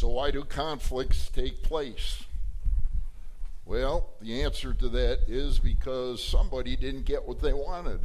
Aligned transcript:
So, 0.00 0.08
why 0.08 0.30
do 0.30 0.44
conflicts 0.44 1.28
take 1.28 1.62
place? 1.62 2.24
Well, 3.66 4.08
the 4.22 4.40
answer 4.42 4.72
to 4.72 4.88
that 4.88 5.28
is 5.28 5.58
because 5.58 6.24
somebody 6.24 6.74
didn't 6.74 7.04
get 7.04 7.28
what 7.28 7.42
they 7.42 7.52
wanted, 7.52 8.00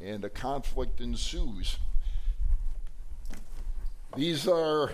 and 0.00 0.24
a 0.24 0.30
conflict 0.30 1.00
ensues. 1.00 1.78
These 4.14 4.46
are 4.46 4.92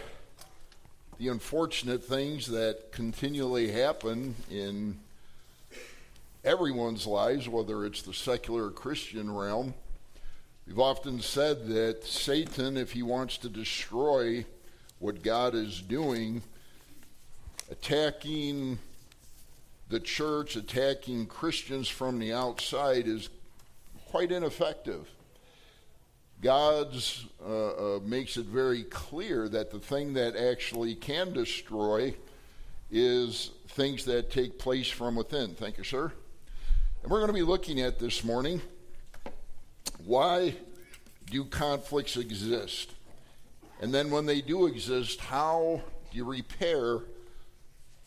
the 1.19 1.29
unfortunate 1.29 2.03
things 2.03 2.47
that 2.47 2.93
continually 2.93 3.73
happen 3.73 4.37
in 4.51 4.99
everyone's 6.47 7.07
lives, 7.07 7.47
whether 7.47 7.85
it's 7.85 8.01
the 8.01 8.15
secular 8.15 8.69
or 8.69 8.71
Christian 8.71 9.31
realm. 9.31 9.75
We've 10.67 10.81
often 10.81 11.21
said 11.21 11.67
that 11.69 12.05
Satan, 12.05 12.79
if 12.79 12.93
he 12.93 13.03
wants 13.03 13.37
to 13.37 13.51
destroy 13.51 14.47
what 14.99 15.23
God 15.23 15.55
is 15.55 15.81
doing, 15.81 16.43
attacking 17.71 18.79
the 19.89 20.01
church, 20.01 20.57
attacking 20.57 21.27
Christians 21.27 21.89
from 21.89 22.19
the 22.19 22.33
outside 22.33 23.07
is 23.07 23.29
quite 24.07 24.33
ineffective. 24.33 25.09
God's 26.43 27.27
uh, 27.45 27.97
uh, 27.97 28.01
makes 28.01 28.37
it 28.37 28.47
very 28.47 28.85
clear 28.85 29.49
that 29.49 29.71
the 29.71 29.79
thing 29.79 30.15
that 30.15 30.37
actually 30.37 30.95
can 30.95 31.33
destroy 31.33 32.15
is 32.91 33.51
things 33.69 34.05
that 34.05 34.31
take 34.31 34.59
place 34.59 34.89
from 34.89 35.17
within. 35.17 35.55
Thank 35.55 35.79
you, 35.79 35.85
sir. 35.85 36.13
And 37.03 37.11
we're 37.11 37.19
going 37.19 37.29
to 37.29 37.35
be 37.35 37.43
looking 37.43 37.81
at 37.81 37.99
this 37.99 38.23
morning 38.25 38.61
why 40.05 40.55
do 41.31 41.45
conflicts 41.45 42.17
exist? 42.17 42.93
And 43.81 43.93
then 43.93 44.11
when 44.11 44.27
they 44.27 44.41
do 44.41 44.67
exist, 44.67 45.21
how 45.21 45.83
do 46.11 46.17
you 46.17 46.25
repair 46.25 47.01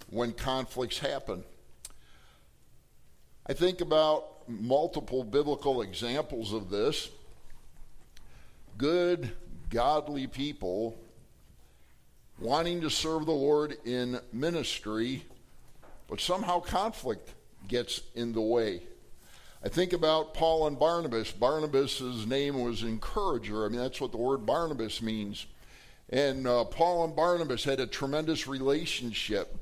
when 0.10 0.34
conflicts 0.34 1.00
happen? 1.00 1.44
I 3.46 3.54
think 3.54 3.82
about 3.82 4.48
multiple 4.48 5.24
biblical 5.24 5.82
examples 5.82 6.54
of 6.54 6.70
this. 6.70 7.10
Good, 8.78 9.32
godly 9.70 10.28
people 10.28 10.98
wanting 12.40 12.82
to 12.82 12.90
serve 12.90 13.26
the 13.26 13.32
Lord 13.32 13.78
in 13.86 14.20
ministry, 14.32 15.26
but 16.08 16.20
somehow 16.20 16.60
conflict 16.60 17.34
gets 17.68 18.02
in 18.16 18.34
the 18.34 18.42
way. 18.42 18.82
I 19.64 19.68
think 19.68 19.92
about 19.92 20.34
Paul 20.34 20.68
and 20.68 20.80
Barnabas. 20.80 21.32
Barnabas' 21.32 22.26
name 22.26 22.64
was 22.64 22.82
encourager. 22.82 23.66
I 23.66 23.70
mean, 23.70 23.80
that's 23.80 24.00
what 24.00 24.12
the 24.12 24.18
word 24.18 24.46
Barnabas 24.46 25.02
means. 25.02 25.46
And 26.12 26.48
uh, 26.48 26.66
Paul 26.66 27.06
and 27.06 27.16
Barnabas 27.16 27.64
had 27.64 27.80
a 27.80 27.88
tremendous 27.88 28.48
relationship. 28.48 29.56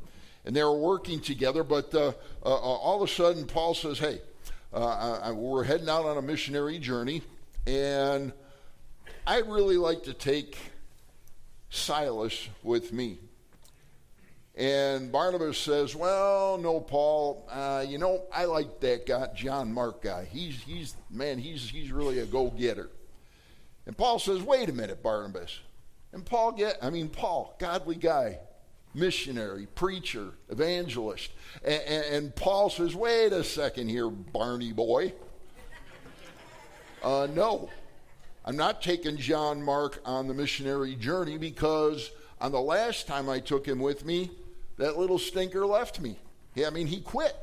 And 0.45 0.55
they 0.55 0.63
were 0.63 0.77
working 0.77 1.19
together, 1.19 1.63
but 1.63 1.93
uh, 1.93 2.13
uh, 2.43 2.45
uh 2.45 2.49
all 2.49 3.03
of 3.03 3.09
a 3.09 3.13
sudden, 3.13 3.45
Paul 3.45 3.73
says, 3.73 3.99
Hey, 3.99 4.21
uh, 4.73 5.19
I, 5.23 5.31
we're 5.31 5.65
heading 5.65 5.89
out 5.89 6.05
on 6.05 6.17
a 6.17 6.21
missionary 6.21 6.79
journey, 6.79 7.21
and 7.65 8.31
I'd 9.25 9.47
really 9.47 9.75
like 9.75 10.03
to 10.03 10.13
take 10.13 10.57
Silas 11.69 12.47
with 12.63 12.93
me. 12.93 13.19
And 14.55 15.11
Barnabas 15.11 15.57
says, 15.57 15.95
Well, 15.95 16.57
no, 16.57 16.79
Paul, 16.79 17.45
uh, 17.51 17.85
you 17.87 17.97
know, 17.97 18.23
I 18.33 18.45
like 18.45 18.79
that 18.79 19.05
guy, 19.05 19.27
John 19.35 19.73
Mark 19.73 20.01
guy. 20.01 20.27
He's, 20.31 20.61
he's 20.61 20.95
man, 21.11 21.39
he's, 21.39 21.69
he's 21.69 21.91
really 21.91 22.19
a 22.19 22.25
go 22.25 22.49
getter. 22.49 22.89
And 23.85 23.97
Paul 23.97 24.17
says, 24.17 24.41
Wait 24.41 24.69
a 24.69 24.73
minute, 24.73 25.03
Barnabas. 25.03 25.59
And 26.13 26.25
Paul 26.25 26.53
get, 26.53 26.77
I 26.81 26.89
mean, 26.89 27.09
Paul, 27.09 27.55
godly 27.59 27.95
guy, 27.95 28.39
missionary, 28.93 29.67
preacher, 29.75 30.31
evangelist. 30.49 31.31
And, 31.63 31.81
and, 31.83 32.05
and 32.05 32.35
Paul 32.35 32.69
says, 32.69 32.95
Wait 32.95 33.33
a 33.33 33.43
second 33.43 33.89
here, 33.89 34.09
Barney 34.09 34.73
boy. 34.73 35.13
Uh, 37.03 37.27
no, 37.33 37.69
I'm 38.43 38.57
not 38.57 38.81
taking 38.81 39.17
John 39.17 39.61
Mark 39.61 40.01
on 40.03 40.27
the 40.27 40.33
missionary 40.33 40.95
journey 40.95 41.37
because 41.37 42.11
on 42.41 42.51
the 42.51 42.61
last 42.61 43.07
time 43.07 43.29
I 43.29 43.39
took 43.39 43.65
him 43.65 43.79
with 43.79 44.05
me, 44.05 44.31
that 44.77 44.97
little 44.97 45.19
stinker 45.19 45.65
left 45.65 45.99
me. 45.99 46.17
Yeah, 46.55 46.67
I 46.67 46.69
mean, 46.71 46.87
he 46.87 47.01
quit. 47.01 47.35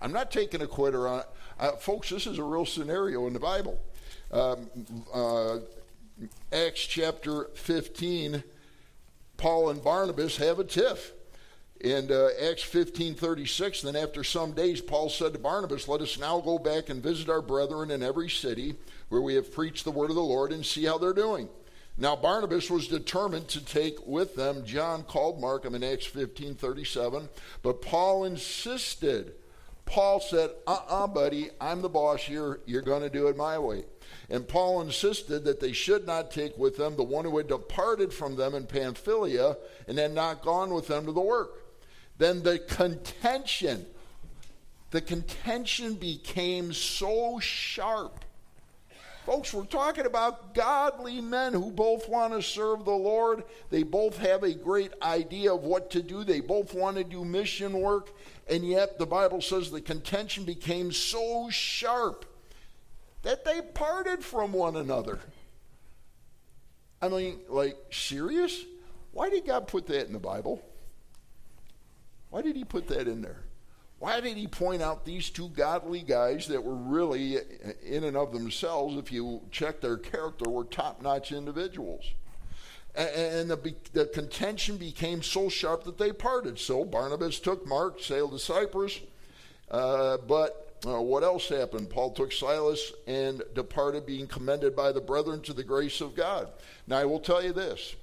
I'm 0.00 0.12
not 0.12 0.30
taking 0.30 0.62
a 0.62 0.66
quitter 0.66 1.06
on 1.06 1.22
uh, 1.60 1.72
folks, 1.72 2.10
this 2.10 2.26
is 2.26 2.38
a 2.38 2.42
real 2.42 2.64
scenario 2.64 3.26
in 3.26 3.32
the 3.32 3.40
Bible. 3.40 3.80
Um, 4.30 4.70
uh, 5.12 5.58
Acts 6.52 6.80
chapter 6.80 7.44
15, 7.54 8.42
Paul 9.36 9.70
and 9.70 9.82
Barnabas 9.82 10.36
have 10.38 10.58
a 10.58 10.64
tiff. 10.64 11.12
In 11.80 12.10
uh, 12.10 12.30
Acts 12.42 12.64
15 12.64 13.14
36, 13.14 13.82
then 13.82 13.94
after 13.94 14.24
some 14.24 14.50
days, 14.50 14.80
Paul 14.80 15.08
said 15.08 15.32
to 15.32 15.38
Barnabas, 15.38 15.86
Let 15.86 16.00
us 16.00 16.18
now 16.18 16.40
go 16.40 16.58
back 16.58 16.88
and 16.88 17.00
visit 17.00 17.28
our 17.28 17.40
brethren 17.40 17.92
in 17.92 18.02
every 18.02 18.28
city 18.28 18.74
where 19.10 19.20
we 19.20 19.34
have 19.34 19.52
preached 19.52 19.84
the 19.84 19.92
word 19.92 20.10
of 20.10 20.16
the 20.16 20.22
Lord 20.22 20.50
and 20.50 20.66
see 20.66 20.86
how 20.86 20.98
they're 20.98 21.12
doing. 21.12 21.48
Now 21.96 22.16
Barnabas 22.16 22.68
was 22.68 22.88
determined 22.88 23.46
to 23.48 23.64
take 23.64 24.04
with 24.04 24.34
them 24.34 24.64
John 24.64 25.04
called 25.04 25.40
Mark 25.40 25.64
in 25.64 25.84
Acts 25.84 26.06
15 26.06 26.56
37, 26.56 27.28
but 27.62 27.80
Paul 27.80 28.24
insisted. 28.24 29.34
Paul 29.84 30.20
said, 30.20 30.50
uh 30.66 30.72
uh-uh, 30.72 31.04
uh 31.04 31.06
buddy, 31.06 31.50
I'm 31.60 31.80
the 31.80 31.88
boss 31.88 32.22
here. 32.22 32.60
You're 32.66 32.82
going 32.82 33.02
to 33.02 33.10
do 33.10 33.28
it 33.28 33.36
my 33.36 33.58
way. 33.58 33.84
And 34.30 34.46
Paul 34.46 34.82
insisted 34.82 35.44
that 35.44 35.60
they 35.60 35.72
should 35.72 36.06
not 36.06 36.30
take 36.30 36.56
with 36.58 36.76
them 36.76 36.96
the 36.96 37.02
one 37.02 37.24
who 37.24 37.38
had 37.38 37.48
departed 37.48 38.12
from 38.12 38.36
them 38.36 38.54
in 38.54 38.66
Pamphylia 38.66 39.56
and 39.86 39.98
had 39.98 40.12
not 40.12 40.42
gone 40.42 40.74
with 40.74 40.86
them 40.86 41.06
to 41.06 41.12
the 41.12 41.20
work. 41.20 41.64
Then 42.18 42.42
the 42.42 42.58
contention, 42.58 43.86
the 44.90 45.00
contention 45.00 45.94
became 45.94 46.72
so 46.72 47.38
sharp 47.38 48.24
Folks, 49.28 49.52
we're 49.52 49.66
talking 49.66 50.06
about 50.06 50.54
godly 50.54 51.20
men 51.20 51.52
who 51.52 51.70
both 51.70 52.08
want 52.08 52.32
to 52.32 52.40
serve 52.40 52.86
the 52.86 52.90
Lord. 52.92 53.44
They 53.68 53.82
both 53.82 54.16
have 54.16 54.42
a 54.42 54.54
great 54.54 54.92
idea 55.02 55.52
of 55.52 55.64
what 55.64 55.90
to 55.90 56.02
do. 56.02 56.24
They 56.24 56.40
both 56.40 56.72
want 56.72 56.96
to 56.96 57.04
do 57.04 57.26
mission 57.26 57.78
work. 57.78 58.08
And 58.48 58.66
yet, 58.66 58.98
the 58.98 59.04
Bible 59.04 59.42
says 59.42 59.70
the 59.70 59.82
contention 59.82 60.44
became 60.44 60.92
so 60.92 61.50
sharp 61.50 62.24
that 63.22 63.44
they 63.44 63.60
parted 63.60 64.24
from 64.24 64.52
one 64.52 64.76
another. 64.76 65.18
I 67.00 67.08
mean, 67.08 67.40
like, 67.48 67.76
serious? 67.90 68.64
Why 69.12 69.30
did 69.30 69.46
God 69.46 69.68
put 69.68 69.86
that 69.86 70.06
in 70.06 70.12
the 70.12 70.18
Bible? 70.18 70.62
Why 72.30 72.42
did 72.42 72.56
He 72.56 72.64
put 72.64 72.88
that 72.88 73.08
in 73.08 73.22
there? 73.22 73.44
Why 73.98 74.20
did 74.20 74.36
he 74.36 74.46
point 74.46 74.80
out 74.80 75.04
these 75.04 75.28
two 75.28 75.48
godly 75.48 76.02
guys 76.02 76.46
that 76.48 76.62
were 76.62 76.76
really, 76.76 77.38
in 77.84 78.04
and 78.04 78.16
of 78.16 78.32
themselves, 78.32 78.96
if 78.96 79.10
you 79.10 79.42
check 79.50 79.80
their 79.80 79.96
character, 79.96 80.48
were 80.48 80.64
top 80.64 81.02
notch 81.02 81.32
individuals? 81.32 82.04
And 82.94 83.50
the, 83.50 83.74
the, 83.92 84.06
contention 84.06 84.76
became 84.76 85.22
so 85.22 85.48
sharp 85.48 85.84
that 85.84 85.98
they 85.98 86.12
parted. 86.12 86.58
So 86.58 86.84
Barnabas 86.84 87.38
took 87.38 87.66
Mark, 87.66 88.00
sailed 88.00 88.32
to 88.32 88.38
Cyprus. 88.38 89.00
Uh, 89.70 90.16
but 90.16 90.67
uh, 90.86 91.00
what 91.00 91.24
else 91.24 91.48
happened? 91.48 91.90
Paul 91.90 92.12
took 92.12 92.32
Silas 92.32 92.92
and 93.06 93.42
departed, 93.54 94.06
being 94.06 94.26
commended 94.26 94.76
by 94.76 94.92
the 94.92 95.00
brethren 95.00 95.40
to 95.42 95.52
the 95.52 95.64
grace 95.64 96.00
of 96.00 96.14
God. 96.14 96.48
Now, 96.86 96.98
I 96.98 97.04
will 97.04 97.20
tell 97.20 97.42
you 97.42 97.52
this 97.52 97.96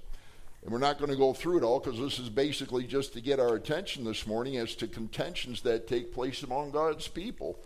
and 0.66 0.74
we're 0.74 0.80
not 0.80 0.98
going 0.98 1.12
to 1.12 1.18
go 1.18 1.32
through 1.32 1.60
it 1.60 1.64
all 1.64 1.80
because 1.80 2.00
this 2.00 2.18
is 2.18 2.28
basically 2.28 2.86
just 2.86 3.14
to 3.14 3.22
get 3.22 3.40
our 3.40 3.54
attention 3.54 4.04
this 4.04 4.26
morning 4.26 4.58
as 4.58 4.74
to 4.76 4.88
contentions 4.88 5.62
that 5.62 5.88
take 5.88 6.12
place 6.12 6.42
among 6.42 6.72
God's 6.72 7.08
people. 7.08 7.60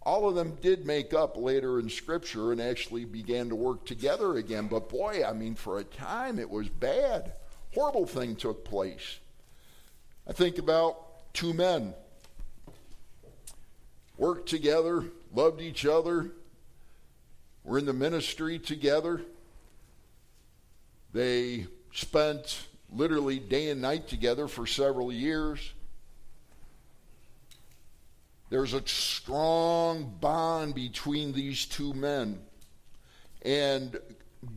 All 0.00 0.26
of 0.26 0.34
them 0.34 0.56
did 0.62 0.86
make 0.86 1.12
up 1.12 1.36
later 1.36 1.78
in 1.78 1.90
Scripture 1.90 2.50
and 2.50 2.62
actually 2.62 3.04
began 3.04 3.50
to 3.50 3.54
work 3.54 3.84
together 3.84 4.36
again. 4.36 4.68
But 4.68 4.88
boy, 4.88 5.22
I 5.22 5.34
mean, 5.34 5.54
for 5.54 5.78
a 5.78 5.84
time 5.84 6.38
it 6.38 6.48
was 6.48 6.70
bad. 6.70 7.34
Horrible 7.74 8.06
thing 8.06 8.36
took 8.36 8.64
place. 8.64 9.18
I 10.26 10.32
think 10.32 10.56
about 10.56 11.34
two 11.34 11.52
men 11.52 11.92
worked 14.16 14.48
together, 14.48 15.04
loved 15.34 15.60
each 15.60 15.86
other, 15.86 16.30
were 17.64 17.78
in 17.78 17.86
the 17.86 17.92
ministry 17.92 18.58
together. 18.58 19.22
They 21.12 21.66
spent 21.92 22.66
literally 22.92 23.38
day 23.38 23.70
and 23.70 23.80
night 23.80 24.08
together 24.08 24.48
for 24.48 24.66
several 24.66 25.12
years. 25.12 25.72
There's 28.50 28.74
a 28.74 28.86
strong 28.86 30.14
bond 30.20 30.74
between 30.74 31.32
these 31.32 31.66
two 31.66 31.92
men. 31.94 32.38
And 33.42 33.98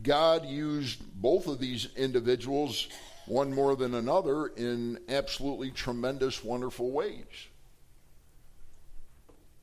God 0.02 0.46
used 0.46 1.00
both 1.20 1.46
of 1.46 1.58
these 1.58 1.88
individuals, 1.96 2.88
one 3.26 3.52
more 3.52 3.74
than 3.74 3.94
another, 3.94 4.48
in 4.48 4.98
absolutely 5.08 5.70
tremendous, 5.70 6.44
wonderful 6.44 6.90
ways. 6.90 7.24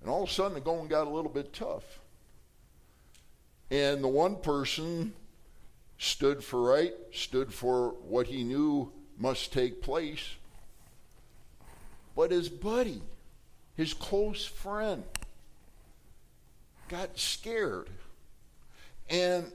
And 0.06 0.12
all 0.12 0.22
of 0.22 0.30
a 0.30 0.32
sudden, 0.32 0.54
the 0.54 0.60
going 0.60 0.88
got 0.88 1.08
a 1.08 1.10
little 1.10 1.32
bit 1.32 1.52
tough. 1.52 1.84
And 3.72 4.04
the 4.04 4.08
one 4.08 4.36
person 4.36 5.14
stood 5.98 6.44
for 6.44 6.62
right, 6.62 6.94
stood 7.12 7.52
for 7.52 7.90
what 8.08 8.28
he 8.28 8.44
knew 8.44 8.92
must 9.18 9.52
take 9.52 9.82
place. 9.82 10.36
But 12.16 12.30
his 12.30 12.50
buddy, 12.50 13.02
his 13.76 13.96
close 13.96 14.46
friend, 14.46 15.04
got 16.88 17.18
scared. 17.18 17.90
And 19.10 19.52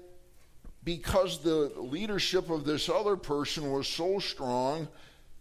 because 0.82 1.44
the 1.44 1.70
leadership 1.76 2.50
of 2.50 2.64
this 2.64 2.88
other 2.88 3.14
person 3.14 3.70
was 3.70 3.86
so 3.86 4.18
strong, 4.18 4.88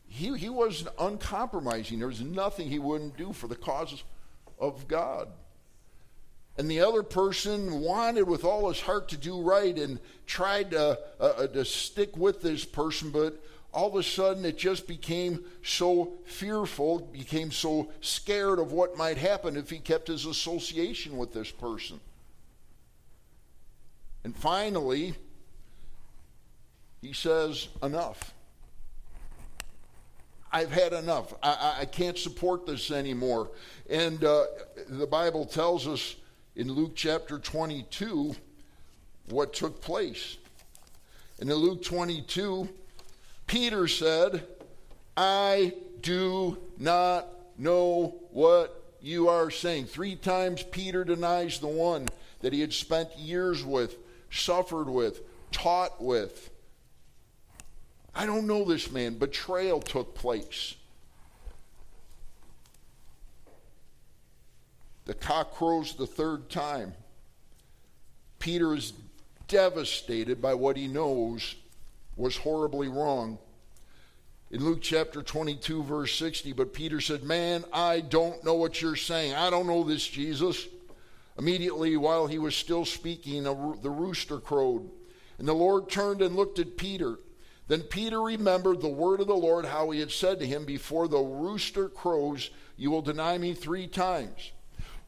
he, 0.07 0.37
he 0.37 0.49
was 0.49 0.87
uncompromising. 0.99 1.97
There 1.97 2.09
was 2.09 2.21
nothing 2.21 2.69
he 2.69 2.77
wouldn't 2.77 3.17
do 3.17 3.33
for 3.33 3.47
the 3.47 3.55
cause 3.55 4.03
of 4.59 4.87
God. 4.87 5.29
And 6.57 6.69
the 6.69 6.81
other 6.81 7.03
person 7.03 7.79
wanted 7.79 8.23
with 8.23 8.43
all 8.43 8.67
his 8.67 8.81
heart 8.81 9.09
to 9.09 9.17
do 9.17 9.41
right 9.41 9.77
and 9.77 9.99
tried 10.25 10.71
to, 10.71 10.99
uh, 11.19 11.23
uh 11.23 11.47
to 11.47 11.63
stick 11.63 12.17
with 12.17 12.41
this 12.41 12.65
person, 12.65 13.11
but 13.11 13.41
all 13.73 13.87
of 13.87 13.95
a 13.95 14.03
sudden 14.03 14.43
it 14.45 14.57
just 14.57 14.87
became 14.87 15.45
so 15.63 16.13
fearful, 16.25 16.99
became 16.99 17.51
so 17.51 17.91
scared 18.01 18.59
of 18.59 18.71
what 18.71 18.97
might 18.97 19.17
happen 19.17 19.55
if 19.55 19.69
he 19.69 19.79
kept 19.79 20.07
his 20.07 20.25
association 20.25 21.17
with 21.17 21.33
this 21.33 21.51
person. 21.51 21.99
And 24.23 24.35
finally, 24.35 25.13
he 27.01 27.13
says, 27.13 27.69
Enough. 27.81 28.33
I've 30.51 30.71
had 30.71 30.93
enough. 30.93 31.33
I, 31.43 31.77
I 31.81 31.85
can't 31.85 32.17
support 32.17 32.65
this 32.65 32.91
anymore. 32.91 33.51
And 33.89 34.23
uh, 34.23 34.45
the 34.87 35.07
Bible 35.07 35.45
tells 35.45 35.87
us 35.87 36.15
in 36.55 36.71
Luke 36.71 36.93
chapter 36.95 37.37
22 37.37 38.35
what 39.29 39.53
took 39.53 39.81
place. 39.81 40.37
And 41.39 41.49
in 41.49 41.55
Luke 41.55 41.83
22, 41.83 42.67
Peter 43.47 43.87
said, 43.87 44.45
I 45.15 45.73
do 46.01 46.57
not 46.77 47.27
know 47.57 48.15
what 48.31 48.83
you 49.01 49.29
are 49.29 49.51
saying. 49.51 49.85
Three 49.85 50.15
times 50.15 50.63
Peter 50.63 51.03
denies 51.03 51.59
the 51.59 51.67
one 51.67 52.07
that 52.41 52.53
he 52.53 52.61
had 52.61 52.73
spent 52.73 53.17
years 53.17 53.63
with, 53.63 53.97
suffered 54.31 54.89
with, 54.89 55.21
taught 55.51 56.01
with. 56.01 56.49
I 58.19 58.25
don't 58.25 58.47
know 58.47 58.65
this 58.65 58.91
man. 58.91 59.17
Betrayal 59.17 59.79
took 59.79 60.13
place. 60.13 60.75
The 65.05 65.13
cock 65.13 65.53
crows 65.53 65.95
the 65.95 66.05
third 66.05 66.49
time. 66.49 66.95
Peter 68.37 68.75
is 68.75 68.91
devastated 69.47 70.41
by 70.41 70.53
what 70.53 70.75
he 70.75 70.85
knows 70.85 71.55
was 72.17 72.35
horribly 72.35 72.89
wrong. 72.89 73.39
In 74.51 74.65
Luke 74.65 74.81
chapter 74.81 75.23
22, 75.23 75.81
verse 75.83 76.13
60, 76.13 76.51
but 76.51 76.73
Peter 76.73 76.99
said, 76.99 77.23
Man, 77.23 77.63
I 77.71 78.01
don't 78.01 78.43
know 78.43 78.55
what 78.55 78.81
you're 78.81 78.97
saying. 78.97 79.33
I 79.33 79.49
don't 79.49 79.65
know 79.65 79.85
this 79.85 80.05
Jesus. 80.05 80.67
Immediately, 81.37 81.95
while 81.95 82.27
he 82.27 82.37
was 82.37 82.53
still 82.53 82.83
speaking, 82.83 83.43
the 83.43 83.89
rooster 83.89 84.39
crowed. 84.39 84.89
And 85.37 85.47
the 85.47 85.53
Lord 85.53 85.89
turned 85.89 86.21
and 86.21 86.35
looked 86.35 86.59
at 86.59 86.75
Peter. 86.75 87.17
Then 87.69 87.83
Peter 87.83 88.21
remembered 88.21 88.81
the 88.81 88.89
word 88.89 89.21
of 89.21 89.27
the 89.27 89.33
Lord, 89.33 89.63
how 89.63 89.91
he 89.91 90.01
had 90.01 90.11
said 90.11 90.39
to 90.39 90.45
him, 90.45 90.65
Before 90.65 91.07
the 91.07 91.19
rooster 91.19 91.87
crows, 91.87 92.49
you 92.75 92.91
will 92.91 93.01
deny 93.01 93.37
me 93.37 93.53
three 93.53 93.87
times. 93.87 94.51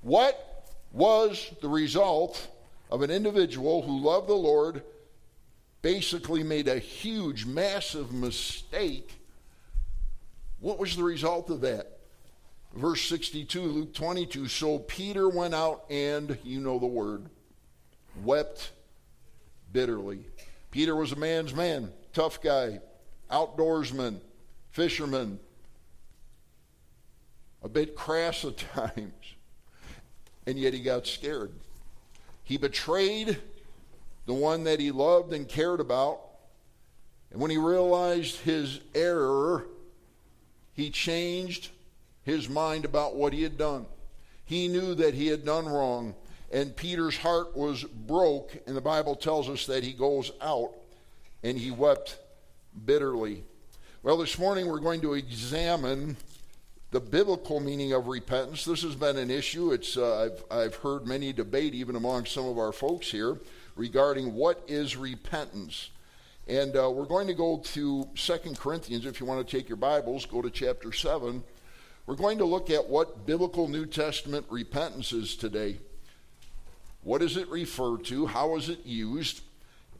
What 0.02 0.70
was 0.94 1.52
the 1.62 1.68
result 1.68 2.48
of 2.90 3.02
an 3.02 3.12
individual 3.12 3.82
who 3.82 4.00
loved 4.00 4.28
the 4.28 4.34
Lord 4.34 4.84
basically 5.82 6.44
made 6.44 6.68
a 6.68 6.78
huge, 6.78 7.46
massive 7.46 8.12
mistake. 8.12 9.20
What 10.60 10.78
was 10.78 10.96
the 10.96 11.04
result 11.04 11.50
of 11.50 11.62
that? 11.62 11.98
Verse 12.76 13.02
62, 13.02 13.62
Luke 13.62 13.94
22. 13.94 14.48
So 14.48 14.80
Peter 14.80 15.28
went 15.28 15.56
out 15.56 15.86
and, 15.90 16.38
you 16.44 16.60
know 16.60 16.80
the 16.80 16.86
word, 16.86 17.30
wept 18.24 18.72
bitterly. 19.74 20.26
Peter 20.70 20.96
was 20.96 21.12
a 21.12 21.18
man's 21.18 21.54
man, 21.54 21.92
tough 22.14 22.42
guy, 22.42 22.80
outdoorsman, 23.30 24.20
fisherman, 24.72 25.40
a 27.64 27.70
bit 27.70 27.96
crass 27.96 28.44
at 28.46 28.58
times, 28.74 29.36
and 30.46 30.58
yet 30.58 30.74
he 30.74 30.82
got 30.82 31.08
scared. 31.08 31.52
He 32.44 32.58
betrayed 32.58 33.38
the 34.26 34.34
one 34.34 34.64
that 34.66 34.80
he 34.80 34.92
loved 34.92 35.34
and 35.34 35.48
cared 35.48 35.80
about. 35.80 36.22
And 37.32 37.40
when 37.40 37.52
he 37.52 37.58
realized 37.58 38.38
his 38.38 38.82
error, 38.94 39.68
he 40.74 40.90
changed 40.90 41.70
his 42.24 42.50
mind 42.50 42.86
about 42.86 43.16
what 43.16 43.34
he 43.34 43.44
had 43.44 43.58
done. 43.58 43.86
He 44.44 44.68
knew 44.68 44.96
that 44.96 45.14
he 45.14 45.28
had 45.28 45.46
done 45.46 45.66
wrong, 45.66 46.14
and 46.52 46.76
Peter's 46.76 47.18
heart 47.18 47.56
was 47.56 47.84
broke, 47.84 48.52
and 48.68 48.76
the 48.76 48.82
Bible 48.82 49.16
tells 49.16 49.50
us 49.50 49.66
that 49.68 49.84
he 49.84 49.94
goes 49.94 50.32
out 50.42 50.74
and 51.44 51.58
he 51.58 51.72
wept 51.72 52.18
bitterly. 52.86 53.44
Well, 54.04 54.18
this 54.18 54.38
morning 54.38 54.68
we're 54.68 54.80
going 54.80 55.02
to 55.02 55.14
examine 55.14 56.18
the 56.92 57.00
biblical 57.00 57.60
meaning 57.60 57.94
of 57.94 58.08
repentance. 58.08 58.66
This 58.66 58.84
has 58.84 58.96
been 58.96 59.18
an 59.18 59.32
issue. 59.32 59.72
It's 59.72 59.96
uh, 59.98 60.30
I've 60.30 60.44
I've 60.52 60.76
heard 60.76 61.08
many 61.08 61.32
debate 61.34 61.74
even 61.74 61.96
among 61.96 62.26
some 62.26 62.46
of 62.46 62.58
our 62.58 62.72
folks 62.72 63.10
here 63.10 63.38
regarding 63.76 64.34
what 64.34 64.64
is 64.68 64.98
repentance. 64.98 65.90
And 66.48 66.76
uh, 66.76 66.90
we're 66.90 67.06
going 67.06 67.28
to 67.28 67.34
go 67.34 67.60
to 67.74 68.08
Second 68.16 68.60
Corinthians. 68.60 69.06
If 69.06 69.20
you 69.20 69.26
want 69.26 69.48
to 69.48 69.58
take 69.58 69.70
your 69.70 69.78
Bibles, 69.78 70.26
go 70.26 70.42
to 70.42 70.50
chapter 70.50 70.92
7. 70.92 71.44
We're 72.08 72.16
going 72.16 72.40
to 72.40 72.46
look 72.46 72.70
at 72.70 72.90
what 72.90 73.26
biblical 73.26 73.68
New 73.68 73.86
Testament 73.86 74.46
repentance 74.50 75.14
is 75.14 75.36
today. 75.36 75.78
What 77.04 77.22
does 77.22 77.38
it 77.38 77.48
refer 77.50 77.98
to? 77.98 78.26
How 78.26 78.58
is 78.58 78.70
it 78.70 78.86
used? 78.86 79.42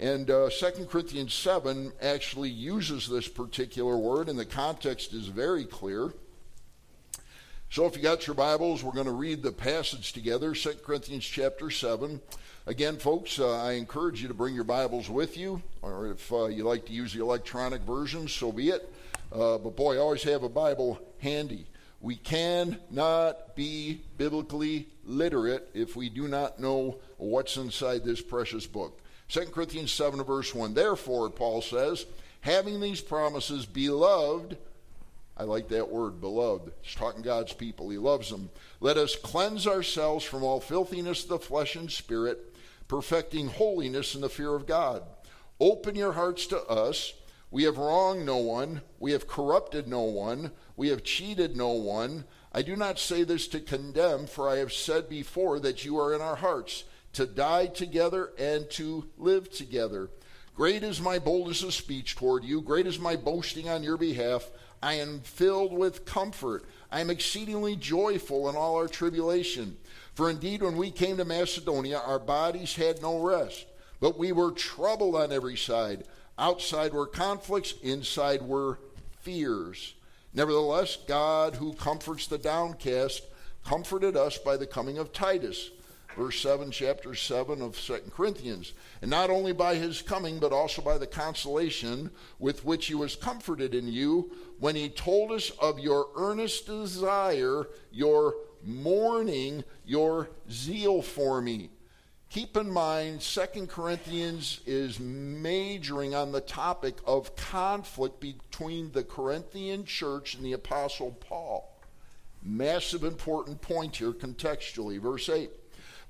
And 0.02 0.32
uh, 0.32 0.50
2 0.50 0.88
Corinthians 0.88 1.32
7 1.32 1.94
actually 2.02 2.50
uses 2.50 3.08
this 3.08 3.28
particular 3.28 3.96
word, 3.96 4.30
and 4.30 4.40
the 4.40 4.46
context 4.46 5.14
is 5.14 5.28
very 5.28 5.64
clear. 5.64 6.12
So 7.70 7.86
if 7.86 7.96
you 7.96 8.02
got 8.02 8.26
your 8.26 8.36
Bibles, 8.36 8.84
we're 8.84 8.94
going 8.94 9.06
to 9.06 9.12
read 9.12 9.44
the 9.44 9.52
passage 9.52 10.12
together, 10.12 10.56
2 10.56 10.72
Corinthians 10.84 11.24
chapter 11.24 11.70
7. 11.70 12.20
Again, 12.66 12.98
folks, 12.98 13.40
uh, 13.40 13.62
I 13.62 13.74
encourage 13.74 14.24
you 14.24 14.28
to 14.28 14.34
bring 14.34 14.56
your 14.56 14.64
Bibles 14.64 15.08
with 15.08 15.38
you, 15.38 15.62
or 15.84 16.08
if 16.08 16.34
uh, 16.34 16.46
you 16.46 16.64
like 16.64 16.88
to 16.88 16.94
use 16.94 17.14
the 17.14 17.22
electronic 17.22 17.84
version, 17.84 18.28
so 18.28 18.52
be 18.52 18.70
it. 18.70 18.92
Uh, 19.32 19.60
but 19.60 19.76
boy, 19.76 20.00
always 20.00 20.24
have 20.24 20.42
a 20.42 20.50
Bible 20.50 21.00
handy. 21.20 21.68
We 22.00 22.16
cannot 22.16 23.56
be 23.56 24.02
biblically 24.18 24.88
literate 25.06 25.70
if 25.76 25.96
we 25.96 26.10
do 26.10 26.28
not 26.28 26.60
know 26.60 26.98
what's 27.18 27.56
inside 27.58 28.04
this 28.04 28.20
precious 28.20 28.66
book. 28.66 29.01
2 29.32 29.46
Corinthians 29.46 29.94
7, 29.94 30.22
verse 30.24 30.54
1. 30.54 30.74
Therefore, 30.74 31.30
Paul 31.30 31.62
says, 31.62 32.06
having 32.42 32.82
these 32.82 33.00
promises, 33.00 33.66
beloved, 33.66 34.58
I 35.38 35.44
like 35.44 35.70
that 35.70 35.90
word, 35.90 36.20
beloved. 36.20 36.74
He's 36.82 36.96
talking 36.96 37.22
God's 37.22 37.54
people. 37.54 37.90
He 37.90 37.98
loves 37.98 38.30
them. 38.30 38.50
Let 38.82 38.98
us 38.98 39.16
cleanse 39.16 39.66
ourselves 39.68 40.26
from 40.26 40.44
all 40.44 40.60
filthiness 40.60 41.24
of 41.24 41.30
the 41.30 41.40
flesh 41.40 41.78
and 41.78 41.90
spirit 41.90 42.54
perfecting 42.90 43.48
holiness 43.48 44.16
in 44.16 44.22
the 44.22 44.28
fear 44.28 44.54
of 44.54 44.68
God. 44.68 45.04
Open 45.62 45.96
your 45.96 46.12
hearts 46.12 46.46
to 46.48 46.62
us. 46.66 47.14
We 47.50 47.64
have 47.64 47.78
wronged 47.78 48.26
no 48.26 48.36
one. 48.36 48.82
We 49.00 49.14
have 49.14 49.30
corrupted 49.30 49.88
no 49.88 50.02
one. 50.02 50.52
We 50.76 50.90
have 50.90 51.06
cheated 51.06 51.56
no 51.56 51.70
one. 51.70 52.26
I 52.52 52.64
do 52.64 52.76
not 52.76 53.00
say 53.00 53.24
this 53.24 53.48
to 53.48 53.62
condemn, 53.62 54.28
for 54.28 54.50
I 54.50 54.58
have 54.58 54.74
said 54.74 55.08
before 55.08 55.58
that 55.62 55.86
you 55.86 55.98
are 56.00 56.14
in 56.14 56.20
our 56.20 56.36
hearts, 56.36 56.84
to 57.14 57.26
die 57.26 57.68
together 57.68 58.32
and 58.38 58.70
to 58.72 59.08
live 59.18 59.52
together. 59.52 60.10
Great 60.56 60.84
is 60.84 61.02
my 61.02 61.20
boldness 61.20 61.64
of 61.64 61.74
speech 61.74 62.16
toward 62.16 62.44
you. 62.44 62.62
Great 62.62 62.88
is 62.88 63.00
my 63.00 63.16
boasting 63.16 63.70
on 63.70 63.84
your 63.84 63.98
behalf. 63.98 64.50
I 64.84 64.96
am 64.96 65.22
filled 65.22 65.74
with 65.74 66.06
comfort. 66.06 66.66
I 66.92 67.02
am 67.02 67.10
exceedingly 67.10 67.76
joyful 67.76 68.50
in 68.50 68.56
all 68.56 68.76
our 68.76 68.88
tribulation 68.88 69.78
for 70.14 70.30
indeed, 70.30 70.62
when 70.62 70.76
we 70.78 70.92
came 70.92 71.18
to 71.18 71.26
Macedonia, 71.26 72.00
our 72.00 72.20
bodies 72.20 72.76
had 72.76 73.02
no 73.02 73.20
rest, 73.20 73.66
but 74.00 74.18
we 74.18 74.32
were 74.32 74.52
troubled 74.52 75.16
on 75.16 75.32
every 75.32 75.56
side. 75.56 76.04
Outside 76.38 76.94
were 76.94 77.08
conflicts, 77.08 77.74
inside 77.82 78.42
were 78.42 78.80
fears. 79.22 79.96
Nevertheless, 80.34 80.98
God, 81.08 81.56
who 81.56 81.74
comforts 81.74 82.28
the 82.28 82.38
downcast, 82.38 83.24
comforted 83.66 84.18
us 84.18 84.38
by 84.38 84.58
the 84.58 84.68
coming 84.68 84.98
of 84.98 85.14
Titus. 85.14 85.72
Verse 86.18 86.40
7, 86.42 86.72
chapter 86.72 87.16
7 87.16 87.62
of 87.62 87.78
2 87.80 88.00
Corinthians. 88.14 88.74
And 89.02 89.10
not 89.10 89.30
only 89.30 89.54
by 89.54 89.76
his 89.76 90.02
coming, 90.02 90.40
but 90.40 90.52
also 90.52 90.82
by 90.82 90.98
the 90.98 91.08
consolation 91.08 92.12
with 92.38 92.66
which 92.66 92.88
he 92.88 92.96
was 92.96 93.16
comforted 93.16 93.74
in 93.74 93.88
you 93.88 94.32
when 94.60 94.76
he 94.76 94.90
told 94.90 95.32
us 95.32 95.52
of 95.60 95.80
your 95.80 96.08
earnest 96.16 96.66
desire, 96.66 97.68
your 97.92 98.36
mourning 98.64 99.64
your 99.86 100.30
zeal 100.50 101.02
for 101.02 101.42
me. 101.42 101.70
Keep 102.30 102.56
in 102.56 102.70
mind, 102.70 103.22
Second 103.22 103.68
Corinthians 103.68 104.62
is 104.66 105.00
majoring 105.00 106.16
on 106.16 106.32
the 106.32 106.40
topic 106.40 106.96
of 107.06 107.36
conflict 107.36 108.22
between 108.22 108.92
the 108.92 109.04
Corinthian 109.04 109.84
church 109.84 110.36
and 110.36 110.46
the 110.46 110.54
Apostle 110.54 111.12
Paul. 111.12 111.68
Massive 112.42 113.04
important 113.04 113.62
point 113.62 113.98
here 113.98 114.14
contextually. 114.14 115.00
Verse 115.00 115.28
8 115.28 115.52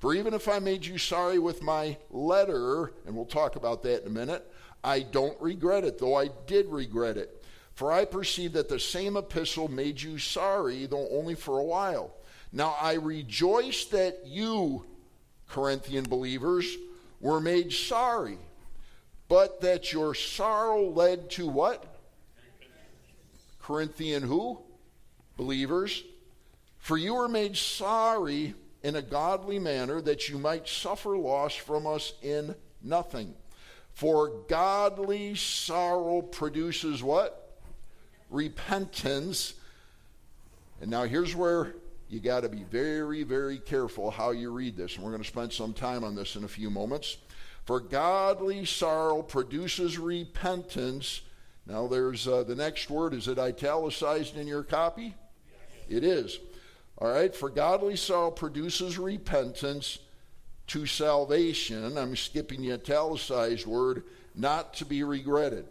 For 0.02 0.14
even 0.14 0.34
if 0.34 0.48
I 0.48 0.58
made 0.58 0.84
you 0.84 0.98
sorry 0.98 1.38
with 1.38 1.62
my 1.62 1.96
letter, 2.10 2.92
and 3.06 3.14
we'll 3.14 3.24
talk 3.24 3.54
about 3.54 3.84
that 3.84 4.02
in 4.02 4.08
a 4.08 4.10
minute, 4.10 4.44
I 4.82 4.98
don't 4.98 5.40
regret 5.40 5.84
it, 5.84 6.00
though 6.00 6.16
I 6.16 6.28
did 6.48 6.66
regret 6.66 7.16
it. 7.16 7.44
For 7.74 7.92
I 7.92 8.04
perceive 8.04 8.54
that 8.54 8.68
the 8.68 8.80
same 8.80 9.16
epistle 9.16 9.68
made 9.68 10.02
you 10.02 10.18
sorry, 10.18 10.86
though 10.86 11.08
only 11.12 11.36
for 11.36 11.60
a 11.60 11.64
while. 11.64 12.16
Now 12.50 12.74
I 12.80 12.94
rejoice 12.94 13.84
that 13.92 14.26
you 14.26 14.84
Corinthian 15.48 16.02
believers 16.02 16.76
were 17.20 17.40
made 17.40 17.72
sorry, 17.72 18.38
but 19.28 19.60
that 19.60 19.92
your 19.92 20.16
sorrow 20.16 20.82
led 20.82 21.30
to 21.30 21.46
what? 21.46 21.86
Corinthian 23.60 24.24
who? 24.24 24.58
Believers. 25.36 26.02
For 26.78 26.96
you 26.96 27.14
were 27.14 27.28
made 27.28 27.56
sorry 27.56 28.56
in 28.82 28.96
a 28.96 29.02
godly 29.02 29.58
manner 29.58 30.00
that 30.00 30.28
you 30.28 30.38
might 30.38 30.68
suffer 30.68 31.16
loss 31.16 31.54
from 31.54 31.86
us 31.86 32.14
in 32.22 32.54
nothing. 32.82 33.34
For 33.92 34.42
godly 34.48 35.34
sorrow 35.34 36.22
produces 36.22 37.02
what? 37.02 37.58
Repentance. 38.30 39.54
And 40.80 40.90
now 40.90 41.04
here's 41.04 41.36
where 41.36 41.74
you 42.08 42.20
got 42.20 42.40
to 42.40 42.48
be 42.48 42.64
very, 42.64 43.22
very 43.22 43.58
careful 43.58 44.10
how 44.10 44.30
you 44.32 44.50
read 44.50 44.76
this. 44.76 44.96
And 44.96 45.04
we're 45.04 45.12
going 45.12 45.22
to 45.22 45.28
spend 45.28 45.52
some 45.52 45.72
time 45.72 46.04
on 46.04 46.14
this 46.14 46.36
in 46.36 46.44
a 46.44 46.48
few 46.48 46.70
moments. 46.70 47.18
For 47.64 47.78
godly 47.78 48.64
sorrow 48.64 49.22
produces 49.22 49.98
repentance. 49.98 51.22
Now, 51.66 51.86
there's 51.86 52.26
uh, 52.26 52.42
the 52.42 52.56
next 52.56 52.90
word. 52.90 53.14
Is 53.14 53.28
it 53.28 53.38
italicized 53.38 54.36
in 54.36 54.48
your 54.48 54.64
copy? 54.64 55.14
It 55.88 56.02
is. 56.02 56.38
All 57.02 57.10
right. 57.10 57.34
For 57.34 57.50
godly 57.50 57.96
sorrow 57.96 58.30
produces 58.30 58.96
repentance 58.96 59.98
to 60.68 60.86
salvation. 60.86 61.98
I'm 61.98 62.14
skipping 62.14 62.62
the 62.62 62.74
italicized 62.74 63.66
word, 63.66 64.04
not 64.36 64.74
to 64.74 64.84
be 64.84 65.02
regretted. 65.02 65.66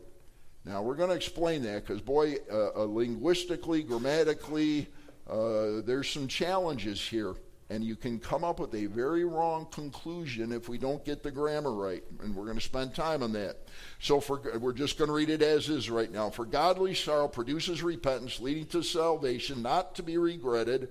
Now, 0.65 0.81
we're 0.81 0.95
going 0.95 1.09
to 1.09 1.15
explain 1.15 1.63
that 1.63 1.87
because, 1.87 2.01
boy, 2.01 2.35
uh, 2.51 2.71
uh, 2.75 2.83
linguistically, 2.83 3.81
grammatically, 3.81 4.89
uh, 5.29 5.79
there's 5.85 6.09
some 6.09 6.27
challenges 6.27 6.99
here, 6.99 7.35
and 7.69 7.81
you 7.81 7.95
can 7.95 8.19
come 8.19 8.43
up 8.43 8.59
with 8.59 8.75
a 8.75 8.87
very 8.87 9.23
wrong 9.23 9.67
conclusion 9.71 10.51
if 10.51 10.67
we 10.67 10.77
don't 10.77 11.03
get 11.05 11.23
the 11.23 11.31
grammar 11.31 11.71
right, 11.71 12.03
and 12.21 12.35
we're 12.35 12.43
going 12.43 12.57
to 12.57 12.61
spend 12.61 12.93
time 12.93 13.23
on 13.23 13.31
that. 13.31 13.55
So 14.01 14.19
for, 14.19 14.41
we're 14.59 14.73
just 14.73 14.97
going 14.97 15.07
to 15.07 15.13
read 15.13 15.29
it 15.29 15.41
as 15.41 15.69
is 15.69 15.89
right 15.89 16.11
now. 16.11 16.29
For 16.29 16.43
godly 16.43 16.93
sorrow 16.93 17.29
produces 17.29 17.81
repentance, 17.81 18.41
leading 18.41 18.65
to 18.67 18.83
salvation, 18.83 19.61
not 19.61 19.95
to 19.95 20.03
be 20.03 20.17
regretted. 20.17 20.89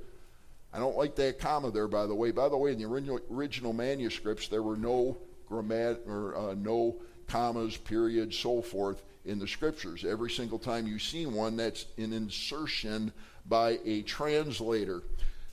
I 0.73 0.79
don't 0.79 0.97
like 0.97 1.17
that 1.17 1.39
comma 1.39 1.71
there, 1.71 1.89
by 1.89 2.07
the 2.07 2.15
way. 2.15 2.31
By 2.31 2.49
the 2.49 2.57
way, 2.57 2.73
in 2.73 2.79
the 2.79 2.85
original, 2.85 3.21
original 3.31 3.73
manuscripts, 3.73 4.49
there 4.49 4.62
were 4.62 4.77
no 4.77 5.19
grammat 5.50 6.07
or 6.07 6.37
uh, 6.37 6.55
no 6.55 6.97
commas, 7.27 7.77
periods, 7.77 8.37
so 8.37 8.62
forth 8.62 9.03
in 9.25 9.39
the 9.39 9.49
scriptures. 9.49 10.05
Every 10.05 10.31
single 10.31 10.59
time 10.59 10.87
you 10.87 10.99
see 10.99 11.27
one, 11.27 11.57
that's 11.57 11.87
an 11.99 12.12
insertion 12.12 13.12
by 13.47 13.79
a 13.85 14.03
translator. 14.03 15.03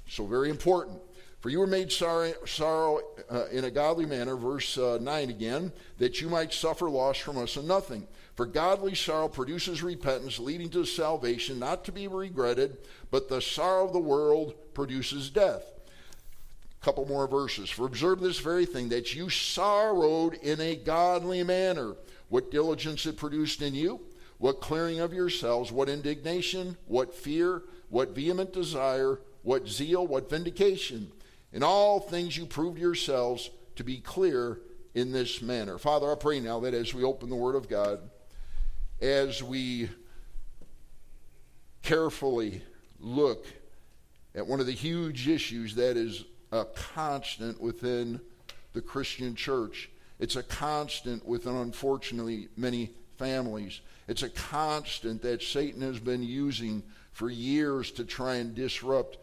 So, 0.07 0.25
very 0.25 0.49
important. 0.49 0.99
For 1.39 1.49
you 1.49 1.59
were 1.59 1.67
made 1.67 1.91
sorry, 1.91 2.33
sorrow 2.45 2.99
uh, 3.29 3.45
in 3.51 3.65
a 3.65 3.71
godly 3.71 4.05
manner, 4.05 4.35
verse 4.35 4.77
uh, 4.77 4.97
9 5.01 5.29
again, 5.29 5.71
that 5.97 6.19
you 6.19 6.29
might 6.29 6.51
suffer 6.51 6.89
loss 6.89 7.17
from 7.17 7.37
us 7.37 7.57
and 7.57 7.67
nothing. 7.67 8.07
For 8.35 8.45
godly 8.45 8.95
sorrow 8.95 9.27
produces 9.27 9.81
repentance, 9.81 10.39
leading 10.39 10.69
to 10.69 10.85
salvation, 10.85 11.59
not 11.59 11.83
to 11.85 11.91
be 11.91 12.07
regretted, 12.07 12.77
but 13.11 13.29
the 13.29 13.41
sorrow 13.41 13.85
of 13.85 13.93
the 13.93 13.99
world 13.99 14.55
produces 14.77 15.29
death. 15.29 15.63
A 16.79 16.85
couple 16.85 17.05
more 17.05 17.27
verses. 17.27 17.69
For 17.69 17.85
observe 17.85 18.21
this 18.21 18.39
very 18.39 18.65
thing, 18.65 18.89
that 18.89 19.13
you 19.13 19.29
sorrowed 19.29 20.35
in 20.35 20.61
a 20.61 20.75
godly 20.75 21.43
manner. 21.43 21.95
What 22.29 22.51
diligence 22.51 23.05
it 23.05 23.17
produced 23.17 23.61
in 23.61 23.73
you, 23.73 23.99
what 24.37 24.61
clearing 24.61 24.99
of 24.99 25.13
yourselves, 25.13 25.71
what 25.71 25.89
indignation, 25.89 26.77
what 26.85 27.13
fear 27.13 27.63
what 27.89 28.13
vehement 28.13 28.53
desire, 28.53 29.19
what 29.43 29.67
zeal, 29.67 30.05
what 30.05 30.29
vindication. 30.29 31.11
In 31.53 31.63
all 31.63 31.99
things 31.99 32.37
you 32.37 32.45
proved 32.45 32.77
yourselves 32.77 33.49
to 33.75 33.83
be 33.83 33.97
clear 33.97 34.59
in 34.93 35.11
this 35.11 35.41
manner. 35.41 35.77
Father, 35.77 36.11
I 36.11 36.15
pray 36.15 36.39
now 36.39 36.59
that 36.61 36.73
as 36.73 36.93
we 36.93 37.03
open 37.03 37.29
the 37.29 37.35
Word 37.35 37.55
of 37.55 37.69
God, 37.69 37.99
as 38.99 39.41
we 39.41 39.89
carefully 41.83 42.61
look 42.99 43.45
at 44.35 44.45
one 44.45 44.59
of 44.59 44.65
the 44.65 44.71
huge 44.71 45.27
issues 45.27 45.75
that 45.75 45.97
is 45.97 46.25
a 46.51 46.65
constant 46.65 47.59
within 47.61 48.19
the 48.73 48.81
Christian 48.81 49.35
church, 49.35 49.89
it's 50.19 50.35
a 50.35 50.43
constant 50.43 51.25
within, 51.25 51.55
unfortunately, 51.55 52.47
many 52.55 52.91
families. 53.17 53.81
It's 54.07 54.23
a 54.23 54.29
constant 54.29 55.21
that 55.23 55.41
Satan 55.41 55.81
has 55.81 55.99
been 55.99 56.23
using 56.23 56.83
for 57.11 57.29
years 57.29 57.91
to 57.91 58.05
try 58.05 58.35
and 58.35 58.55
disrupt 58.55 59.17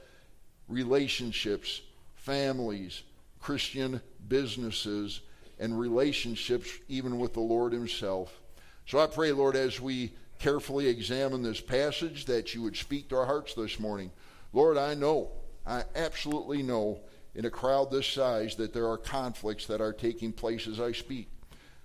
relationships, 0.69 1.81
families, 2.15 3.03
Christian 3.41 4.01
businesses, 4.29 5.21
and 5.59 5.79
relationships 5.79 6.71
even 6.89 7.19
with 7.19 7.35
the 7.35 7.41
Lord 7.41 7.73
Himself. 7.73 8.41
So 8.87 8.99
I 8.99 9.07
pray, 9.07 9.33
Lord, 9.33 9.57
as 9.57 9.81
we 9.81 10.13
carefully 10.39 10.89
examine 10.89 11.43
this 11.43 11.61
passage, 11.61 12.27
that 12.27 12.55
you 12.55 12.63
would 12.63 12.77
speak 12.77 13.09
to 13.09 13.17
our 13.17 13.27
hearts 13.27 13.55
this 13.55 13.79
morning. 13.79 14.11
Lord, 14.55 14.79
I 14.79 14.95
know, 14.95 15.33
I 15.67 15.83
absolutely 15.97 16.63
know 16.63 17.01
in 17.35 17.45
a 17.45 17.51
crowd 17.51 17.91
this 17.91 18.07
size 18.07 18.55
that 18.57 18.73
there 18.73 18.89
are 18.89 18.97
conflicts 18.97 19.67
that 19.67 19.81
are 19.81 19.93
taking 19.93 20.33
place 20.33 20.69
as 20.69 20.79
I 20.79 20.93
speak. 20.93 21.29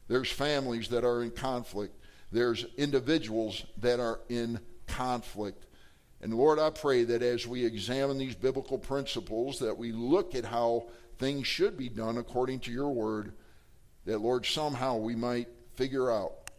There's 0.07 0.31
families 0.31 0.87
that 0.89 1.03
are 1.03 1.23
in 1.23 1.31
conflict. 1.31 1.95
There's 2.31 2.67
individuals 2.77 3.65
that 3.77 3.99
are 3.99 4.19
in 4.29 4.59
conflict. 4.85 5.65
And 6.21 6.31
Lord, 6.31 6.59
I 6.59 6.69
pray 6.69 7.05
that 7.05 7.23
as 7.23 7.47
we 7.47 7.65
examine 7.65 8.19
these 8.19 8.35
biblical 8.35 8.77
principles, 8.77 9.57
that 9.59 9.75
we 9.75 9.91
look 9.91 10.35
at 10.35 10.45
how 10.45 10.89
things 11.17 11.47
should 11.47 11.75
be 11.75 11.89
done 11.89 12.19
according 12.19 12.59
to 12.61 12.71
your 12.71 12.89
word, 12.89 13.33
that 14.05 14.21
Lord, 14.21 14.45
somehow 14.45 14.97
we 14.97 15.15
might 15.15 15.47
figure 15.73 16.11
out 16.11 16.51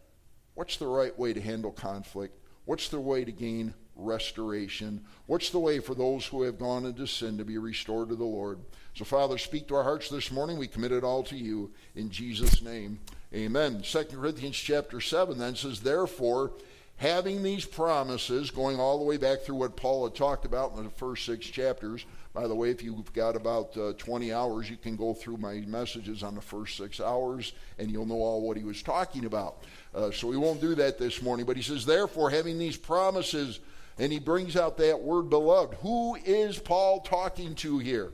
what's 0.55 0.75
the 0.75 0.87
right 0.87 1.17
way 1.17 1.31
to 1.31 1.39
handle 1.39 1.71
conflict, 1.71 2.37
what's 2.65 2.89
the 2.89 2.99
way 2.99 3.23
to 3.23 3.31
gain 3.31 3.73
restoration, 4.01 5.03
what's 5.25 5.49
the 5.49 5.59
way 5.59 5.79
for 5.79 5.95
those 5.95 6.25
who 6.25 6.43
have 6.43 6.59
gone 6.59 6.85
into 6.85 7.07
sin 7.07 7.37
to 7.37 7.45
be 7.45 7.57
restored 7.57 8.09
to 8.09 8.15
the 8.15 8.23
Lord. 8.23 8.59
So, 8.95 9.05
Father, 9.05 9.37
speak 9.37 9.67
to 9.67 9.75
our 9.75 9.83
hearts 9.83 10.09
this 10.09 10.31
morning. 10.31 10.57
We 10.57 10.67
commit 10.67 10.91
it 10.91 11.03
all 11.03 11.23
to 11.23 11.35
you 11.35 11.71
in 11.95 12.09
Jesus' 12.09 12.61
name. 12.61 12.99
Amen. 13.33 13.81
2 13.81 14.03
Corinthians 14.05 14.57
chapter 14.57 14.99
7 14.99 15.37
then 15.37 15.55
says, 15.55 15.79
Therefore, 15.79 16.51
having 16.97 17.41
these 17.41 17.65
promises, 17.65 18.51
going 18.51 18.79
all 18.79 18.99
the 18.99 19.05
way 19.05 19.17
back 19.17 19.41
through 19.41 19.55
what 19.55 19.75
Paul 19.75 20.03
had 20.03 20.13
talked 20.13 20.45
about 20.45 20.75
in 20.75 20.83
the 20.83 20.89
first 20.89 21.25
six 21.25 21.47
chapters. 21.47 22.05
By 22.33 22.47
the 22.47 22.55
way, 22.55 22.69
if 22.69 22.83
you've 22.83 23.11
got 23.13 23.35
about 23.35 23.75
uh, 23.75 23.93
20 23.97 24.31
hours, 24.31 24.69
you 24.69 24.77
can 24.77 24.95
go 24.95 25.13
through 25.13 25.37
my 25.37 25.63
messages 25.67 26.21
on 26.21 26.35
the 26.35 26.41
first 26.41 26.77
six 26.77 27.01
hours 27.01 27.53
and 27.79 27.89
you'll 27.89 28.05
know 28.05 28.21
all 28.21 28.41
what 28.41 28.55
he 28.55 28.63
was 28.63 28.83
talking 28.83 29.25
about. 29.25 29.63
Uh, 29.95 30.11
so 30.11 30.27
we 30.27 30.37
won't 30.37 30.61
do 30.61 30.75
that 30.75 30.99
this 30.99 31.21
morning. 31.21 31.45
But 31.45 31.57
he 31.57 31.63
says, 31.63 31.85
therefore, 31.85 32.29
having 32.29 32.59
these 32.59 32.77
promises, 32.77 33.59
and 33.97 34.11
he 34.11 34.19
brings 34.19 34.55
out 34.55 34.77
that 34.77 35.01
word 35.01 35.29
beloved. 35.29 35.75
Who 35.81 36.15
is 36.15 36.59
Paul 36.59 37.01
talking 37.01 37.55
to 37.55 37.79
here? 37.79 38.11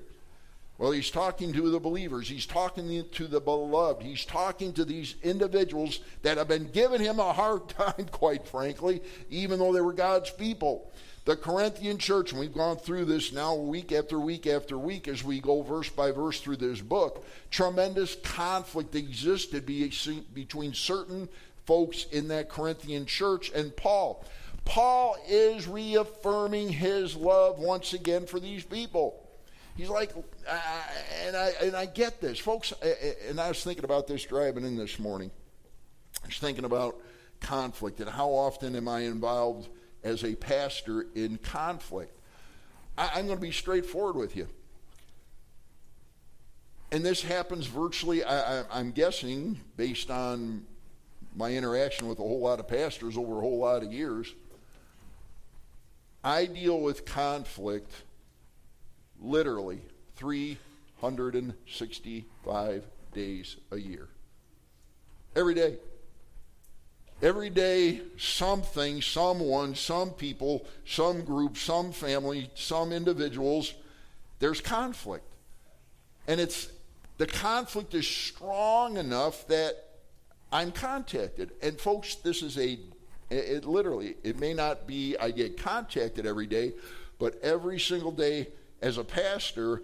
Well, 0.78 0.92
he's 0.92 1.10
talking 1.10 1.54
to 1.54 1.72
the 1.72 1.80
believers. 1.80 2.30
He's 2.30 2.46
talking 2.46 3.04
to 3.12 3.28
the 3.28 3.40
beloved. 3.40 4.04
He's 4.04 4.26
talking 4.26 4.74
to 4.74 4.86
these 4.86 5.16
individuals 5.24 6.02
that 6.22 6.38
have 6.38 6.48
been 6.48 6.70
giving 6.72 7.02
him 7.02 7.20
a 7.20 7.34
hard 7.34 7.68
time, 7.70 8.06
quite 8.12 8.48
frankly, 8.48 9.02
even 9.30 9.60
though 9.60 9.74
they 9.74 9.82
were 9.82 9.94
God's 9.94 10.30
people. 10.30 10.92
The 11.26 11.36
Corinthian 11.36 11.98
church, 11.98 12.32
and 12.32 12.40
we've 12.40 12.54
gone 12.54 12.78
through 12.78 13.06
this 13.06 13.34
now 13.34 13.56
week 13.56 13.92
after 13.92 14.18
week 14.18 14.48
after 14.48 14.78
week 14.78 15.10
as 15.10 15.24
we 15.24 15.42
go 15.42 15.62
verse 15.62 15.90
by 15.90 16.12
verse 16.12 16.40
through 16.40 16.56
this 16.58 16.80
book, 16.80 17.26
tremendous 17.52 18.16
conflict 18.24 18.96
existed 18.96 19.66
between 19.66 20.74
certain 20.74 21.28
folks 21.66 22.06
in 22.14 22.30
that 22.30 22.50
Corinthian 22.50 23.06
church 23.06 23.52
and 23.54 23.76
Paul. 23.76 24.24
Paul 24.68 25.16
is 25.28 25.68
reaffirming 25.68 26.70
his 26.70 27.16
love 27.16 27.58
once 27.58 27.94
again 27.94 28.26
for 28.26 28.40
these 28.40 28.64
people. 28.64 29.24
He's 29.76 29.90
like, 29.90 30.12
and 31.26 31.36
I 31.36 31.54
and 31.62 31.76
I 31.76 31.86
get 31.86 32.20
this, 32.20 32.38
folks. 32.38 32.74
And 33.30 33.40
I 33.40 33.48
was 33.48 33.64
thinking 33.64 33.86
about 33.86 34.08
this 34.08 34.24
driving 34.26 34.66
in 34.66 34.76
this 34.76 35.00
morning. 35.00 35.32
I 36.24 36.28
was 36.28 36.38
thinking 36.38 36.66
about 36.66 37.00
conflict 37.40 38.00
and 38.00 38.10
how 38.10 38.30
often 38.30 38.76
am 38.76 38.88
I 38.88 39.02
involved 39.02 39.70
as 40.04 40.24
a 40.24 40.36
pastor 40.36 41.08
in 41.16 41.38
conflict. 41.38 42.20
I, 42.98 43.12
I'm 43.16 43.26
going 43.28 43.38
to 43.38 43.42
be 43.42 43.52
straightforward 43.52 44.16
with 44.16 44.36
you. 44.36 44.48
and 46.92 47.06
this 47.06 47.22
happens 47.22 47.68
virtually, 47.68 48.24
I, 48.24 48.80
am 48.80 48.92
guessing, 48.92 49.60
based 49.76 50.10
on 50.10 50.66
my 51.36 51.52
interaction 51.54 52.08
with 52.08 52.20
a 52.20 52.24
whole 52.24 52.40
lot 52.40 52.60
of 52.60 52.68
pastors 52.68 53.18
over 53.18 53.38
a 53.38 53.42
whole 53.42 53.60
lot 53.60 53.84
of 53.84 53.94
years. 53.94 54.34
I 56.28 56.46
deal 56.46 56.80
with 56.82 57.06
conflict 57.06 57.90
literally 59.22 59.80
365 60.18 62.84
days 63.14 63.56
a 63.72 63.78
year. 63.78 64.10
Every 65.38 65.54
day. 65.54 65.78
Every 67.22 67.50
day, 67.50 68.02
something, 68.18 69.02
someone, 69.02 69.74
some 69.74 70.10
people, 70.10 70.66
some 70.86 71.24
group, 71.24 71.56
some 71.56 71.94
family, 71.94 72.50
some 72.56 72.92
individuals, 72.92 73.74
there's 74.40 74.60
conflict. 74.60 75.24
And 76.28 76.42
it's 76.42 76.68
the 77.18 77.28
conflict 77.28 77.94
is 77.94 78.06
strong 78.06 78.98
enough 78.98 79.48
that 79.48 79.78
I'm 80.52 80.74
contacted. 80.74 81.52
And 81.62 81.80
folks, 81.80 82.16
this 82.16 82.42
is 82.42 82.58
a 82.58 82.78
it 83.30 83.66
literally, 83.66 84.16
it 84.24 84.40
may 84.40 84.54
not 84.54 84.88
be 84.88 85.16
I 85.20 85.32
get 85.32 85.58
contacted 85.58 86.26
every 86.26 86.48
day, 86.48 86.74
but 87.20 87.40
every 87.44 87.80
single 87.80 88.12
day 88.12 88.48
as 88.82 88.98
a 88.98 89.04
pastor, 89.04 89.84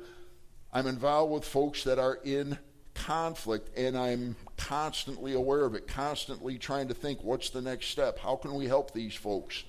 I'm 0.71 0.88
involved 0.88 1.33
with 1.33 1.45
folks 1.45 1.83
that 1.83 2.00
are 2.00 2.19
in 2.23 2.57
conflict 2.93 3.77
and 3.77 3.97
I'm 3.97 4.35
constantly 4.57 5.33
aware 5.33 5.65
of 5.65 5.75
it, 5.75 5.88
constantly 5.88 6.57
trying 6.57 6.88
to 6.88 6.93
think 6.93 7.23
what's 7.23 7.50
the 7.50 7.62
next 7.62 7.88
step? 7.88 8.19
How 8.19 8.35
can 8.35 8.53
we 8.53 8.67
help 8.67 8.93
these 8.93 9.15
folks? 9.15 9.63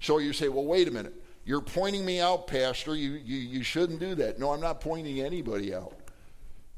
So 0.00 0.18
you 0.18 0.32
say, 0.32 0.48
well, 0.48 0.64
wait 0.64 0.88
a 0.88 0.90
minute. 0.90 1.14
You're 1.46 1.60
pointing 1.60 2.04
me 2.04 2.20
out, 2.20 2.46
Pastor. 2.46 2.94
You, 2.94 3.12
you, 3.12 3.36
you 3.36 3.62
shouldn't 3.62 4.00
do 4.00 4.14
that. 4.16 4.38
No, 4.38 4.52
I'm 4.52 4.60
not 4.60 4.80
pointing 4.80 5.20
anybody 5.20 5.74
out. 5.74 5.94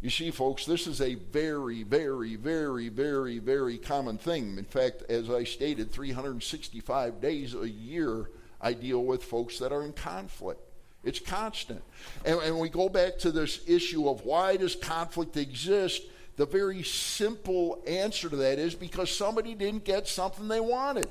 You 0.07 0.11
see, 0.11 0.31
folks, 0.31 0.67
this 0.67 0.87
is 0.87 1.01
a 1.01 1.17
very, 1.17 1.83
very, 1.83 2.37
very, 2.37 2.89
very, 2.89 3.41
very 3.41 3.77
common 3.77 4.19
thing. 4.19 4.57
In 4.57 4.65
fact, 4.65 5.03
as 5.09 5.29
I 5.29 5.43
stated, 5.43 5.91
365 5.91 7.21
days 7.21 7.57
a 7.57 7.69
year, 7.69 8.31
I 8.61 8.73
deal 8.75 9.03
with 9.03 9.25
folks 9.25 9.59
that 9.59 9.73
are 9.73 9.83
in 9.83 9.93
conflict. 9.93 10.61
It's 11.03 11.19
constant. 11.19 11.83
And, 12.25 12.39
and 12.39 12.61
we 12.61 12.69
go 12.69 12.89
back 12.89 13.19
to 13.19 13.33
this 13.33 13.63
issue 13.67 14.09
of 14.09 14.25
why 14.25 14.57
does 14.57 14.77
conflict 14.77 15.37
exist? 15.37 16.03
The 16.37 16.47
very 16.47 16.85
simple 16.85 17.83
answer 17.85 18.29
to 18.29 18.37
that 18.37 18.61
is 18.61 18.77
because 18.77 19.11
somebody 19.11 19.57
didn't 19.57 19.85
get 19.85 20.07
something 20.07 20.47
they 20.47 20.61
wanted. 20.61 21.11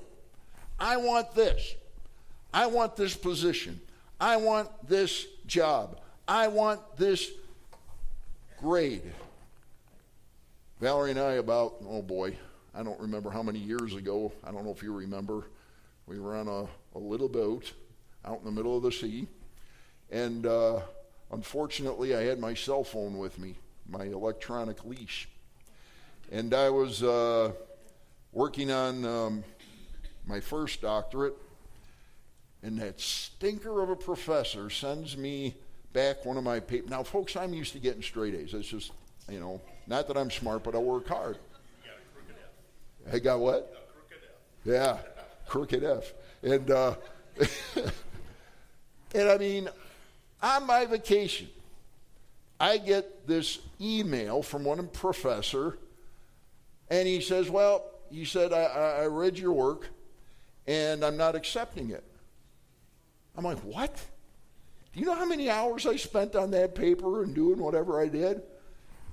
I 0.80 0.96
want 0.96 1.36
this. 1.36 1.76
I 2.54 2.68
want 2.68 2.96
this 2.96 3.14
position. 3.14 3.82
I 4.22 4.38
want 4.38 4.70
this 4.88 5.28
job. 5.48 6.00
I 6.30 6.48
want 6.48 6.80
this 6.96 7.30
grade. 8.60 9.14
Valerie 10.80 11.12
and 11.12 11.20
I, 11.20 11.34
about, 11.34 11.76
oh 11.88 12.02
boy, 12.02 12.36
I 12.74 12.84
don't 12.84 13.00
remember 13.00 13.30
how 13.30 13.42
many 13.42 13.60
years 13.60 13.96
ago, 13.96 14.32
I 14.44 14.52
don't 14.52 14.66
know 14.66 14.72
if 14.72 14.84
you 14.84 14.94
remember, 14.94 15.46
we 16.08 16.20
were 16.20 16.36
on 16.36 16.48
a, 16.48 16.68
a 16.98 17.00
little 17.00 17.30
boat 17.30 17.74
out 18.26 18.40
in 18.40 18.46
the 18.46 18.52
middle 18.52 18.76
of 18.76 18.84
the 18.84 18.92
sea. 18.92 19.28
And 20.12 20.46
uh, 20.46 20.82
unfortunately, 21.32 22.16
I 22.16 22.24
had 22.24 22.40
my 22.40 22.54
cell 22.54 22.84
phone 22.84 23.18
with 23.18 23.40
me, 23.40 23.56
my 23.88 24.06
electronic 24.06 24.84
leash. 24.86 25.30
And 26.32 26.54
I 26.54 26.70
was 26.70 27.04
uh, 27.04 27.52
working 28.32 28.72
on 28.72 29.06
um, 29.06 29.44
my 30.26 30.40
first 30.40 30.82
doctorate, 30.82 31.36
and 32.64 32.80
that 32.80 33.00
stinker 33.00 33.82
of 33.82 33.90
a 33.90 33.96
professor 33.96 34.70
sends 34.70 35.16
me 35.16 35.56
back 35.96 36.26
one 36.26 36.36
of 36.36 36.44
my 36.44 36.60
papers. 36.60 36.90
Now, 36.90 37.02
folks, 37.02 37.38
I'm 37.38 37.54
used 37.54 37.72
to 37.72 37.80
getting 37.80 38.04
straight 38.04 38.36
A's. 38.36 38.54
It's 38.54 38.68
just, 38.68 38.92
you 39.32 39.40
know, 39.40 39.62
not 39.88 40.08
that 40.10 40.18
I'm 40.18 40.30
smart, 40.30 40.62
but 40.62 40.76
I 40.76 40.78
work 40.78 41.08
hard. 41.08 41.38
I 43.12 43.18
got 43.20 43.40
what? 43.40 43.74
Yeah, 44.66 44.98
crooked 45.48 45.84
F. 45.84 46.14
And, 46.44 46.70
uh, 46.70 46.96
and 49.16 49.30
I 49.30 49.38
mean, 49.38 49.70
on 50.44 50.68
my 50.68 50.86
vacation, 50.86 51.48
I 52.60 52.78
get 52.78 53.26
this 53.26 53.60
email 53.80 54.42
from 54.42 54.66
one 54.66 54.86
professor, 54.90 55.78
and 56.90 57.08
he 57.08 57.22
says, 57.22 57.50
Well, 57.50 57.86
he 58.12 58.26
said, 58.26 58.52
I, 58.52 58.64
I 59.04 59.06
read 59.06 59.38
your 59.38 59.54
work, 59.54 59.88
and 60.68 61.06
I'm 61.06 61.16
not 61.16 61.36
accepting 61.36 61.92
it. 61.92 62.04
I'm 63.38 63.46
like, 63.46 63.60
What? 63.60 63.98
Do 64.96 65.02
you 65.02 65.08
know 65.08 65.16
how 65.16 65.26
many 65.26 65.50
hours 65.50 65.86
I 65.86 65.98
spent 65.98 66.38
on 66.38 66.52
that 66.52 66.74
paper 66.74 67.24
and 67.24 67.36
doing 67.36 67.60
whatever 67.60 68.00
I 68.00 68.08
did? 68.08 68.42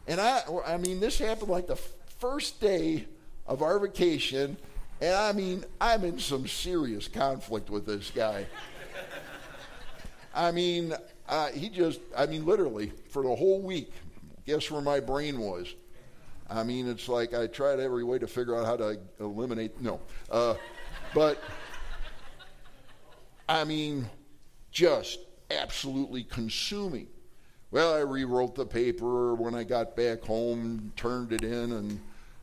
And 0.06 0.20
I, 0.20 0.42
I 0.64 0.76
mean, 0.76 1.00
this 1.00 1.18
happened 1.18 1.50
like 1.50 1.66
the 1.66 1.76
first 2.20 2.60
day 2.60 3.06
of 3.48 3.62
our 3.62 3.80
vacation, 3.80 4.56
and 5.00 5.12
I 5.12 5.32
mean, 5.32 5.64
I'm 5.80 6.04
in 6.04 6.20
some 6.20 6.46
serious 6.46 7.08
conflict 7.08 7.68
with 7.68 7.84
this 7.84 8.12
guy. 8.14 8.46
I 10.32 10.52
mean, 10.52 10.94
uh, 11.28 11.48
he 11.48 11.68
just, 11.68 11.98
I 12.16 12.26
mean, 12.26 12.46
literally, 12.46 12.92
for 13.10 13.24
the 13.24 13.34
whole 13.34 13.60
week, 13.60 13.92
guess 14.46 14.70
where 14.70 14.82
my 14.82 15.00
brain 15.00 15.40
was? 15.40 15.74
I 16.48 16.62
mean, 16.62 16.88
it's 16.88 17.08
like 17.08 17.34
I 17.34 17.48
tried 17.48 17.80
every 17.80 18.04
way 18.04 18.20
to 18.20 18.28
figure 18.28 18.54
out 18.54 18.66
how 18.66 18.76
to 18.76 18.98
eliminate, 19.18 19.80
no. 19.80 20.00
Uh, 20.30 20.54
but, 21.12 21.42
I 23.48 23.64
mean, 23.64 24.08
just 24.70 25.18
absolutely 25.58 26.24
consuming. 26.24 27.08
Well, 27.70 27.94
I 27.94 28.00
rewrote 28.00 28.54
the 28.54 28.66
paper 28.66 29.34
when 29.34 29.54
I 29.54 29.64
got 29.64 29.96
back 29.96 30.22
home, 30.22 30.92
turned 30.96 31.32
it 31.32 31.42
in, 31.42 31.72
and 31.72 32.00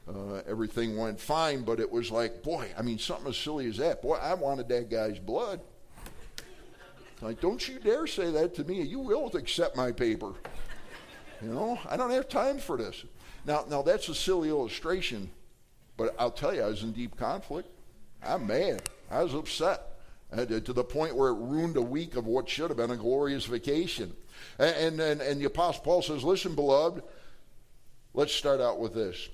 uh, 0.08 0.42
everything 0.48 0.98
went 0.98 1.20
fine. 1.20 1.62
But 1.62 1.80
it 1.80 1.90
was 1.90 2.10
like, 2.10 2.42
boy, 2.42 2.70
I 2.78 2.82
mean, 2.82 2.98
something 2.98 3.28
as 3.28 3.38
silly 3.38 3.68
as 3.68 3.78
that. 3.78 4.02
Boy, 4.02 4.16
I 4.16 4.34
wanted 4.34 4.68
that 4.70 4.90
guy's 4.90 5.20
blood. 5.20 5.62
Like, 7.22 7.42
don't 7.42 7.68
you 7.68 7.80
dare 7.80 8.08
say 8.08 8.32
that 8.32 8.56
to 8.56 8.64
me. 8.64 8.82
You 8.82 9.00
will 9.00 9.28
accept 9.36 9.76
my 9.76 9.92
paper. 9.92 10.34
You 11.42 11.50
know, 11.50 11.80
I 11.88 11.96
don't 11.96 12.12
have 12.12 12.28
time 12.28 12.58
for 12.58 12.78
this. 12.78 13.06
Now, 13.46 13.66
now 13.70 13.82
that's 13.82 14.10
a 14.10 14.16
silly 14.16 14.50
illustration, 14.50 15.30
but 15.96 16.16
I'll 16.18 16.32
tell 16.32 16.54
you, 16.54 16.64
I 16.64 16.68
was 16.68 16.84
in 16.84 16.92
deep 16.92 17.16
conflict. 17.18 17.70
I'm 18.24 18.48
mad. 18.48 18.90
I 19.12 19.24
was 19.24 19.34
upset 19.34 19.89
uh, 20.32 20.46
to 20.46 20.74
the 20.74 20.84
point 20.84 21.16
where 21.16 21.30
it 21.30 21.36
ruined 21.36 21.78
a 21.78 21.82
week 21.82 22.16
of 22.16 22.26
what 22.26 22.48
should 22.48 22.70
have 22.70 22.78
been 22.78 22.92
a 22.92 22.98
glorious 22.98 23.46
vacation. 23.46 24.14
And, 24.58 25.00
and, 25.00 25.22
and 25.22 25.42
the 25.42 25.46
Apostle 25.46 25.84
Paul 25.84 26.02
says, 26.02 26.24
Listen, 26.24 26.56
beloved, 26.56 27.04
let's 28.14 28.34
start 28.34 28.62
out 28.62 28.80
with 28.80 28.94
this. 28.94 29.30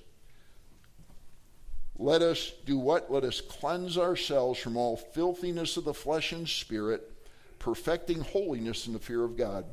Let 1.98 2.22
us 2.22 2.52
do 2.66 2.78
what? 2.78 3.10
Let 3.10 3.24
us 3.24 3.40
cleanse 3.40 3.96
ourselves 3.96 4.58
from 4.58 4.76
all 4.76 4.96
filthiness 4.96 5.76
of 5.76 5.84
the 5.84 5.94
flesh 5.94 6.32
and 6.32 6.48
spirit, 6.48 7.10
perfecting 7.58 8.20
holiness 8.20 8.86
in 8.86 8.92
the 8.92 8.98
fear 8.98 9.24
of 9.24 9.36
God. 9.36 9.64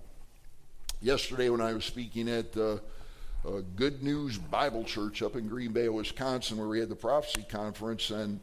Yesterday, 1.01 1.49
when 1.49 1.59
I 1.59 1.73
was 1.73 1.83
speaking 1.83 2.29
at 2.29 2.55
uh, 2.55 2.77
Good 3.75 4.03
News 4.03 4.37
Bible 4.37 4.85
Church 4.85 5.21
up 5.21 5.35
in 5.35 5.49
Green 5.49 5.73
Bay, 5.73 5.89
Wisconsin, 5.89 6.57
where 6.57 6.67
we 6.67 6.79
had 6.79 6.87
the 6.87 6.95
prophecy 6.95 7.45
conference, 7.49 8.09
and 8.09 8.39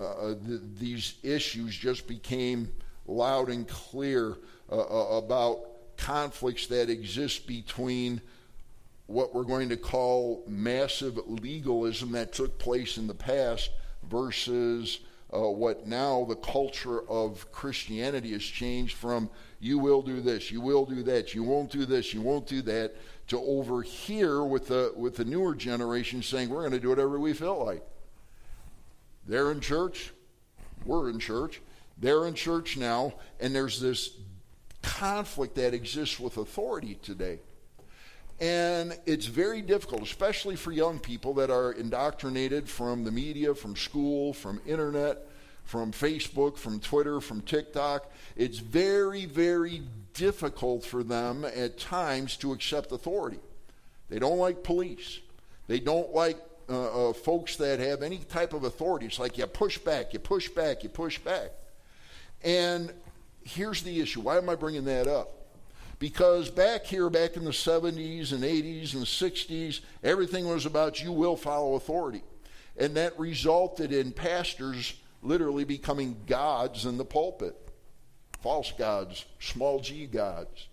uh, 0.00 0.34
th- 0.46 0.60
these 0.78 1.14
issues 1.22 1.76
just 1.76 2.06
became 2.06 2.70
loud 3.06 3.48
and 3.48 3.66
clear 3.66 4.36
uh, 4.70 4.78
uh, 4.78 5.18
about 5.18 5.60
conflicts 5.96 6.66
that 6.68 6.88
exist 6.88 7.46
between 7.46 8.20
what 9.06 9.34
we're 9.34 9.42
going 9.42 9.70
to 9.70 9.76
call 9.76 10.44
massive 10.46 11.18
legalism 11.26 12.12
that 12.12 12.32
took 12.32 12.58
place 12.58 12.98
in 12.98 13.06
the 13.06 13.14
past 13.14 13.70
versus 14.08 15.00
uh, 15.34 15.40
what 15.40 15.86
now 15.86 16.24
the 16.28 16.36
culture 16.36 17.08
of 17.08 17.50
Christianity 17.52 18.32
has 18.32 18.42
changed 18.42 18.96
from 18.96 19.28
you 19.60 19.78
will 19.78 20.02
do 20.02 20.20
this, 20.20 20.50
you 20.50 20.60
will 20.60 20.86
do 20.86 21.02
that, 21.02 21.34
you 21.34 21.42
won't 21.42 21.70
do 21.70 21.84
this, 21.84 22.14
you 22.14 22.22
won't 22.22 22.46
do 22.46 22.62
that, 22.62 22.94
to 23.28 23.38
over 23.40 23.82
here 23.82 24.44
with 24.44 24.68
the, 24.68 24.92
with 24.96 25.16
the 25.16 25.24
newer 25.24 25.54
generation 25.54 26.22
saying 26.22 26.48
we're 26.48 26.60
going 26.60 26.72
to 26.72 26.80
do 26.80 26.88
whatever 26.88 27.18
we 27.18 27.32
feel 27.32 27.64
like. 27.64 27.82
They're 29.28 29.52
in 29.52 29.60
church. 29.60 30.12
We're 30.84 31.10
in 31.10 31.20
church. 31.20 31.60
They're 31.98 32.26
in 32.26 32.34
church 32.34 32.76
now, 32.76 33.14
and 33.40 33.54
there's 33.54 33.80
this 33.80 34.10
conflict 34.82 35.56
that 35.56 35.74
exists 35.74 36.18
with 36.18 36.38
authority 36.38 36.94
today. 37.02 37.40
And 38.40 38.96
it's 39.04 39.26
very 39.26 39.62
difficult, 39.62 40.02
especially 40.02 40.54
for 40.56 40.70
young 40.70 41.00
people 41.00 41.34
that 41.34 41.50
are 41.50 41.72
indoctrinated 41.72 42.68
from 42.68 43.04
the 43.04 43.10
media, 43.10 43.54
from 43.54 43.74
school, 43.74 44.32
from 44.32 44.60
internet, 44.64 45.26
from 45.64 45.92
Facebook, 45.92 46.56
from 46.56 46.78
Twitter, 46.78 47.20
from 47.20 47.40
TikTok. 47.42 48.10
It's 48.36 48.58
very, 48.58 49.26
very 49.26 49.82
difficult 50.14 50.84
for 50.84 51.02
them 51.02 51.44
at 51.44 51.78
times 51.78 52.36
to 52.38 52.52
accept 52.52 52.92
authority. 52.92 53.40
They 54.08 54.20
don't 54.20 54.38
like 54.38 54.62
police. 54.62 55.18
They 55.66 55.80
don't 55.80 56.14
like 56.14 56.38
uh, 56.68 57.10
uh, 57.10 57.12
folks 57.12 57.56
that 57.56 57.80
have 57.80 58.02
any 58.02 58.18
type 58.18 58.52
of 58.52 58.64
authority. 58.64 59.06
It's 59.06 59.18
like 59.18 59.38
you 59.38 59.46
push 59.46 59.78
back, 59.78 60.12
you 60.12 60.18
push 60.18 60.48
back, 60.48 60.82
you 60.82 60.88
push 60.88 61.18
back. 61.18 61.50
And 62.42 62.92
here's 63.42 63.82
the 63.82 64.00
issue. 64.00 64.20
Why 64.20 64.36
am 64.36 64.48
I 64.48 64.54
bringing 64.54 64.84
that 64.84 65.06
up? 65.06 65.34
Because 65.98 66.48
back 66.48 66.84
here, 66.84 67.10
back 67.10 67.36
in 67.36 67.44
the 67.44 67.50
70s 67.50 68.32
and 68.32 68.44
80s 68.44 68.94
and 68.94 69.04
60s, 69.04 69.80
everything 70.04 70.46
was 70.46 70.64
about 70.64 71.02
you 71.02 71.10
will 71.10 71.36
follow 71.36 71.74
authority. 71.74 72.22
And 72.76 72.94
that 72.94 73.18
resulted 73.18 73.92
in 73.92 74.12
pastors 74.12 74.94
literally 75.22 75.64
becoming 75.64 76.16
gods 76.26 76.86
in 76.86 76.96
the 76.96 77.04
pulpit 77.04 77.56
false 78.40 78.72
gods, 78.72 79.24
small 79.40 79.80
g 79.80 80.06
gods. 80.06 80.68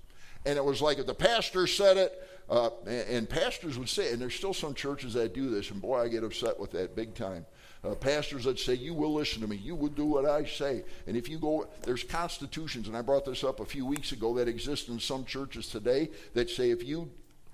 And 0.45 0.57
it 0.57 0.63
was 0.63 0.81
like 0.81 0.99
if 0.99 1.07
the 1.07 1.15
pastor 1.15 1.65
said 1.67 1.97
it, 1.97 2.24
uh, 2.49 2.69
and, 2.85 3.09
and, 3.09 3.29
pastors 3.29 3.77
would 3.77 3.89
say, 3.89 4.11
and 4.11 4.21
there's 4.21 4.35
still 4.35 4.53
some 4.53 4.75
churches 4.75 5.13
that 5.13 5.33
do 5.33 5.49
this, 5.49 5.71
and 5.71 5.81
boy, 5.81 5.99
I 5.99 6.07
get 6.07 6.23
upset 6.23 6.59
with 6.59 6.71
that 6.73 6.95
big 6.95 7.15
time. 7.15 7.45
Uh, 7.83 7.95
pastors 7.95 8.43
that 8.43 8.59
say, 8.59 8.75
You 8.75 8.93
will 8.93 9.13
listen 9.13 9.41
to 9.41 9.47
me, 9.47 9.55
you 9.55 9.75
will 9.75 9.89
do 9.89 10.05
what 10.05 10.25
I 10.25 10.45
say. 10.45 10.83
And 11.07 11.17
if 11.17 11.27
you 11.27 11.39
go, 11.39 11.67
there's 11.83 12.03
constitutions, 12.03 12.87
and 12.87 12.95
I 12.95 13.01
brought 13.01 13.25
this 13.25 13.43
up 13.43 13.59
a 13.59 13.65
few 13.65 13.85
weeks 13.85 14.11
ago, 14.11 14.35
that 14.35 14.47
exist 14.47 14.89
in 14.89 14.99
some 14.99 15.25
churches 15.25 15.69
today 15.69 16.09
that 16.33 16.49
say, 16.49 16.69
If 16.69 16.83
you 16.83 17.09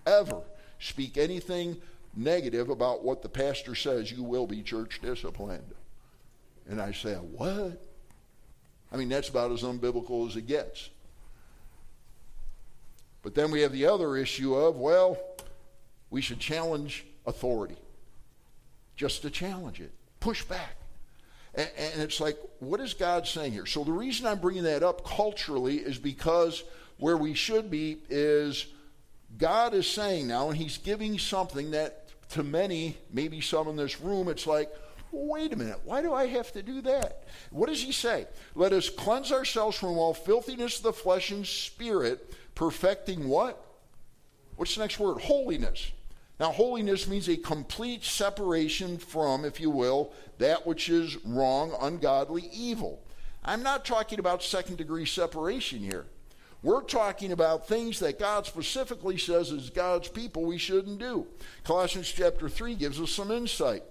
ever 0.05 0.41
speak 0.79 1.17
anything 1.17 1.77
negative 2.15 2.69
about 2.69 3.03
what 3.03 3.21
the 3.21 3.29
pastor 3.29 3.75
says, 3.75 4.11
you 4.11 4.23
will 4.23 4.47
be 4.47 4.61
church 4.61 4.99
disciplined. 5.01 5.73
And 6.69 6.81
I 6.81 6.91
say, 6.91 7.13
What? 7.15 7.81
I 8.91 8.97
mean, 8.97 9.07
that's 9.07 9.29
about 9.29 9.51
as 9.51 9.63
unbiblical 9.63 10.27
as 10.27 10.35
it 10.35 10.47
gets. 10.47 10.89
But 13.21 13.35
then 13.35 13.51
we 13.51 13.61
have 13.61 13.71
the 13.71 13.85
other 13.85 14.15
issue 14.15 14.55
of, 14.55 14.77
well, 14.77 15.17
we 16.09 16.21
should 16.21 16.39
challenge 16.39 17.05
authority. 17.25 17.77
Just 18.95 19.21
to 19.23 19.29
challenge 19.29 19.79
it, 19.79 19.91
push 20.19 20.43
back. 20.43 20.75
And, 21.53 21.69
and, 21.77 22.01
it's 22.01 22.19
like, 22.19 22.37
what 22.59 22.79
is 22.79 22.93
God 22.93 23.27
saying 23.27 23.51
here? 23.51 23.65
So 23.65 23.83
the 23.83 23.91
reason 23.91 24.25
I'm 24.25 24.39
bringing 24.39 24.63
that 24.63 24.83
up 24.83 25.05
culturally 25.05 25.77
is 25.77 25.97
because 25.97 26.63
where 26.97 27.17
we 27.17 27.33
should 27.33 27.69
be 27.69 27.97
is 28.09 28.67
God 29.37 29.73
is 29.73 29.87
saying 29.87 30.27
now, 30.27 30.49
and 30.49 30.57
He's 30.57 30.77
giving 30.77 31.19
something 31.19 31.71
that 31.71 32.01
to 32.29 32.43
many, 32.43 32.97
maybe 33.11 33.41
some 33.41 33.67
in 33.67 33.75
this 33.75 33.99
room, 33.99 34.29
it's 34.29 34.47
like, 34.47 34.71
wait 35.11 35.51
a 35.51 35.55
minute, 35.55 35.79
why 35.83 36.01
do 36.01 36.13
I 36.13 36.27
have 36.27 36.51
to 36.53 36.63
do 36.63 36.81
that? 36.81 37.23
What 37.49 37.67
does 37.67 37.83
he 37.83 37.91
say? 37.91 38.27
Let 38.55 38.71
us 38.71 38.89
cleanse 38.89 39.31
ourselves 39.31 39.77
from 39.77 39.97
all 39.97 40.13
filthiness 40.13 40.77
of 40.77 40.83
the 40.83 40.93
flesh 40.93 41.31
and 41.31 41.45
spirit, 41.45 42.33
perfecting 42.55 43.27
what? 43.27 43.63
What's 44.55 44.75
the 44.75 44.81
next 44.81 44.99
word? 44.99 45.21
Holiness. 45.21 45.91
Now, 46.39 46.51
holiness 46.51 47.07
means 47.07 47.29
a 47.29 47.37
complete 47.37 48.03
separation 48.03 48.97
from, 48.97 49.45
if 49.45 49.59
you 49.59 49.69
will, 49.69 50.11
that 50.39 50.65
which 50.65 50.89
is 50.89 51.17
wrong, 51.23 51.75
ungodly, 51.79 52.49
evil. 52.51 53.03
I'm 53.43 53.61
not 53.61 53.85
talking 53.85 54.19
about 54.19 54.43
second 54.43 54.77
degree 54.77 55.05
separation 55.05 55.79
here. 55.79 56.07
We're 56.63 56.83
talking 56.83 57.31
about 57.31 57.67
things 57.67 57.99
that 57.99 58.19
God 58.19 58.45
specifically 58.45 59.17
says 59.17 59.51
as 59.51 59.69
God's 59.71 60.07
people 60.09 60.45
we 60.45 60.59
shouldn't 60.59 60.99
do. 60.99 61.27
Colossians 61.63 62.11
chapter 62.11 62.49
3 62.49 62.75
gives 62.75 62.99
us 62.99 63.11
some 63.11 63.31
insight. 63.31 63.83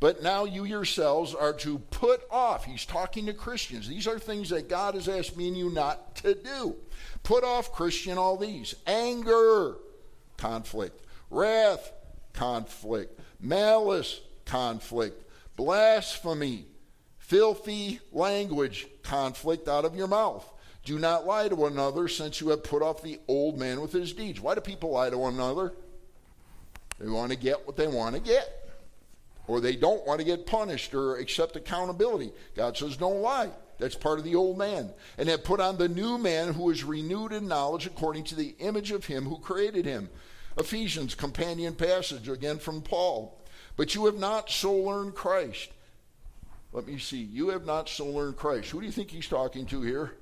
But 0.00 0.22
now 0.22 0.46
you 0.46 0.64
yourselves 0.64 1.34
are 1.34 1.52
to 1.52 1.78
put 1.78 2.22
off. 2.30 2.64
He's 2.64 2.86
talking 2.86 3.26
to 3.26 3.34
Christians. 3.34 3.86
These 3.86 4.08
are 4.08 4.18
things 4.18 4.48
that 4.48 4.68
God 4.68 4.94
has 4.94 5.08
asked 5.08 5.36
me 5.36 5.48
and 5.48 5.56
you 5.56 5.68
not 5.68 6.16
to 6.16 6.34
do. 6.34 6.76
Put 7.22 7.44
off, 7.44 7.70
Christian, 7.70 8.16
all 8.16 8.38
these 8.38 8.74
anger, 8.86 9.76
conflict, 10.38 11.04
wrath, 11.28 11.92
conflict, 12.32 13.20
malice, 13.38 14.22
conflict, 14.46 15.22
blasphemy, 15.56 16.64
filthy 17.18 18.00
language, 18.10 18.88
conflict 19.02 19.68
out 19.68 19.84
of 19.84 19.94
your 19.94 20.08
mouth. 20.08 20.50
Do 20.82 20.98
not 20.98 21.26
lie 21.26 21.48
to 21.48 21.54
one 21.54 21.72
another, 21.72 22.08
since 22.08 22.40
you 22.40 22.48
have 22.48 22.64
put 22.64 22.82
off 22.82 23.02
the 23.02 23.20
old 23.28 23.58
man 23.58 23.82
with 23.82 23.92
his 23.92 24.14
deeds. 24.14 24.40
Why 24.40 24.54
do 24.54 24.62
people 24.62 24.92
lie 24.92 25.10
to 25.10 25.18
one 25.18 25.34
another? 25.34 25.74
They 26.98 27.08
want 27.08 27.32
to 27.32 27.36
get 27.38 27.66
what 27.66 27.76
they 27.76 27.86
want 27.86 28.14
to 28.14 28.20
get 28.20 28.59
or 29.50 29.60
they 29.60 29.74
don't 29.74 30.06
want 30.06 30.20
to 30.20 30.24
get 30.24 30.46
punished 30.46 30.94
or 30.94 31.16
accept 31.16 31.56
accountability. 31.56 32.30
God 32.54 32.76
says, 32.76 32.96
don't 32.96 33.20
lie. 33.20 33.50
That's 33.80 33.96
part 33.96 34.20
of 34.20 34.24
the 34.24 34.36
old 34.36 34.56
man. 34.56 34.90
And 35.18 35.28
have 35.28 35.42
put 35.42 35.58
on 35.58 35.76
the 35.76 35.88
new 35.88 36.18
man 36.18 36.54
who 36.54 36.70
is 36.70 36.84
renewed 36.84 37.32
in 37.32 37.48
knowledge 37.48 37.84
according 37.84 38.22
to 38.24 38.36
the 38.36 38.54
image 38.60 38.92
of 38.92 39.06
him 39.06 39.24
who 39.24 39.38
created 39.38 39.86
him. 39.86 40.08
Ephesians, 40.56 41.16
companion 41.16 41.74
passage, 41.74 42.28
again 42.28 42.58
from 42.58 42.80
Paul. 42.80 43.42
But 43.76 43.96
you 43.96 44.06
have 44.06 44.18
not 44.18 44.50
so 44.50 44.72
learned 44.72 45.16
Christ. 45.16 45.70
Let 46.72 46.86
me 46.86 46.98
see. 46.98 47.22
You 47.22 47.48
have 47.48 47.66
not 47.66 47.88
so 47.88 48.06
learned 48.06 48.36
Christ. 48.36 48.70
Who 48.70 48.78
do 48.78 48.86
you 48.86 48.92
think 48.92 49.10
he's 49.10 49.26
talking 49.26 49.66
to 49.66 49.82
here? 49.82 50.14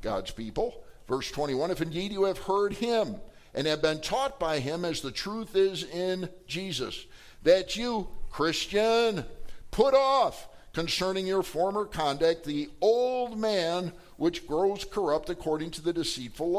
God's 0.00 0.32
people. 0.32 0.82
Verse 1.06 1.30
21 1.30 1.70
If 1.70 1.80
indeed 1.80 2.10
you 2.10 2.24
have 2.24 2.38
heard 2.38 2.72
him 2.72 3.20
and 3.54 3.68
have 3.68 3.82
been 3.82 4.00
taught 4.00 4.40
by 4.40 4.58
him 4.58 4.84
as 4.84 5.00
the 5.00 5.12
truth 5.12 5.54
is 5.54 5.84
in 5.84 6.28
Jesus, 6.48 7.06
that 7.44 7.76
you 7.76 8.08
Christian, 8.32 9.26
put 9.70 9.94
off 9.94 10.48
concerning 10.72 11.26
your 11.26 11.42
former 11.42 11.84
conduct 11.84 12.44
the 12.44 12.70
old 12.80 13.38
man 13.38 13.92
which 14.16 14.46
grows 14.46 14.84
corrupt 14.84 15.28
according 15.28 15.70
to 15.72 15.82
the 15.82 15.92
deceitful 15.92 16.50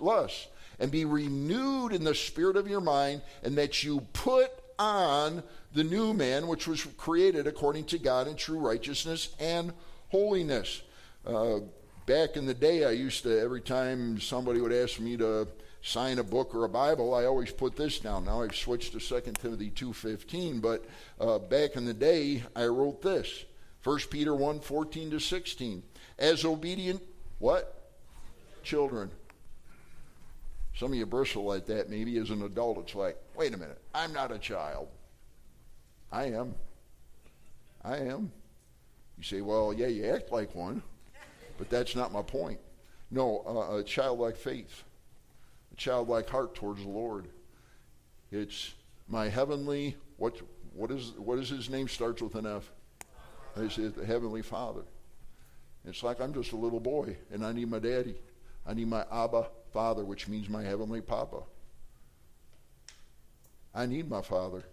lust, 0.00 0.48
and 0.78 0.90
be 0.90 1.04
renewed 1.04 1.92
in 1.92 2.02
the 2.02 2.14
spirit 2.14 2.56
of 2.56 2.66
your 2.66 2.80
mind, 2.80 3.20
and 3.42 3.58
that 3.58 3.84
you 3.84 4.00
put 4.14 4.50
on 4.78 5.42
the 5.74 5.84
new 5.84 6.14
man 6.14 6.46
which 6.46 6.66
was 6.66 6.82
created 6.96 7.46
according 7.46 7.84
to 7.84 7.98
God 7.98 8.26
in 8.26 8.34
true 8.34 8.58
righteousness 8.58 9.34
and 9.38 9.72
holiness. 10.08 10.80
Uh, 11.26 11.58
back 12.06 12.36
in 12.36 12.46
the 12.46 12.54
day, 12.54 12.84
I 12.84 12.92
used 12.92 13.24
to, 13.24 13.38
every 13.38 13.60
time 13.60 14.18
somebody 14.18 14.62
would 14.62 14.72
ask 14.72 14.98
me 14.98 15.18
to 15.18 15.46
sign 15.88 16.18
a 16.18 16.22
book 16.22 16.54
or 16.54 16.64
a 16.64 16.68
Bible, 16.68 17.14
I 17.14 17.24
always 17.24 17.50
put 17.50 17.74
this 17.74 17.98
down. 17.98 18.26
Now 18.26 18.42
I've 18.42 18.54
switched 18.54 18.92
to 18.92 19.00
2 19.00 19.32
Timothy 19.32 19.70
2.15, 19.70 20.60
but 20.60 20.84
uh, 21.18 21.38
back 21.38 21.76
in 21.76 21.84
the 21.84 21.94
day, 21.94 22.42
I 22.54 22.66
wrote 22.66 23.00
this. 23.02 23.44
1 23.84 23.98
Peter 24.10 24.34
1, 24.34 24.60
14 24.60 25.10
to 25.10 25.18
16. 25.18 25.82
As 26.18 26.44
obedient, 26.44 27.00
what? 27.38 27.90
Children. 28.62 29.10
Some 30.76 30.92
of 30.92 30.98
you 30.98 31.06
bristle 31.06 31.52
at 31.54 31.66
that 31.66 31.88
maybe 31.88 32.18
as 32.18 32.30
an 32.30 32.42
adult. 32.42 32.78
It's 32.78 32.94
like, 32.94 33.16
wait 33.34 33.54
a 33.54 33.56
minute, 33.56 33.80
I'm 33.94 34.12
not 34.12 34.30
a 34.30 34.38
child. 34.38 34.88
I 36.12 36.24
am. 36.26 36.54
I 37.82 37.96
am. 37.96 38.30
You 39.16 39.24
say, 39.24 39.40
well, 39.40 39.72
yeah, 39.72 39.86
you 39.86 40.04
act 40.06 40.30
like 40.30 40.54
one, 40.54 40.82
but 41.56 41.70
that's 41.70 41.96
not 41.96 42.12
my 42.12 42.22
point. 42.22 42.60
No, 43.10 43.42
uh, 43.46 43.78
a 43.78 43.82
childlike 43.82 44.36
faith 44.36 44.84
childlike 45.76 46.28
heart 46.28 46.54
towards 46.54 46.82
the 46.82 46.88
Lord. 46.88 47.28
It's 48.30 48.74
my 49.08 49.28
heavenly, 49.28 49.96
what, 50.16 50.36
what, 50.74 50.90
is, 50.90 51.12
what 51.16 51.38
is 51.38 51.48
his 51.48 51.70
name 51.70 51.88
starts 51.88 52.22
with 52.22 52.34
an 52.34 52.46
F? 52.46 52.70
It's 53.56 53.76
the 53.76 54.04
Heavenly 54.06 54.42
Father. 54.42 54.82
It's 55.84 56.02
like 56.02 56.20
I'm 56.20 56.34
just 56.34 56.52
a 56.52 56.56
little 56.56 56.80
boy 56.80 57.16
and 57.32 57.44
I 57.44 57.52
need 57.52 57.70
my 57.70 57.78
daddy. 57.78 58.16
I 58.66 58.74
need 58.74 58.88
my 58.88 59.04
Abba 59.10 59.48
Father, 59.72 60.04
which 60.04 60.28
means 60.28 60.48
my 60.48 60.62
Heavenly 60.62 61.00
Papa. 61.00 61.42
I 63.74 63.86
need 63.86 64.08
my 64.10 64.22
Father. 64.22 64.64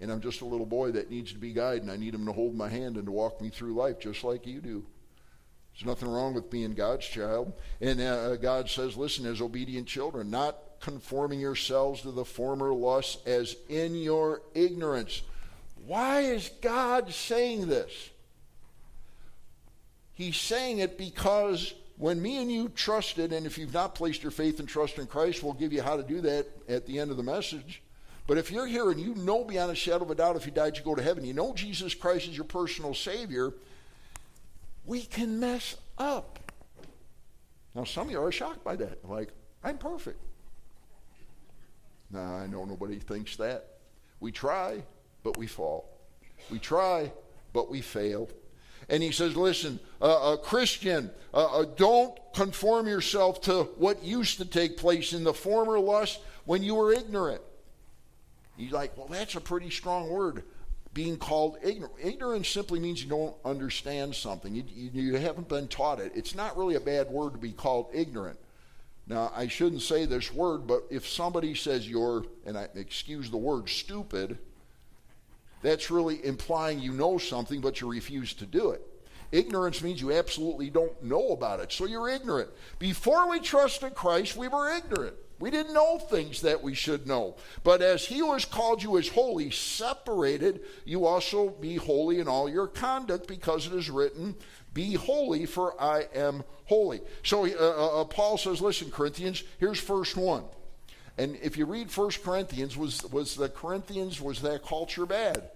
And 0.00 0.10
I'm 0.12 0.20
just 0.20 0.40
a 0.40 0.44
little 0.44 0.66
boy 0.66 0.92
that 0.92 1.10
needs 1.10 1.32
to 1.32 1.38
be 1.38 1.52
guided, 1.52 1.82
and 1.82 1.90
I 1.90 1.96
need 1.96 2.14
him 2.14 2.24
to 2.26 2.32
hold 2.32 2.54
my 2.54 2.68
hand 2.68 2.96
and 2.96 3.06
to 3.06 3.12
walk 3.12 3.40
me 3.40 3.50
through 3.50 3.74
life 3.74 3.98
just 3.98 4.22
like 4.22 4.46
you 4.46 4.60
do. 4.60 4.86
There's 5.78 5.86
nothing 5.86 6.10
wrong 6.10 6.34
with 6.34 6.50
being 6.50 6.74
God's 6.74 7.06
child. 7.06 7.52
And 7.80 8.00
uh, 8.00 8.34
God 8.36 8.68
says, 8.68 8.96
listen, 8.96 9.26
as 9.26 9.40
obedient 9.40 9.86
children, 9.86 10.28
not 10.28 10.58
conforming 10.80 11.38
yourselves 11.38 12.02
to 12.02 12.10
the 12.10 12.24
former 12.24 12.74
lusts 12.74 13.24
as 13.26 13.54
in 13.68 13.94
your 13.94 14.42
ignorance. 14.54 15.22
Why 15.86 16.20
is 16.20 16.50
God 16.60 17.12
saying 17.12 17.68
this? 17.68 18.10
He's 20.14 20.36
saying 20.36 20.78
it 20.80 20.98
because 20.98 21.74
when 21.96 22.20
me 22.20 22.42
and 22.42 22.50
you 22.50 22.70
trusted, 22.70 23.32
and 23.32 23.46
if 23.46 23.56
you've 23.56 23.72
not 23.72 23.94
placed 23.94 24.24
your 24.24 24.32
faith 24.32 24.58
and 24.58 24.68
trust 24.68 24.98
in 24.98 25.06
Christ, 25.06 25.44
we'll 25.44 25.52
give 25.52 25.72
you 25.72 25.82
how 25.82 25.96
to 25.96 26.02
do 26.02 26.20
that 26.22 26.46
at 26.68 26.86
the 26.86 26.98
end 26.98 27.12
of 27.12 27.16
the 27.16 27.22
message. 27.22 27.82
But 28.26 28.36
if 28.36 28.50
you're 28.50 28.66
here 28.66 28.90
and 28.90 29.00
you 29.00 29.14
know 29.14 29.44
beyond 29.44 29.70
a 29.70 29.76
shadow 29.76 30.04
of 30.04 30.10
a 30.10 30.14
doubt 30.16 30.34
if 30.34 30.44
you 30.44 30.50
died, 30.50 30.76
you 30.76 30.82
go 30.82 30.96
to 30.96 31.02
heaven, 31.02 31.24
you 31.24 31.34
know 31.34 31.54
Jesus 31.54 31.94
Christ 31.94 32.28
is 32.28 32.36
your 32.36 32.44
personal 32.44 32.94
Savior, 32.94 33.54
we 34.88 35.02
can 35.02 35.38
mess 35.38 35.76
up. 35.98 36.38
Now, 37.74 37.84
some 37.84 38.06
of 38.06 38.10
you 38.10 38.20
are 38.20 38.32
shocked 38.32 38.64
by 38.64 38.74
that. 38.76 39.04
Like, 39.04 39.28
I'm 39.62 39.76
perfect. 39.76 40.18
Nah, 42.10 42.38
I 42.38 42.46
know 42.46 42.64
nobody 42.64 42.98
thinks 42.98 43.36
that. 43.36 43.66
We 44.18 44.32
try, 44.32 44.82
but 45.22 45.36
we 45.36 45.46
fall. 45.46 45.90
We 46.50 46.58
try, 46.58 47.12
but 47.52 47.70
we 47.70 47.82
fail. 47.82 48.30
And 48.88 49.02
he 49.02 49.12
says, 49.12 49.36
listen, 49.36 49.78
uh, 50.00 50.36
a 50.36 50.38
Christian, 50.42 51.10
uh, 51.34 51.60
uh, 51.60 51.64
don't 51.76 52.18
conform 52.32 52.88
yourself 52.88 53.42
to 53.42 53.64
what 53.76 54.02
used 54.02 54.38
to 54.38 54.46
take 54.46 54.78
place 54.78 55.12
in 55.12 55.22
the 55.22 55.34
former 55.34 55.78
lust 55.78 56.20
when 56.46 56.62
you 56.62 56.74
were 56.74 56.94
ignorant. 56.94 57.42
He's 58.56 58.72
like, 58.72 58.96
well, 58.96 59.08
that's 59.08 59.34
a 59.34 59.40
pretty 59.40 59.68
strong 59.68 60.08
word 60.08 60.44
being 60.98 61.16
called 61.16 61.58
ignorant. 61.62 61.94
Ignorance 62.02 62.48
simply 62.48 62.80
means 62.80 63.00
you 63.00 63.08
don't 63.08 63.36
understand 63.44 64.12
something. 64.12 64.52
You, 64.52 64.64
you, 64.66 64.90
you, 65.12 65.14
haven't 65.14 65.48
been 65.48 65.68
taught 65.68 66.00
it. 66.00 66.10
It's 66.16 66.34
not 66.34 66.58
really 66.58 66.74
a 66.74 66.80
bad 66.80 67.08
word 67.08 67.34
to 67.34 67.38
be 67.38 67.52
called 67.52 67.86
ignorant. 67.94 68.36
Now, 69.06 69.30
I 69.32 69.46
shouldn't 69.46 69.82
say 69.82 70.06
this 70.06 70.34
word, 70.34 70.66
but 70.66 70.82
if 70.90 71.06
somebody 71.06 71.54
says 71.54 71.88
you're, 71.88 72.24
and 72.44 72.58
I 72.58 72.66
excuse 72.74 73.30
the 73.30 73.36
word, 73.36 73.68
stupid, 73.68 74.38
that's 75.62 75.88
really 75.88 76.26
implying 76.26 76.80
you 76.80 76.90
know 76.90 77.16
something, 77.16 77.60
but 77.60 77.80
you 77.80 77.88
refuse 77.88 78.34
to 78.34 78.44
do 78.44 78.70
it. 78.70 78.82
Ignorance 79.30 79.80
means 79.84 80.00
you 80.00 80.12
absolutely 80.12 80.68
don't 80.68 81.00
know 81.00 81.28
about 81.30 81.60
it, 81.60 81.70
so 81.70 81.86
you're 81.86 82.08
ignorant. 82.08 82.50
Before 82.80 83.30
we 83.30 83.38
trusted 83.38 83.94
Christ, 83.94 84.36
we 84.36 84.48
were 84.48 84.76
ignorant. 84.76 85.14
We 85.38 85.50
didn't 85.50 85.74
know 85.74 85.98
things 85.98 86.40
that 86.42 86.62
we 86.62 86.74
should 86.74 87.06
know. 87.06 87.36
But 87.62 87.80
as 87.80 88.04
he 88.04 88.18
who 88.18 88.32
has 88.32 88.44
called 88.44 88.82
you 88.82 88.98
as 88.98 89.08
holy, 89.08 89.50
separated, 89.50 90.62
you 90.84 91.06
also 91.06 91.50
be 91.50 91.76
holy 91.76 92.18
in 92.18 92.26
all 92.26 92.48
your 92.48 92.66
conduct, 92.66 93.28
because 93.28 93.66
it 93.66 93.72
is 93.72 93.88
written, 93.88 94.34
Be 94.74 94.94
holy, 94.94 95.46
for 95.46 95.80
I 95.80 96.08
am 96.14 96.42
holy. 96.64 97.00
So 97.22 97.46
uh, 97.46 97.50
uh, 97.50 98.00
uh 98.00 98.04
Paul 98.04 98.36
says, 98.36 98.60
Listen, 98.60 98.90
Corinthians, 98.90 99.44
here's 99.58 99.80
verse 99.80 100.16
1. 100.16 100.42
And 101.18 101.36
if 101.42 101.56
you 101.56 101.66
read 101.66 101.90
First 101.90 102.22
Corinthians, 102.24 102.76
was, 102.76 103.04
was 103.04 103.36
the 103.36 103.48
Corinthians, 103.48 104.20
was 104.20 104.42
that 104.42 104.64
culture 104.64 105.06
bad? 105.06 105.50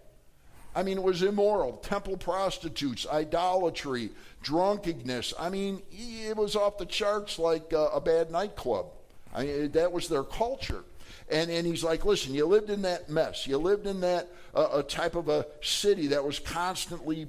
I 0.74 0.82
mean, 0.82 0.98
it 0.98 1.04
was 1.04 1.22
immoral. 1.22 1.76
Temple 1.78 2.16
prostitutes, 2.16 3.06
idolatry, 3.06 4.10
drunkenness. 4.42 5.34
I 5.38 5.50
mean, 5.50 5.82
it 5.92 6.36
was 6.36 6.56
off 6.56 6.78
the 6.78 6.86
charts 6.86 7.38
like 7.38 7.72
a, 7.72 7.86
a 7.94 8.00
bad 8.00 8.30
nightclub. 8.30 8.86
I 9.34 9.44
mean, 9.44 9.70
that 9.72 9.92
was 9.92 10.08
their 10.08 10.24
culture. 10.24 10.84
And, 11.30 11.50
and 11.50 11.66
he's 11.66 11.82
like, 11.82 12.04
listen, 12.04 12.34
you 12.34 12.44
lived 12.46 12.70
in 12.70 12.82
that 12.82 13.08
mess. 13.08 13.46
You 13.46 13.58
lived 13.58 13.86
in 13.86 14.00
that 14.00 14.28
uh, 14.54 14.68
a 14.74 14.82
type 14.82 15.14
of 15.14 15.28
a 15.28 15.46
city 15.62 16.08
that 16.08 16.24
was 16.24 16.38
constantly 16.38 17.28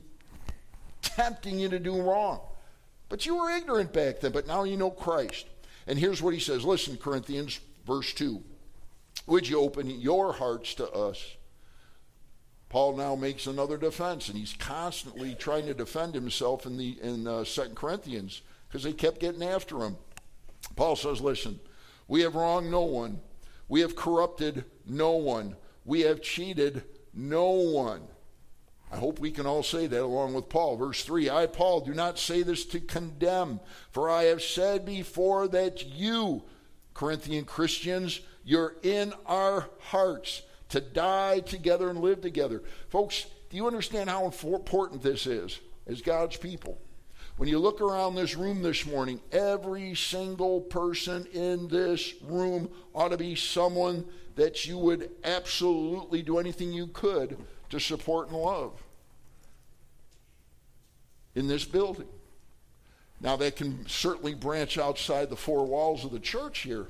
tempting 1.01 1.59
you 1.59 1.69
to 1.69 1.79
do 1.79 2.01
wrong. 2.01 2.41
But 3.09 3.25
you 3.25 3.35
were 3.35 3.51
ignorant 3.51 3.93
back 3.93 4.19
then, 4.19 4.31
but 4.31 4.47
now 4.47 4.63
you 4.63 4.75
know 4.75 4.89
Christ. 4.89 5.45
And 5.85 5.99
here's 5.99 6.21
what 6.21 6.33
he 6.33 6.39
says 6.39 6.65
Listen, 6.65 6.97
Corinthians, 6.97 7.59
verse 7.85 8.13
2. 8.13 8.41
Would 9.27 9.47
you 9.47 9.59
open 9.59 9.89
your 9.89 10.33
hearts 10.33 10.73
to 10.75 10.89
us? 10.91 11.35
Paul 12.69 12.97
now 12.97 13.15
makes 13.15 13.45
another 13.45 13.77
defense, 13.77 14.29
and 14.29 14.37
he's 14.37 14.53
constantly 14.53 15.35
trying 15.35 15.67
to 15.67 15.75
defend 15.75 16.15
himself 16.15 16.65
in 16.65 16.75
the 16.75 16.97
in 17.01 17.27
uh, 17.27 17.43
Second 17.43 17.75
Corinthians 17.75 18.41
because 18.67 18.83
they 18.83 18.93
kept 18.93 19.19
getting 19.19 19.43
after 19.43 19.77
him. 19.83 19.95
Paul 20.75 20.95
says, 20.95 21.21
"Listen, 21.21 21.59
we 22.13 22.21
have 22.21 22.35
wronged 22.35 22.69
no 22.69 22.83
one. 22.83 23.21
We 23.67 23.81
have 23.81 23.95
corrupted 23.95 24.65
no 24.85 25.13
one. 25.13 25.55
We 25.83 26.01
have 26.01 26.21
cheated 26.21 26.83
no 27.11 27.49
one. 27.49 28.03
I 28.91 28.97
hope 28.97 29.17
we 29.17 29.31
can 29.31 29.47
all 29.47 29.63
say 29.63 29.87
that 29.87 30.03
along 30.03 30.35
with 30.35 30.47
Paul. 30.47 30.77
Verse 30.77 31.03
3 31.03 31.31
I, 31.31 31.47
Paul, 31.47 31.81
do 31.81 31.91
not 31.91 32.19
say 32.19 32.43
this 32.43 32.65
to 32.65 32.79
condemn, 32.79 33.61
for 33.89 34.11
I 34.11 34.25
have 34.25 34.43
said 34.43 34.85
before 34.85 35.47
that 35.47 35.87
you, 35.87 36.43
Corinthian 36.93 37.45
Christians, 37.45 38.19
you're 38.45 38.75
in 38.83 39.11
our 39.25 39.71
hearts 39.79 40.43
to 40.69 40.81
die 40.81 41.39
together 41.39 41.89
and 41.89 41.99
live 41.99 42.21
together. 42.21 42.61
Folks, 42.89 43.25
do 43.49 43.57
you 43.57 43.65
understand 43.65 44.11
how 44.11 44.25
important 44.25 45.01
this 45.01 45.25
is 45.25 45.59
as 45.87 46.03
God's 46.03 46.37
people? 46.37 46.77
When 47.37 47.49
you 47.49 47.57
look 47.57 47.81
around 47.81 48.15
this 48.15 48.35
room 48.35 48.61
this 48.61 48.85
morning, 48.85 49.19
every 49.31 49.95
single 49.95 50.61
person 50.61 51.25
in 51.33 51.67
this 51.67 52.13
room 52.21 52.69
ought 52.93 53.09
to 53.09 53.17
be 53.17 53.35
someone 53.35 54.05
that 54.35 54.65
you 54.67 54.77
would 54.77 55.11
absolutely 55.23 56.21
do 56.21 56.37
anything 56.37 56.71
you 56.71 56.87
could 56.87 57.37
to 57.69 57.79
support 57.79 58.29
and 58.29 58.37
love 58.37 58.81
in 61.33 61.47
this 61.47 61.65
building. 61.65 62.07
Now, 63.19 63.35
that 63.37 63.55
can 63.55 63.87
certainly 63.87 64.35
branch 64.35 64.77
outside 64.77 65.29
the 65.29 65.35
four 65.35 65.65
walls 65.65 66.05
of 66.05 66.11
the 66.11 66.19
church 66.19 66.59
here, 66.59 66.87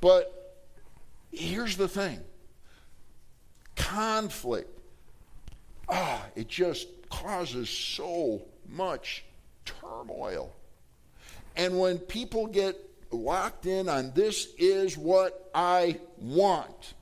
but 0.00 0.66
here's 1.30 1.76
the 1.76 1.88
thing 1.88 2.20
conflict, 3.76 4.76
ah, 5.88 6.24
it 6.34 6.48
just 6.48 6.88
causes 7.10 7.68
so 7.70 8.42
much 8.66 9.24
turmoil. 9.88 10.54
And 11.56 11.78
when 11.78 11.98
people 11.98 12.46
get 12.46 12.76
locked 13.10 13.66
in 13.66 13.88
on 13.88 14.12
this 14.14 14.48
is 14.58 14.96
what 14.96 15.50
I 15.54 15.98
want, 16.18 16.94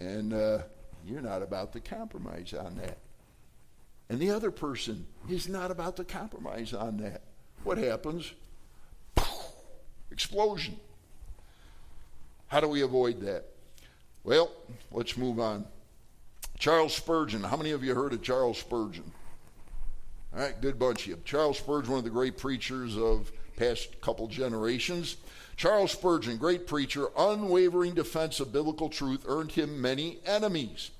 and 0.00 0.32
uh, 0.32 0.58
you're 1.06 1.22
not 1.22 1.42
about 1.42 1.72
to 1.72 1.80
compromise 1.80 2.52
on 2.52 2.76
that. 2.76 2.98
And 4.08 4.20
the 4.20 4.30
other 4.30 4.50
person 4.50 5.06
is 5.28 5.48
not 5.48 5.70
about 5.70 5.96
to 5.96 6.04
compromise 6.04 6.74
on 6.74 6.98
that. 6.98 7.22
What 7.64 7.78
happens? 7.78 8.32
Explosion. 10.10 10.78
How 12.48 12.60
do 12.60 12.68
we 12.68 12.82
avoid 12.82 13.20
that? 13.22 13.46
Well, 14.22 14.50
let's 14.92 15.16
move 15.16 15.40
on. 15.40 15.64
Charles 16.58 16.94
Spurgeon. 16.94 17.42
How 17.42 17.56
many 17.56 17.72
of 17.72 17.82
you 17.82 17.94
heard 17.94 18.12
of 18.12 18.22
Charles 18.22 18.58
Spurgeon? 18.58 19.10
All 20.34 20.40
right, 20.40 20.60
good 20.60 20.80
bunch 20.80 21.06
of. 21.06 21.24
Charles 21.24 21.58
Spurgeon, 21.58 21.92
one 21.92 21.98
of 21.98 22.04
the 22.04 22.10
great 22.10 22.36
preachers 22.36 22.96
of 22.96 23.30
past 23.56 24.00
couple 24.00 24.26
generations. 24.26 25.16
Charles 25.56 25.92
Spurgeon, 25.92 26.38
great 26.38 26.66
preacher, 26.66 27.06
unwavering 27.16 27.94
defense 27.94 28.40
of 28.40 28.52
biblical 28.52 28.88
truth 28.88 29.24
earned 29.28 29.52
him 29.52 29.80
many 29.80 30.18
enemies. 30.26 30.90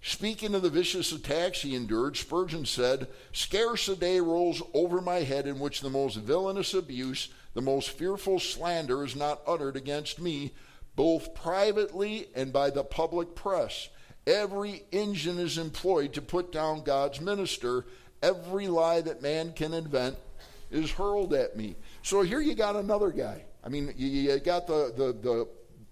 Speaking 0.00 0.54
of 0.54 0.62
the 0.62 0.70
vicious 0.70 1.12
attacks 1.12 1.60
he 1.60 1.74
endured, 1.74 2.16
Spurgeon 2.16 2.64
said, 2.64 3.08
Scarce 3.32 3.86
a 3.88 3.96
day 3.96 4.18
rolls 4.20 4.62
over 4.72 5.02
my 5.02 5.18
head 5.18 5.46
in 5.46 5.58
which 5.58 5.82
the 5.82 5.90
most 5.90 6.16
villainous 6.16 6.72
abuse, 6.72 7.28
the 7.52 7.60
most 7.60 7.90
fearful 7.90 8.40
slander 8.40 9.04
is 9.04 9.14
not 9.14 9.42
uttered 9.46 9.76
against 9.76 10.18
me, 10.18 10.52
both 10.96 11.34
privately 11.34 12.28
and 12.34 12.50
by 12.50 12.70
the 12.70 12.84
public 12.84 13.34
press. 13.34 13.90
Every 14.26 14.84
engine 14.90 15.38
is 15.38 15.58
employed 15.58 16.14
to 16.14 16.22
put 16.22 16.50
down 16.50 16.82
God's 16.82 17.20
minister, 17.20 17.84
Every 18.24 18.68
lie 18.68 19.02
that 19.02 19.20
man 19.20 19.52
can 19.52 19.74
invent 19.74 20.16
is 20.70 20.90
hurled 20.90 21.34
at 21.34 21.56
me. 21.56 21.76
So 22.02 22.22
here 22.22 22.40
you 22.40 22.54
got 22.54 22.74
another 22.74 23.10
guy. 23.10 23.44
I 23.62 23.68
mean, 23.68 23.92
you, 23.98 24.38
got 24.40 24.66
the, 24.66 24.94
the, 24.96 25.12
the 25.12 25.48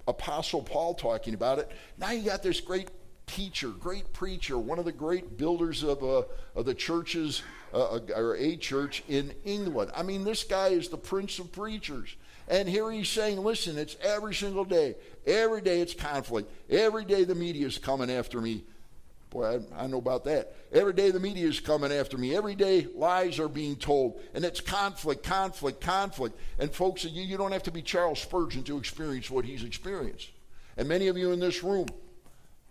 Apostle 0.09 0.63
Paul 0.63 0.95
talking 0.95 1.35
about 1.35 1.59
it. 1.59 1.71
Now 1.99 2.13
you 2.13 2.23
got 2.23 2.43
this 2.43 2.61
great 2.61 2.89
teacher, 3.27 3.69
great 3.69 4.13
preacher, 4.15 4.57
one 4.57 4.79
of 4.79 4.87
the 4.87 4.93
great 4.93 5.37
builders 5.37 5.83
of, 5.83 6.03
uh, 6.03 6.23
of 6.55 6.65
the 6.65 6.75
churches, 6.75 7.43
uh, 7.75 7.97
uh, 7.97 8.01
or 8.17 8.37
a 8.37 8.57
church 8.57 9.03
in 9.09 9.35
England. 9.45 9.91
I 9.95 10.03
mean, 10.03 10.25
this 10.25 10.43
guy 10.43 10.69
is 10.69 10.89
the 10.89 10.97
prince 10.97 11.39
of 11.39 11.53
preachers. 11.53 12.17
And 12.49 12.67
here 12.67 12.91
he's 12.91 13.09
saying, 13.11 13.43
listen, 13.43 13.77
it's 13.77 13.97
every 14.03 14.35
single 14.35 14.65
day. 14.65 14.97
Every 15.27 15.61
day 15.61 15.81
it's 15.81 15.95
conflict. 15.95 16.51
Every 16.71 17.05
day 17.05 17.25
the 17.25 17.35
media 17.35 17.67
is 17.67 17.77
coming 17.77 18.11
after 18.11 18.41
me. 18.41 18.65
Boy, 19.33 19.61
I, 19.77 19.85
I, 19.85 19.87
know 19.87 19.97
about 19.97 20.25
that. 20.25 20.55
Every 20.73 20.93
day 20.93 21.11
the 21.11 21.19
media 21.19 21.47
is 21.49 21.59
coming 21.59 21.91
after 21.91 22.19
me. 22.19 22.37
Every 22.37 22.55
day 22.55 22.87
lies 22.95 23.39
are 23.39 23.49
being 23.49 23.77
told. 23.77 24.21
And 24.35 24.45
it's 24.45 24.61
conflict, 24.61 25.23
conflict, 25.23 25.81
conflict. 25.81 26.39
And 26.59 26.71
folks, 26.71 27.05
you, 27.05 27.23
you 27.23 27.39
don't 27.39 27.53
have 27.53 27.63
to 27.63 27.71
be 27.71 27.81
Charles 27.81 28.21
Spurgeon 28.21 28.63
to 28.65 28.77
experience 28.77 29.31
what 29.31 29.47
he's 29.47 29.65
experienced. 29.65 30.29
And 30.77 30.87
many 30.87 31.09
of 31.09 31.17
you 31.17 31.33
in 31.33 31.41
this 31.41 31.63
room 31.63 31.87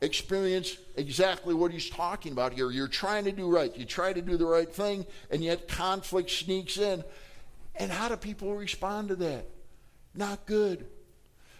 experience 0.02 0.78
exactly 0.98 1.56
what 1.56 1.72
he's 1.72 1.90
talking 1.90 2.32
about 2.32 2.54
here. 2.54 2.70
You're 2.70 2.88
trying 2.88 3.26
to 3.26 3.32
do 3.32 3.50
right. 3.50 3.76
You 3.76 3.86
try 3.86 4.14
to 4.14 4.22
do 4.22 4.38
the 4.38 4.46
right 4.46 4.72
thing, 4.72 5.08
and 5.32 5.44
yet 5.44 5.68
conflict 5.68 6.30
sneaks 6.30 6.78
in. 6.78 7.04
And 7.76 7.92
how 7.92 8.08
do 8.08 8.18
people 8.18 8.54
respond 8.54 9.08
to 9.08 9.16
that? 9.16 9.46
Not 10.14 10.46
good. 10.46 10.86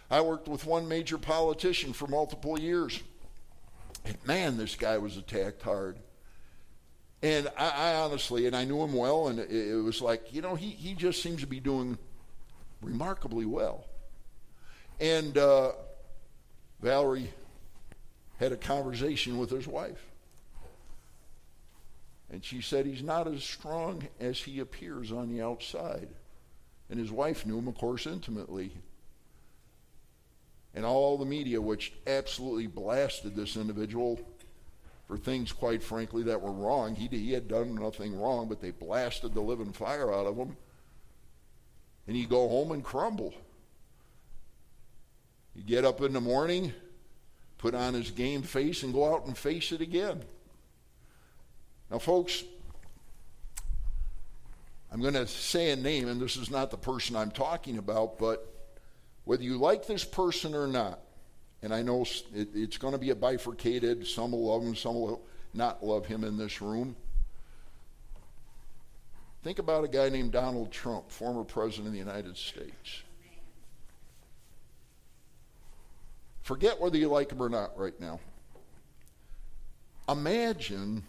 I 0.08 0.20
worked 0.20 0.46
with 0.46 0.64
one 0.64 0.86
major 0.86 1.18
politician 1.18 1.92
for 1.92 2.06
multiple 2.06 2.56
years. 2.56 3.00
Man, 4.26 4.56
this 4.56 4.74
guy 4.74 4.98
was 4.98 5.16
attacked 5.16 5.62
hard. 5.62 5.98
And 7.22 7.48
I, 7.56 7.68
I 7.70 7.94
honestly, 7.96 8.46
and 8.46 8.56
I 8.56 8.64
knew 8.64 8.82
him 8.82 8.92
well, 8.92 9.28
and 9.28 9.38
it, 9.38 9.50
it 9.50 9.82
was 9.82 10.00
like, 10.00 10.32
you 10.32 10.42
know, 10.42 10.54
he, 10.56 10.70
he 10.70 10.94
just 10.94 11.22
seems 11.22 11.40
to 11.40 11.46
be 11.46 11.60
doing 11.60 11.98
remarkably 12.80 13.44
well. 13.44 13.86
And 15.00 15.38
uh, 15.38 15.72
Valerie 16.80 17.30
had 18.38 18.52
a 18.52 18.56
conversation 18.56 19.38
with 19.38 19.50
his 19.50 19.66
wife. 19.66 20.04
And 22.30 22.44
she 22.44 22.60
said 22.60 22.86
he's 22.86 23.02
not 23.02 23.28
as 23.28 23.44
strong 23.44 24.08
as 24.18 24.38
he 24.38 24.58
appears 24.58 25.12
on 25.12 25.30
the 25.30 25.42
outside. 25.42 26.08
And 26.90 26.98
his 26.98 27.12
wife 27.12 27.46
knew 27.46 27.58
him, 27.58 27.68
of 27.68 27.76
course, 27.76 28.06
intimately 28.06 28.72
and 30.74 30.84
all 30.84 31.18
the 31.18 31.24
media, 31.24 31.60
which 31.60 31.92
absolutely 32.06 32.66
blasted 32.66 33.36
this 33.36 33.56
individual 33.56 34.20
for 35.06 35.16
things, 35.16 35.52
quite 35.52 35.82
frankly, 35.82 36.22
that 36.22 36.40
were 36.40 36.52
wrong. 36.52 36.94
He, 36.94 37.08
he 37.08 37.32
had 37.32 37.48
done 37.48 37.74
nothing 37.74 38.18
wrong, 38.18 38.48
but 38.48 38.60
they 38.60 38.70
blasted 38.70 39.34
the 39.34 39.40
living 39.40 39.72
fire 39.72 40.12
out 40.12 40.26
of 40.26 40.36
him. 40.36 40.56
And 42.06 42.16
you 42.16 42.26
go 42.26 42.48
home 42.48 42.72
and 42.72 42.82
crumble. 42.82 43.34
You 45.54 45.62
get 45.62 45.84
up 45.84 46.00
in 46.00 46.14
the 46.14 46.20
morning, 46.20 46.72
put 47.58 47.74
on 47.74 47.94
his 47.94 48.10
game 48.10 48.42
face, 48.42 48.82
and 48.82 48.94
go 48.94 49.14
out 49.14 49.26
and 49.26 49.36
face 49.36 49.70
it 49.72 49.80
again. 49.80 50.22
Now, 51.90 51.98
folks, 51.98 52.42
I'm 54.90 55.00
going 55.00 55.14
to 55.14 55.26
say 55.26 55.70
a 55.70 55.76
name, 55.76 56.08
and 56.08 56.20
this 56.20 56.36
is 56.36 56.50
not 56.50 56.70
the 56.70 56.78
person 56.78 57.16
I'm 57.16 57.30
talking 57.30 57.76
about, 57.76 58.18
but 58.18 58.51
whether 59.24 59.42
you 59.42 59.58
like 59.58 59.86
this 59.86 60.04
person 60.04 60.54
or 60.54 60.66
not, 60.66 61.00
and 61.62 61.72
I 61.72 61.82
know 61.82 62.02
it, 62.34 62.48
it's 62.54 62.78
going 62.78 62.92
to 62.92 62.98
be 62.98 63.10
a 63.10 63.14
bifurcated, 63.14 64.06
some 64.06 64.32
will 64.32 64.46
love 64.46 64.62
him, 64.62 64.74
some 64.74 64.94
will 64.94 65.22
not 65.54 65.84
love 65.84 66.06
him 66.06 66.24
in 66.24 66.36
this 66.36 66.60
room. 66.60 66.96
Think 69.42 69.58
about 69.58 69.84
a 69.84 69.88
guy 69.88 70.08
named 70.08 70.32
Donald 70.32 70.70
Trump, 70.70 71.10
former 71.10 71.44
president 71.44 71.88
of 71.88 71.92
the 71.92 71.98
United 71.98 72.36
States. 72.36 73.02
Forget 76.42 76.80
whether 76.80 76.96
you 76.96 77.08
like 77.08 77.30
him 77.30 77.42
or 77.42 77.48
not 77.48 77.76
right 77.78 77.98
now. 78.00 78.20
Imagine 80.08 81.04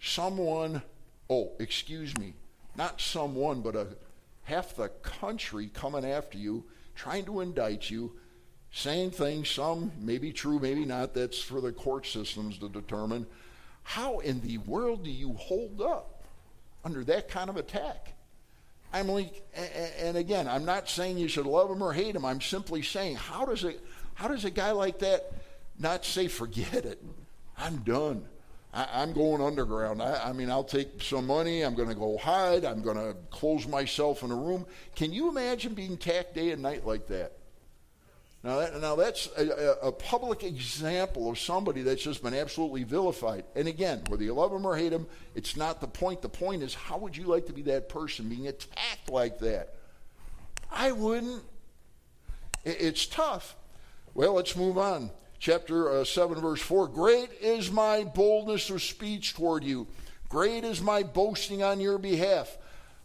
someone, 0.00 0.82
oh, 1.28 1.52
excuse 1.58 2.16
me, 2.18 2.34
not 2.76 3.00
someone, 3.00 3.60
but 3.60 3.76
a 3.76 3.86
half 4.44 4.74
the 4.74 4.88
country 4.88 5.68
coming 5.72 6.04
after 6.04 6.38
you, 6.38 6.64
trying 6.94 7.24
to 7.26 7.40
indict 7.40 7.90
you, 7.90 8.12
saying 8.70 9.10
things, 9.10 9.50
some 9.50 9.92
may 10.00 10.18
be 10.18 10.32
true, 10.32 10.58
maybe 10.58 10.84
not. 10.84 11.14
That's 11.14 11.40
for 11.40 11.60
the 11.60 11.72
court 11.72 12.06
systems 12.06 12.58
to 12.58 12.68
determine. 12.68 13.26
How 13.82 14.20
in 14.20 14.40
the 14.40 14.58
world 14.58 15.04
do 15.04 15.10
you 15.10 15.34
hold 15.34 15.82
up 15.82 16.24
under 16.84 17.04
that 17.04 17.28
kind 17.28 17.50
of 17.50 17.56
attack? 17.56 18.14
I'm 18.92 19.08
like, 19.08 19.42
and 19.98 20.16
again, 20.16 20.46
I'm 20.46 20.64
not 20.64 20.88
saying 20.88 21.18
you 21.18 21.28
should 21.28 21.46
love 21.46 21.70
him 21.70 21.82
or 21.82 21.92
hate 21.92 22.14
him. 22.14 22.24
I'm 22.24 22.40
simply 22.40 22.82
saying, 22.82 23.16
how 23.16 23.46
does 23.46 23.64
it, 23.64 23.80
how 24.14 24.28
does 24.28 24.44
a 24.44 24.50
guy 24.50 24.72
like 24.72 24.98
that 24.98 25.32
not 25.78 26.04
say, 26.04 26.28
forget 26.28 26.84
it? 26.84 27.02
I'm 27.56 27.78
done. 27.78 28.26
I, 28.72 29.02
am 29.02 29.12
going 29.12 29.42
underground. 29.42 30.02
I, 30.02 30.28
I, 30.28 30.32
mean, 30.32 30.50
I'll 30.50 30.64
take 30.64 31.02
some 31.02 31.26
money. 31.26 31.62
I'm 31.62 31.74
going 31.74 31.90
to 31.90 31.94
go 31.94 32.16
hide. 32.16 32.64
I'm 32.64 32.80
going 32.80 32.96
to 32.96 33.14
close 33.30 33.66
myself 33.66 34.22
in 34.22 34.30
a 34.30 34.36
room. 34.36 34.64
Can 34.96 35.12
you 35.12 35.28
imagine 35.28 35.74
being 35.74 35.98
tacked 35.98 36.34
day 36.34 36.52
and 36.52 36.62
night 36.62 36.86
like 36.86 37.06
that? 37.08 37.32
Now, 38.42 38.58
that, 38.58 38.80
now 38.80 38.96
that's 38.96 39.28
a, 39.36 39.76
a, 39.82 39.92
public 39.92 40.42
example 40.42 41.30
of 41.30 41.38
somebody 41.38 41.82
that's 41.82 42.02
just 42.02 42.24
been 42.24 42.34
absolutely 42.34 42.82
vilified. 42.82 43.44
And 43.54 43.68
again, 43.68 44.02
whether 44.08 44.24
you 44.24 44.32
love 44.32 44.52
him 44.52 44.66
or 44.66 44.76
hate 44.76 44.92
him, 44.92 45.06
it's 45.36 45.56
not 45.56 45.80
the 45.80 45.86
point. 45.86 46.22
The 46.22 46.28
point 46.28 46.62
is, 46.62 46.74
how 46.74 46.98
would 46.98 47.16
you 47.16 47.24
like 47.24 47.46
to 47.46 47.52
be 47.52 47.62
that 47.62 47.88
person 47.88 48.28
being 48.28 48.48
attacked 48.48 49.10
like 49.10 49.38
that? 49.40 49.74
I 50.72 50.90
wouldn't. 50.90 51.44
It, 52.64 52.78
it's 52.80 53.06
tough. 53.06 53.54
Well, 54.14 54.32
let's 54.32 54.56
move 54.56 54.76
on 54.76 55.10
chapter 55.42 55.90
uh, 55.90 56.04
7, 56.04 56.40
verse 56.40 56.62
4 56.62 56.88
Great 56.88 57.28
is 57.40 57.70
my 57.70 58.04
boldness 58.04 58.70
of 58.70 58.80
speech 58.80 59.34
toward 59.34 59.64
you, 59.64 59.86
great 60.28 60.64
is 60.64 60.80
my 60.80 61.02
boasting 61.02 61.62
on 61.62 61.80
your 61.80 61.98
behalf. 61.98 62.56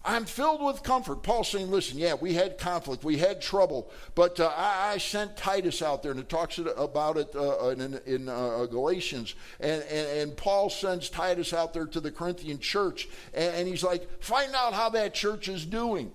I'm 0.05 0.23
filled 0.23 0.63
with 0.63 0.83
comfort. 0.83 1.21
Paul's 1.21 1.49
saying, 1.49 1.69
listen, 1.69 1.97
yeah, 1.97 2.13
we 2.13 2.33
had 2.33 2.57
conflict, 2.57 3.03
we 3.03 3.17
had 3.17 3.41
trouble, 3.41 3.91
but 4.15 4.39
uh, 4.39 4.53
I, 4.55 4.93
I, 4.93 4.97
sent 4.99 5.35
Titus 5.35 5.81
out 5.81 6.01
there, 6.01 6.11
and 6.11 6.19
it 6.19 6.29
talks 6.29 6.59
about 6.59 7.17
it 7.17 7.35
uh, 7.35 7.69
in, 7.69 7.99
in 8.05 8.29
uh, 8.29 8.65
Galatians. 8.67 9.35
And, 9.59 9.81
and, 9.83 10.07
and, 10.07 10.37
Paul 10.37 10.69
sends 10.69 11.09
Titus 11.09 11.51
out 11.51 11.73
there 11.73 11.87
to 11.87 11.99
the 11.99 12.11
Corinthian 12.11 12.59
church, 12.59 13.09
and, 13.33 13.53
and 13.55 13.67
he's 13.67 13.83
like, 13.83 14.07
find 14.23 14.53
out 14.55 14.73
how 14.73 14.89
that 14.91 15.13
church 15.13 15.49
is 15.49 15.65
doing. 15.65 16.13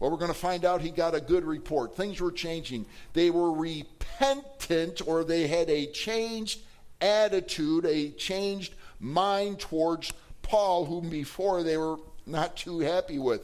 Well, 0.00 0.10
we're 0.10 0.16
going 0.16 0.32
to 0.32 0.38
find 0.38 0.64
out 0.64 0.80
he 0.80 0.90
got 0.90 1.14
a 1.14 1.20
good 1.20 1.44
report. 1.44 1.94
Things 1.94 2.20
were 2.20 2.32
changing. 2.32 2.86
They 3.12 3.30
were 3.30 3.52
repentant, 3.52 5.06
or 5.06 5.24
they 5.24 5.46
had 5.46 5.68
a 5.68 5.86
changed 5.86 6.60
attitude, 7.02 7.84
a 7.84 8.10
changed 8.10 8.74
mind 8.98 9.60
towards 9.60 10.12
Paul, 10.40 10.86
whom 10.86 11.10
before 11.10 11.62
they 11.62 11.76
were 11.76 11.98
not 12.26 12.56
too 12.56 12.80
happy 12.80 13.18
with. 13.18 13.42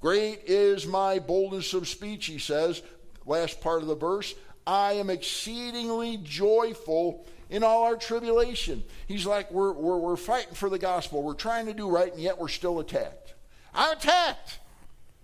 Great 0.00 0.44
is 0.46 0.86
my 0.86 1.18
boldness 1.18 1.74
of 1.74 1.86
speech, 1.86 2.26
he 2.26 2.38
says. 2.38 2.82
Last 3.26 3.60
part 3.60 3.82
of 3.82 3.88
the 3.88 3.94
verse. 3.94 4.34
I 4.66 4.94
am 4.94 5.10
exceedingly 5.10 6.18
joyful 6.22 7.26
in 7.50 7.62
all 7.62 7.84
our 7.84 7.96
tribulation. 7.96 8.82
He's 9.06 9.26
like, 9.26 9.50
we're, 9.50 9.72
we're, 9.72 9.98
we're 9.98 10.16
fighting 10.16 10.54
for 10.54 10.70
the 10.70 10.78
gospel. 10.78 11.22
We're 11.22 11.34
trying 11.34 11.66
to 11.66 11.74
do 11.74 11.88
right, 11.88 12.12
and 12.12 12.22
yet 12.22 12.38
we're 12.38 12.48
still 12.48 12.80
attacked. 12.80 13.34
I'm 13.74 13.96
attacked. 13.96 14.58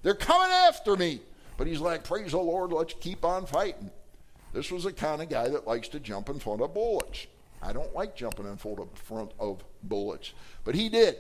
They're 0.05 0.14
coming 0.14 0.53
after 0.53 0.97
me. 0.97 1.21
But 1.57 1.67
he's 1.67 1.81
like, 1.81 2.05
Praise 2.05 2.31
the 2.31 2.38
Lord, 2.38 2.73
let's 2.73 2.95
keep 3.01 3.25
on 3.25 3.47
fighting. 3.47 3.90
This 4.53 4.71
was 4.71 4.85
the 4.85 4.93
kind 4.93 5.21
of 5.21 5.29
guy 5.29 5.49
that 5.49 5.67
likes 5.67 5.88
to 5.88 5.99
jump 5.99 6.29
in 6.29 6.38
front 6.38 6.62
of 6.62 6.73
bullets. 6.73 7.27
I 7.61 7.73
don't 7.73 7.93
like 7.95 8.14
jumping 8.14 8.47
in 8.47 8.57
front 8.57 9.33
of 9.40 9.64
bullets. 9.83 10.33
But 10.64 10.77
he 10.77 10.88
did. 10.88 11.17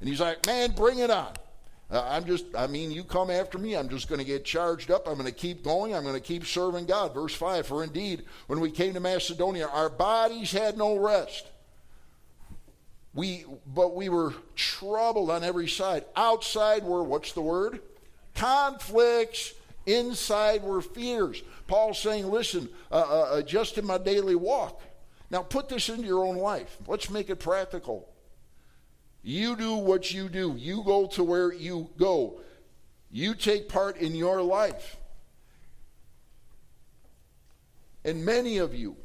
And 0.00 0.08
he's 0.08 0.20
like, 0.20 0.44
Man, 0.46 0.72
bring 0.72 0.98
it 0.98 1.10
on. 1.10 1.32
Uh, 1.90 2.08
I'm 2.08 2.24
just, 2.24 2.46
I 2.56 2.66
mean, 2.66 2.90
you 2.90 3.04
come 3.04 3.30
after 3.30 3.58
me, 3.58 3.76
I'm 3.76 3.90
just 3.90 4.08
going 4.08 4.18
to 4.18 4.24
get 4.24 4.46
charged 4.46 4.90
up. 4.90 5.06
I'm 5.06 5.14
going 5.14 5.26
to 5.26 5.32
keep 5.32 5.62
going. 5.62 5.94
I'm 5.94 6.02
going 6.02 6.14
to 6.14 6.20
keep 6.20 6.46
serving 6.46 6.86
God. 6.86 7.12
Verse 7.12 7.34
5 7.34 7.66
For 7.66 7.84
indeed, 7.84 8.24
when 8.46 8.60
we 8.60 8.70
came 8.70 8.94
to 8.94 9.00
Macedonia, 9.00 9.66
our 9.66 9.90
bodies 9.90 10.52
had 10.52 10.78
no 10.78 10.96
rest. 10.96 11.48
We, 13.14 13.44
but 13.66 13.94
we 13.94 14.08
were 14.08 14.32
troubled 14.56 15.30
on 15.30 15.44
every 15.44 15.68
side. 15.68 16.06
Outside 16.16 16.82
were, 16.82 17.02
what's 17.02 17.32
the 17.32 17.42
word? 17.42 17.80
Conflicts 18.34 19.54
inside 19.86 20.62
were 20.62 20.80
fears. 20.80 21.42
Paul's 21.66 21.98
saying, 21.98 22.30
listen, 22.30 22.68
uh, 22.90 22.94
uh, 22.94 23.22
uh, 23.34 23.42
just 23.42 23.78
in 23.78 23.86
my 23.86 23.98
daily 23.98 24.34
walk. 24.34 24.82
Now 25.30 25.42
put 25.42 25.68
this 25.68 25.88
into 25.88 26.06
your 26.06 26.24
own 26.24 26.36
life. 26.36 26.76
Let's 26.86 27.08
make 27.08 27.30
it 27.30 27.36
practical. 27.36 28.08
You 29.22 29.56
do 29.56 29.76
what 29.76 30.12
you 30.12 30.28
do, 30.28 30.54
you 30.56 30.82
go 30.84 31.06
to 31.08 31.22
where 31.22 31.52
you 31.52 31.90
go, 31.96 32.40
you 33.10 33.34
take 33.34 33.68
part 33.68 33.96
in 33.98 34.14
your 34.14 34.42
life. 34.42 34.96
And 38.04 38.24
many 38.24 38.58
of 38.58 38.74
you, 38.74 38.96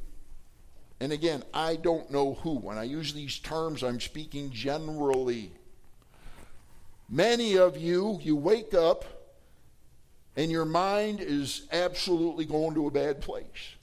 and 0.99 1.11
again, 1.11 1.43
I 1.53 1.75
don't 1.75 2.09
know 2.09 2.33
who, 2.33 2.55
when 2.55 2.79
I 2.79 2.83
use 2.83 3.13
these 3.13 3.37
terms, 3.37 3.83
I'm 3.83 3.99
speaking 3.99 4.49
generally. 4.49 5.51
Many 7.07 7.57
of 7.57 7.77
you, 7.77 8.19
you 8.23 8.35
wake 8.35 8.73
up 8.73 9.05
and 10.37 10.51
your 10.51 10.65
mind 10.65 11.19
is 11.19 11.63
absolutely 11.71 12.45
going 12.45 12.75
to 12.75 12.87
a 12.87 12.91
bad 12.91 13.19
place. 13.19 13.75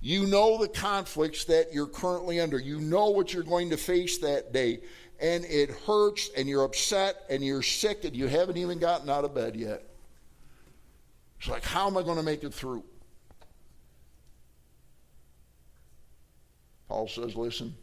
You 0.00 0.26
know 0.26 0.58
the 0.58 0.68
conflicts 0.68 1.44
that 1.44 1.72
you're 1.72 1.86
currently 1.86 2.40
under. 2.40 2.58
You 2.58 2.80
know 2.80 3.10
what 3.10 3.32
you're 3.32 3.42
going 3.42 3.70
to 3.70 3.76
face 3.76 4.18
that 4.18 4.52
day. 4.52 4.80
And 5.20 5.44
it 5.44 5.70
hurts, 5.86 6.30
and 6.36 6.48
you're 6.48 6.64
upset, 6.64 7.24
and 7.28 7.44
you're 7.44 7.62
sick, 7.62 8.04
and 8.04 8.16
you 8.16 8.26
haven't 8.26 8.56
even 8.56 8.78
gotten 8.78 9.10
out 9.10 9.24
of 9.24 9.34
bed 9.34 9.54
yet. 9.54 9.82
It's 11.38 11.48
like, 11.48 11.64
how 11.64 11.86
am 11.86 11.96
I 11.96 12.02
going 12.02 12.16
to 12.16 12.22
make 12.22 12.42
it 12.42 12.54
through? 12.54 12.82
Paul 16.88 17.08
says, 17.08 17.34
listen, 17.34 17.74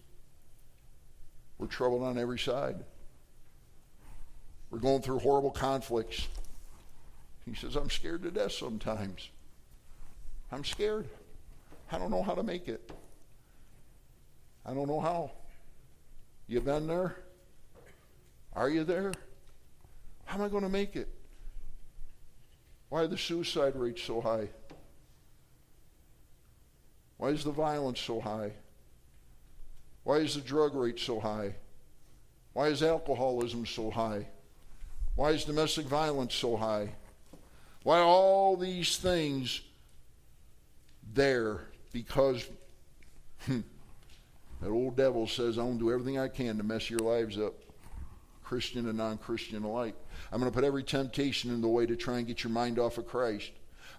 we're 1.59 1.67
troubled 1.67 2.03
on 2.03 2.17
every 2.17 2.39
side. 2.39 2.77
We're 4.71 4.79
going 4.79 5.01
through 5.01 5.19
horrible 5.19 5.51
conflicts. 5.51 6.27
He 7.45 7.55
says, 7.55 7.75
I'm 7.75 7.89
scared 7.89 8.23
to 8.23 8.31
death 8.31 8.53
sometimes. 8.53 9.29
I'm 10.51 10.63
scared. 10.63 11.07
I 11.91 11.97
don't 11.97 12.11
know 12.11 12.23
how 12.23 12.35
to 12.35 12.43
make 12.43 12.67
it. 12.67 12.91
I 14.65 14.73
don't 14.73 14.87
know 14.87 14.99
how. 14.99 15.31
You 16.47 16.61
been 16.61 16.87
there? 16.87 17.15
Are 18.53 18.69
you 18.69 18.83
there? 18.83 19.13
How 20.25 20.37
am 20.37 20.45
I 20.45 20.47
going 20.47 20.63
to 20.63 20.69
make 20.69 20.95
it? 20.95 21.09
Why 22.89 23.01
are 23.01 23.07
the 23.07 23.17
suicide 23.17 23.75
rates 23.75 24.03
so 24.03 24.21
high? 24.21 24.49
Why 27.17 27.29
is 27.29 27.43
the 27.43 27.51
violence 27.51 27.99
so 27.99 28.21
high? 28.21 28.51
Why 30.03 30.17
is 30.17 30.35
the 30.35 30.41
drug 30.41 30.75
rate 30.75 30.99
so 30.99 31.19
high? 31.19 31.55
Why 32.53 32.67
is 32.67 32.83
alcoholism 32.83 33.65
so 33.65 33.89
high? 33.89 34.27
Why 35.15 35.31
is 35.31 35.45
domestic 35.45 35.85
violence 35.85 36.35
so 36.35 36.55
high? 36.55 36.89
Why 37.83 37.99
all 37.99 38.55
these 38.55 38.97
things 38.97 39.61
there? 41.13 41.61
Because 41.91 42.49
hmm, 43.45 43.59
that 44.61 44.69
old 44.69 44.95
devil 44.95 45.27
says, 45.27 45.57
I'm 45.57 45.65
going 45.65 45.79
to 45.79 45.85
do 45.85 45.91
everything 45.91 46.17
I 46.17 46.29
can 46.29 46.57
to 46.57 46.63
mess 46.63 46.89
your 46.89 47.01
lives 47.01 47.37
up, 47.37 47.53
Christian 48.43 48.87
and 48.87 48.97
non 48.97 49.17
Christian 49.17 49.63
alike. 49.63 49.95
I'm 50.31 50.39
going 50.39 50.51
to 50.51 50.55
put 50.55 50.63
every 50.63 50.83
temptation 50.83 51.51
in 51.51 51.61
the 51.61 51.67
way 51.67 51.85
to 51.85 51.95
try 51.95 52.17
and 52.17 52.27
get 52.27 52.43
your 52.43 52.51
mind 52.51 52.79
off 52.79 52.97
of 52.97 53.05
Christ. 53.05 53.51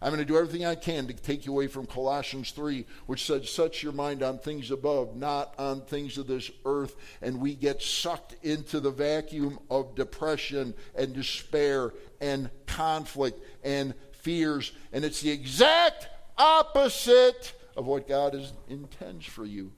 I'm 0.05 0.11
going 0.11 0.19
to 0.19 0.25
do 0.25 0.37
everything 0.37 0.67
I 0.67 0.75
can 0.75 1.07
to 1.07 1.15
take 1.15 1.47
you 1.47 1.53
away 1.53 1.67
from 1.67 1.87
Colossians 1.87 2.51
3, 2.51 2.85
which 3.07 3.25
says, 3.25 3.49
Set 3.49 3.83
your 3.83 3.93
mind 3.93 4.23
on 4.23 4.39
things 4.39 4.71
above, 4.71 5.17
not 5.17 5.55
on 5.59 5.81
things 5.83 6.19
of 6.19 6.27
this 6.27 6.51
earth. 6.67 6.97
And 7.23 7.41
we 7.41 7.55
get 7.55 7.81
sucked 7.81 8.37
into 8.43 8.81
the 8.81 8.91
vacuum 8.91 9.59
of 9.71 9.95
depression 9.95 10.75
and 10.95 11.15
despair 11.15 11.95
and 12.21 12.51
conflict 12.67 13.54
and 13.65 13.95
fears. 14.13 14.73
And 14.93 15.05
it's 15.05 15.21
the 15.21 15.31
exact 15.31 16.09
opposite 16.39 17.53
of 17.77 17.87
what 17.87 18.09
God 18.09 18.35
is, 18.35 18.53
intends 18.69 19.27
for 19.27 19.45
you, 19.45 19.73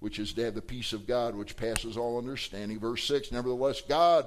which 0.00 0.18
is 0.18 0.32
to 0.34 0.44
have 0.44 0.54
the 0.54 0.62
peace 0.62 0.92
of 0.92 1.06
God 1.06 1.34
which 1.34 1.56
passes 1.56 1.96
all 1.96 2.18
understanding. 2.18 2.78
Verse 2.78 3.04
6 3.04 3.32
Nevertheless, 3.32 3.82
God, 3.82 4.26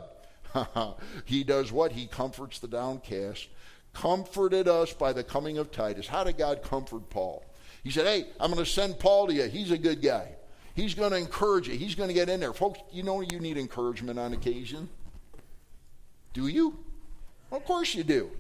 he 1.26 1.44
does 1.44 1.72
what? 1.72 1.92
He 1.92 2.06
comforts 2.06 2.60
the 2.60 2.68
downcast. 2.68 3.48
Comforted 3.94 4.68
us 4.68 4.92
by 4.94 5.14
the 5.14 5.24
coming 5.24 5.58
of 5.60 5.72
Titus. 5.72 6.08
How 6.08 6.24
did 6.24 6.38
God 6.38 6.64
comfort 6.64 7.10
Paul? 7.10 7.46
He 7.84 7.92
said, 7.92 8.08
Hey, 8.08 8.26
I'm 8.40 8.52
going 8.52 8.64
to 8.64 8.70
send 8.70 8.98
Paul 8.98 9.28
to 9.28 9.34
you. 9.34 9.44
He's 9.44 9.72
a 9.72 9.78
good 9.78 10.02
guy. 10.02 10.30
He's 10.76 10.96
going 10.96 11.12
to 11.12 11.18
encourage 11.18 11.68
you. 11.68 11.78
He's 11.78 11.94
going 11.94 12.08
to 12.08 12.14
get 12.14 12.30
in 12.30 12.40
there. 12.40 12.54
Folks, 12.54 12.80
you 12.92 13.04
know 13.04 13.22
you 13.22 13.40
need 13.40 13.58
encouragement 13.58 14.18
on 14.18 14.34
occasion. 14.34 14.90
Do 16.34 16.48
you? 16.48 16.80
Well, 17.52 17.60
of 17.60 17.66
course 17.66 17.94
you 17.94 18.04
do. 18.04 18.32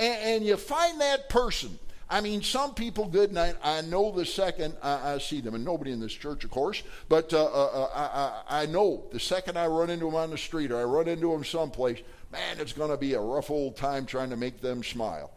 And, 0.00 0.34
and, 0.34 0.44
you 0.44 0.56
find 0.56 1.00
that 1.00 1.28
person. 1.28 1.78
I 2.08 2.20
mean, 2.22 2.42
some 2.42 2.74
people 2.74 3.06
good, 3.06 3.30
and 3.30 3.38
I, 3.62 3.82
know 3.82 4.10
the 4.10 4.24
second 4.24 4.74
I, 4.82 5.12
I, 5.12 5.18
see 5.18 5.40
them, 5.40 5.54
and 5.54 5.64
nobody 5.64 5.92
in 5.92 6.00
this 6.00 6.12
church, 6.12 6.42
of 6.42 6.50
course, 6.50 6.82
but 7.08 7.32
uh, 7.32 7.44
uh, 7.44 7.88
uh 7.92 8.42
I, 8.48 8.62
I 8.62 8.66
know 8.66 9.04
the 9.12 9.20
second 9.20 9.58
I 9.58 9.66
run 9.66 9.90
into 9.90 10.06
them 10.06 10.16
on 10.16 10.30
the 10.30 10.38
street 10.38 10.72
or 10.72 10.78
I 10.78 10.84
run 10.84 11.06
into 11.06 11.30
them 11.30 11.44
someplace, 11.44 12.00
man, 12.32 12.58
it's 12.58 12.72
going 12.72 12.90
to 12.90 12.96
be 12.96 13.14
a 13.14 13.20
rough 13.20 13.50
old 13.50 13.76
time 13.76 14.06
trying 14.06 14.30
to 14.30 14.36
make 14.36 14.60
them 14.60 14.82
smile. 14.82 15.30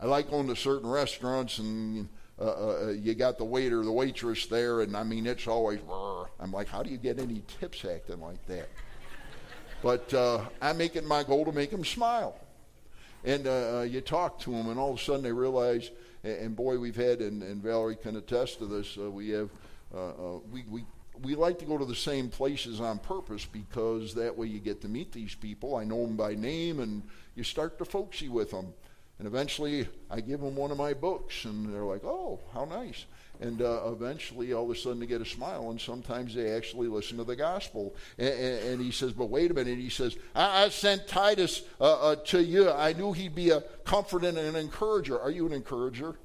I 0.00 0.06
like 0.06 0.30
going 0.30 0.48
to 0.48 0.56
certain 0.56 0.88
restaurants 0.88 1.58
and 1.58 2.08
uh, 2.40 2.44
uh, 2.44 2.78
uh, 2.84 2.90
you 2.92 3.14
got 3.14 3.36
the 3.36 3.44
waiter, 3.44 3.84
the 3.84 3.92
waitress 3.92 4.46
there, 4.46 4.80
and 4.80 4.96
I 4.96 5.02
mean, 5.02 5.26
it's 5.26 5.46
always, 5.46 5.78
I'm 6.40 6.50
like, 6.52 6.68
how 6.68 6.82
do 6.82 6.88
you 6.88 6.96
get 6.96 7.18
any 7.18 7.42
tips 7.60 7.84
acting 7.84 8.20
like 8.22 8.44
that? 8.46 8.68
But 9.82 10.12
uh, 10.12 10.44
I 10.60 10.72
make 10.72 10.96
it 10.96 11.04
my 11.04 11.22
goal 11.22 11.44
to 11.46 11.52
make 11.52 11.70
them 11.70 11.84
smile. 11.84 12.36
And 13.24 13.46
uh, 13.46 13.78
uh, 13.78 13.82
you 13.82 14.00
talk 14.00 14.38
to 14.40 14.50
them, 14.50 14.68
and 14.68 14.78
all 14.78 14.92
of 14.92 14.98
a 14.98 15.02
sudden 15.02 15.22
they 15.22 15.32
realize, 15.32 15.90
and, 16.22 16.54
boy, 16.54 16.78
we've 16.78 16.96
had, 16.96 17.20
and, 17.20 17.42
and, 17.42 17.62
Valerie 17.62 17.96
can 17.96 18.16
attest 18.16 18.58
to 18.58 18.66
this, 18.66 18.96
uh, 18.98 19.10
we 19.10 19.30
have, 19.30 19.50
we, 20.50 20.64
we, 20.68 20.84
we 21.22 21.34
like 21.34 21.58
to 21.58 21.64
go 21.64 21.76
to 21.76 21.84
the 21.84 21.94
same 21.94 22.28
places 22.28 22.80
on 22.80 22.98
purpose 22.98 23.44
because 23.44 24.14
that 24.14 24.36
way 24.36 24.46
you 24.46 24.58
get 24.58 24.80
to 24.82 24.88
meet 24.88 25.12
these 25.12 25.34
people. 25.34 25.76
I 25.76 25.84
know 25.84 26.06
them 26.06 26.16
by 26.16 26.34
name, 26.34 26.80
and 26.80 27.02
you 27.34 27.44
start 27.44 27.78
to 27.78 27.84
folksy 27.84 28.28
with 28.28 28.50
them. 28.50 28.72
And 29.20 29.26
eventually, 29.26 29.86
I 30.10 30.22
give 30.22 30.40
them 30.40 30.56
one 30.56 30.70
of 30.70 30.78
my 30.78 30.94
books, 30.94 31.44
and 31.44 31.70
they're 31.70 31.84
like, 31.84 32.04
oh, 32.04 32.40
how 32.54 32.64
nice. 32.64 33.04
And 33.38 33.60
uh, 33.60 33.82
eventually, 33.92 34.54
all 34.54 34.64
of 34.64 34.70
a 34.70 34.74
sudden, 34.74 34.98
they 34.98 35.04
get 35.04 35.20
a 35.20 35.26
smile, 35.26 35.68
and 35.70 35.78
sometimes 35.78 36.34
they 36.34 36.52
actually 36.52 36.88
listen 36.88 37.18
to 37.18 37.24
the 37.24 37.36
gospel. 37.36 37.94
And, 38.16 38.28
and, 38.28 38.68
and 38.68 38.80
he 38.80 38.90
says, 38.90 39.12
but 39.12 39.26
wait 39.26 39.50
a 39.50 39.54
minute. 39.54 39.76
He 39.76 39.90
says, 39.90 40.16
I, 40.34 40.64
I 40.64 40.68
sent 40.70 41.06
Titus 41.06 41.60
uh, 41.82 42.12
uh, 42.12 42.16
to 42.16 42.42
you. 42.42 42.70
I 42.70 42.94
knew 42.94 43.12
he'd 43.12 43.34
be 43.34 43.50
a 43.50 43.60
comfort 43.84 44.24
and 44.24 44.38
an 44.38 44.56
encourager. 44.56 45.20
Are 45.20 45.30
you 45.30 45.44
an 45.44 45.52
encourager? 45.52 46.16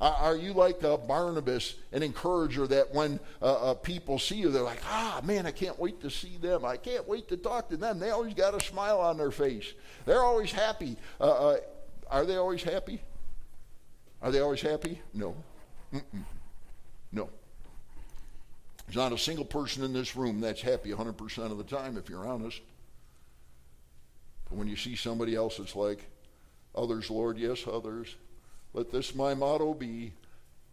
are 0.00 0.34
you 0.34 0.52
like 0.52 0.80
Barnabas, 0.80 1.76
an 1.92 2.02
encourager 2.02 2.66
that 2.66 2.92
when 2.92 3.20
uh, 3.40 3.70
uh, 3.70 3.74
people 3.74 4.18
see 4.18 4.34
you, 4.34 4.48
they're 4.48 4.60
like, 4.60 4.82
ah, 4.90 5.20
man, 5.22 5.46
I 5.46 5.52
can't 5.52 5.78
wait 5.78 6.00
to 6.00 6.10
see 6.10 6.38
them. 6.38 6.64
I 6.64 6.76
can't 6.76 7.06
wait 7.06 7.28
to 7.28 7.36
talk 7.36 7.68
to 7.68 7.76
them. 7.76 8.00
They 8.00 8.10
always 8.10 8.34
got 8.34 8.52
a 8.52 8.60
smile 8.64 9.00
on 9.00 9.16
their 9.16 9.30
face. 9.30 9.72
They're 10.04 10.24
always 10.24 10.50
happy. 10.50 10.96
Uh, 11.20 11.58
are 12.10 12.24
they 12.24 12.36
always 12.36 12.62
happy? 12.62 13.00
Are 14.20 14.30
they 14.30 14.40
always 14.40 14.60
happy? 14.60 15.00
No. 15.12 15.34
Mm-mm. 15.92 16.24
No. 17.10 17.28
There's 18.86 18.96
not 18.96 19.12
a 19.12 19.18
single 19.18 19.44
person 19.44 19.84
in 19.84 19.92
this 19.92 20.16
room 20.16 20.40
that's 20.40 20.62
happy 20.62 20.90
100% 20.90 21.38
of 21.50 21.58
the 21.58 21.64
time, 21.64 21.96
if 21.96 22.08
you're 22.08 22.26
honest. 22.26 22.60
But 24.48 24.58
when 24.58 24.68
you 24.68 24.76
see 24.76 24.96
somebody 24.96 25.34
else, 25.34 25.58
it's 25.58 25.76
like, 25.76 26.08
others, 26.74 27.10
Lord, 27.10 27.38
yes, 27.38 27.66
others. 27.66 28.16
Let 28.74 28.90
this 28.90 29.14
my 29.14 29.34
motto 29.34 29.74
be 29.74 30.12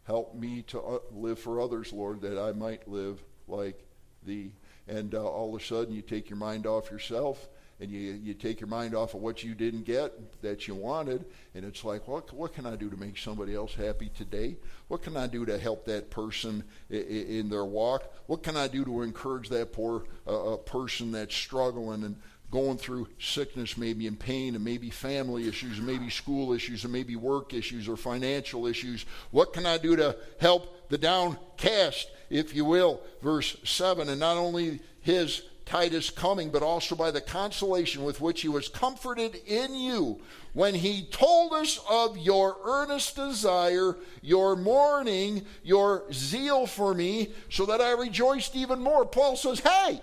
help 0.06 0.34
me 0.36 0.64
to 0.64 0.82
uh, 0.82 1.00
live 1.12 1.40
for 1.40 1.62
others, 1.62 1.94
Lord, 1.94 2.22
that 2.22 2.40
I 2.40 2.52
might 2.52 2.88
live 2.88 3.22
like 3.48 3.86
thee. 4.26 4.52
And 4.88 5.14
uh, 5.14 5.24
all 5.24 5.56
of 5.56 5.62
a 5.62 5.64
sudden, 5.64 5.94
you 5.94 6.02
take 6.02 6.30
your 6.30 6.38
mind 6.38 6.66
off 6.66 6.90
yourself 6.90 7.48
and 7.80 7.90
you, 7.90 8.00
you 8.00 8.34
take 8.34 8.60
your 8.60 8.68
mind 8.68 8.94
off 8.94 9.14
of 9.14 9.22
what 9.22 9.44
you 9.44 9.56
didn't 9.56 9.86
get 9.86 10.42
that 10.42 10.68
you 10.68 10.76
wanted, 10.76 11.26
and 11.56 11.64
it's 11.64 11.84
like, 11.84 12.08
what, 12.08 12.32
what 12.34 12.54
can 12.54 12.66
I 12.66 12.76
do 12.76 12.90
to 12.90 12.98
make 12.98 13.18
somebody 13.18 13.56
else 13.56 13.74
happy 13.74 14.10
today? 14.18 14.58
What 14.90 15.02
can 15.02 15.16
I 15.16 15.28
do 15.28 15.46
to 15.46 15.58
help 15.58 15.86
that 15.86 16.10
person 16.10 16.64
in, 16.90 17.02
in 17.02 17.50
their 17.50 17.66
walk? 17.66 18.14
What 18.28 18.44
can 18.44 18.58
I 18.58 18.68
do 18.68 18.84
to 18.84 19.02
encourage 19.02 19.50
that 19.50 19.72
poor 19.72 20.04
uh, 20.28 20.58
person 20.58 21.12
that's 21.12 21.36
struggling 21.36 22.04
and 22.04 22.16
going 22.52 22.78
through 22.78 23.08
sickness, 23.20 23.78
maybe 23.78 24.08
and 24.08 24.20
pain, 24.20 24.56
and 24.56 24.64
maybe 24.64 24.90
family 24.90 25.48
issues, 25.48 25.78
and 25.78 25.88
maybe 25.88 26.10
school 26.10 26.52
issues, 26.52 26.84
and 26.84 26.92
maybe 26.92 27.16
work 27.16 27.54
issues 27.54 27.88
or 27.88 27.96
financial 27.96 28.66
issues? 28.66 29.06
What 29.32 29.54
can 29.54 29.66
I 29.66 29.78
do 29.78 29.96
to 29.96 30.18
help 30.40 30.90
the 30.90 30.98
downcast, 30.98 32.10
if 32.30 32.56
you 32.56 32.66
will? 32.66 33.02
Verse 33.22 33.56
7 33.64 34.10
And 34.10 34.20
not 34.20 34.38
only 34.38 34.80
his 35.02 35.44
Titus 35.70 36.10
coming, 36.10 36.50
but 36.50 36.64
also 36.64 36.96
by 36.96 37.12
the 37.12 37.22
consolation 37.22 38.04
with 38.04 38.20
which 38.20 38.42
he 38.42 38.48
was 38.48 38.68
comforted 38.68 39.36
in 39.46 39.76
you 39.76 40.20
when 40.54 40.74
he 40.74 41.06
told 41.12 41.54
us 41.54 41.80
of 41.88 42.18
your 42.18 42.58
earnest 42.66 43.16
desire, 43.16 43.96
your 44.24 44.56
mourning, 44.56 45.46
your 45.64 46.12
zeal 46.12 46.66
for 46.66 46.96
me, 46.96 47.30
so 47.52 47.68
that 47.68 47.82
I 47.82 47.92
rejoiced 47.92 48.56
even 48.56 48.82
more. 48.82 49.06
Paul 49.06 49.36
says, 49.36 49.60
Hey, 49.60 50.02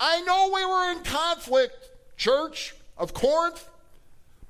I 0.00 0.20
know 0.22 0.50
we 0.52 0.64
were 0.64 0.90
in 0.90 1.04
conflict, 1.04 1.76
church 2.16 2.74
of 2.96 3.14
Corinth, 3.14 3.68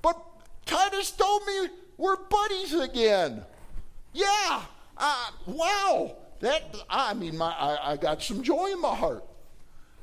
but 0.00 0.18
Titus 0.64 1.10
told 1.10 1.42
me 1.44 1.68
we're 1.98 2.16
buddies 2.16 2.72
again. 2.72 3.44
Yeah, 4.14 4.62
uh, 4.96 5.30
wow. 5.44 6.16
That 6.40 6.74
I 6.88 7.12
mean, 7.12 7.36
my, 7.36 7.50
I, 7.50 7.92
I 7.92 7.96
got 7.98 8.22
some 8.22 8.42
joy 8.42 8.72
in 8.72 8.80
my 8.80 8.94
heart. 8.94 9.27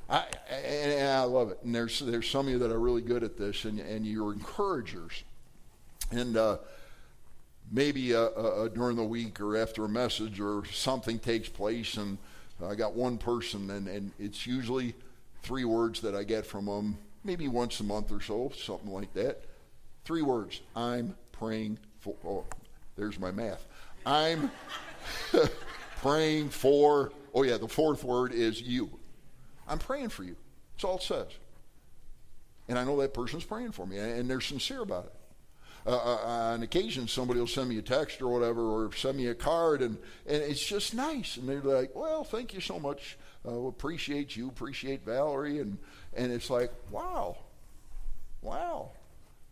I, 0.09 0.25
and, 0.49 0.91
and, 0.91 1.09
I 1.09 1.23
love 1.23 1.51
it. 1.51 1.59
And 1.63 1.73
there's 1.73 1.99
there's 1.99 2.29
some 2.29 2.47
of 2.47 2.51
you 2.51 2.59
that 2.59 2.71
are 2.71 2.79
really 2.79 3.01
good 3.01 3.23
at 3.23 3.37
this, 3.37 3.65
and, 3.65 3.79
and 3.79 4.05
you're 4.05 4.33
encouragers. 4.33 5.23
And 6.11 6.37
uh, 6.37 6.57
maybe 7.71 8.13
uh, 8.13 8.19
uh, 8.19 8.25
uh, 8.25 8.67
during 8.69 8.95
the 8.95 9.03
week 9.03 9.39
or 9.41 9.57
after 9.57 9.85
a 9.85 9.89
message 9.89 10.39
or 10.39 10.63
something 10.65 11.19
takes 11.19 11.49
place, 11.49 11.97
and 11.97 12.17
I 12.63 12.75
got 12.75 12.93
one 12.93 13.17
person, 13.17 13.69
and, 13.69 13.87
and 13.87 14.11
it's 14.19 14.45
usually 14.45 14.93
three 15.43 15.65
words 15.65 16.01
that 16.01 16.15
I 16.15 16.23
get 16.23 16.45
from 16.45 16.65
them, 16.65 16.97
maybe 17.23 17.47
once 17.47 17.79
a 17.79 17.83
month 17.83 18.11
or 18.11 18.21
so, 18.21 18.51
something 18.55 18.91
like 18.91 19.13
that. 19.13 19.43
Three 20.05 20.21
words. 20.21 20.61
I'm 20.75 21.15
praying 21.31 21.79
for. 21.99 22.15
Oh, 22.25 22.45
there's 22.95 23.19
my 23.19 23.31
math. 23.31 23.65
I'm 24.05 24.51
praying 25.97 26.49
for. 26.49 27.11
Oh 27.33 27.43
yeah, 27.43 27.57
the 27.57 27.67
fourth 27.67 28.03
word 28.03 28.31
is 28.31 28.61
you. 28.61 28.89
I'm 29.67 29.79
praying 29.79 30.09
for 30.09 30.23
you. 30.23 30.35
That's 30.73 30.83
all 30.83 30.97
it 30.97 31.03
says. 31.03 31.27
And 32.67 32.79
I 32.79 32.83
know 32.83 32.99
that 33.01 33.13
person's 33.13 33.43
praying 33.43 33.71
for 33.71 33.85
me, 33.85 33.97
and 33.97 34.29
they're 34.29 34.41
sincere 34.41 34.81
about 34.81 35.05
it. 35.05 35.13
Uh, 35.87 35.91
uh, 35.91 36.15
on 36.53 36.63
occasion, 36.63 37.07
somebody 37.07 37.39
will 37.39 37.45
send 37.45 37.69
me 37.69 37.77
a 37.77 37.81
text 37.81 38.19
or 38.19 38.27
whatever, 38.27 38.61
or 38.61 38.91
send 38.93 39.17
me 39.17 39.27
a 39.27 39.35
card, 39.35 39.83
and, 39.83 39.97
and 40.25 40.41
it's 40.41 40.65
just 40.65 40.95
nice. 40.95 41.37
And 41.37 41.47
they're 41.47 41.61
like, 41.61 41.95
well, 41.95 42.23
thank 42.23 42.55
you 42.55 42.59
so 42.59 42.79
much. 42.79 43.19
Uh, 43.47 43.67
appreciate 43.67 44.35
you, 44.35 44.47
appreciate 44.47 45.05
Valerie. 45.05 45.59
And, 45.59 45.77
and 46.15 46.31
it's 46.31 46.49
like, 46.49 46.71
wow, 46.89 47.37
wow, 48.41 48.89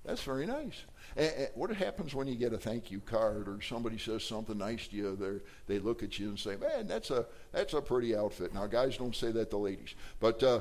that's 0.03 0.23
very 0.23 0.47
nice. 0.47 0.85
And, 1.15 1.33
and 1.37 1.49
what 1.55 1.69
happens 1.71 2.15
when 2.15 2.27
you 2.27 2.35
get 2.35 2.53
a 2.53 2.57
thank 2.57 2.91
you 2.91 2.99
card 2.99 3.47
or 3.47 3.61
somebody 3.61 3.97
says 3.97 4.23
something 4.23 4.57
nice 4.57 4.87
to 4.87 4.95
you? 4.95 5.41
They 5.67 5.79
look 5.79 6.03
at 6.03 6.17
you 6.19 6.29
and 6.29 6.39
say, 6.39 6.55
"Man, 6.55 6.87
that's 6.87 7.11
a 7.11 7.25
that's 7.51 7.73
a 7.73 7.81
pretty 7.81 8.15
outfit." 8.15 8.53
Now, 8.53 8.67
guys 8.67 8.97
don't 8.97 9.15
say 9.15 9.31
that 9.31 9.49
to 9.51 9.57
ladies, 9.57 9.95
but 10.19 10.41
uh, 10.43 10.59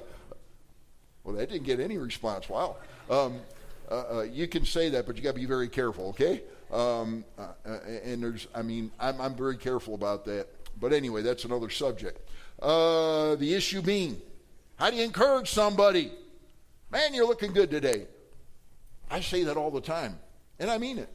well, 1.24 1.36
that 1.36 1.50
didn't 1.50 1.66
get 1.66 1.80
any 1.80 1.98
response. 1.98 2.48
Wow. 2.48 2.76
Um, 3.08 3.40
uh, 3.90 3.94
uh, 3.94 4.22
you 4.22 4.48
can 4.48 4.64
say 4.64 4.88
that, 4.88 5.06
but 5.06 5.16
you 5.16 5.22
got 5.22 5.34
to 5.34 5.40
be 5.40 5.46
very 5.46 5.68
careful, 5.68 6.08
okay? 6.08 6.42
Um, 6.72 7.24
uh, 7.38 7.48
uh, 7.66 7.78
and 8.04 8.22
there's, 8.22 8.48
I 8.54 8.62
mean, 8.62 8.90
I'm, 8.98 9.20
I'm 9.20 9.34
very 9.34 9.56
careful 9.56 9.94
about 9.94 10.24
that. 10.24 10.46
But 10.80 10.92
anyway, 10.92 11.22
that's 11.22 11.44
another 11.44 11.68
subject. 11.68 12.18
Uh, 12.60 13.36
the 13.36 13.54
issue 13.54 13.82
being, 13.82 14.20
how 14.76 14.90
do 14.90 14.96
you 14.96 15.04
encourage 15.04 15.50
somebody? 15.50 16.10
Man, 16.90 17.12
you're 17.12 17.26
looking 17.26 17.52
good 17.52 17.70
today. 17.70 18.06
I 19.10 19.20
say 19.20 19.44
that 19.44 19.56
all 19.56 19.70
the 19.70 19.80
time, 19.80 20.18
and 20.62 20.70
I 20.70 20.78
mean 20.78 20.98
it. 20.98 21.08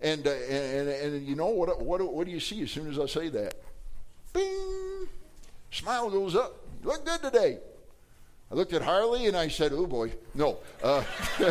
And, 0.00 0.26
uh, 0.26 0.30
and, 0.30 0.88
and, 0.88 1.14
and, 1.14 1.26
you 1.26 1.36
know, 1.36 1.46
what, 1.46 1.80
what, 1.80 2.00
what 2.12 2.26
do 2.26 2.32
you 2.32 2.40
see 2.40 2.60
as 2.62 2.70
soon 2.72 2.90
as 2.90 2.98
I 2.98 3.06
say 3.06 3.28
that? 3.28 3.54
Bing! 4.32 5.08
Smile 5.70 6.10
goes 6.10 6.34
up. 6.34 6.56
Look 6.82 7.06
good 7.06 7.22
today. 7.22 7.58
I 8.50 8.54
looked 8.54 8.72
at 8.72 8.82
Harley 8.82 9.26
and 9.26 9.36
I 9.36 9.46
said, 9.46 9.72
oh 9.72 9.86
boy, 9.86 10.12
no. 10.34 10.58
Uh, 10.82 11.04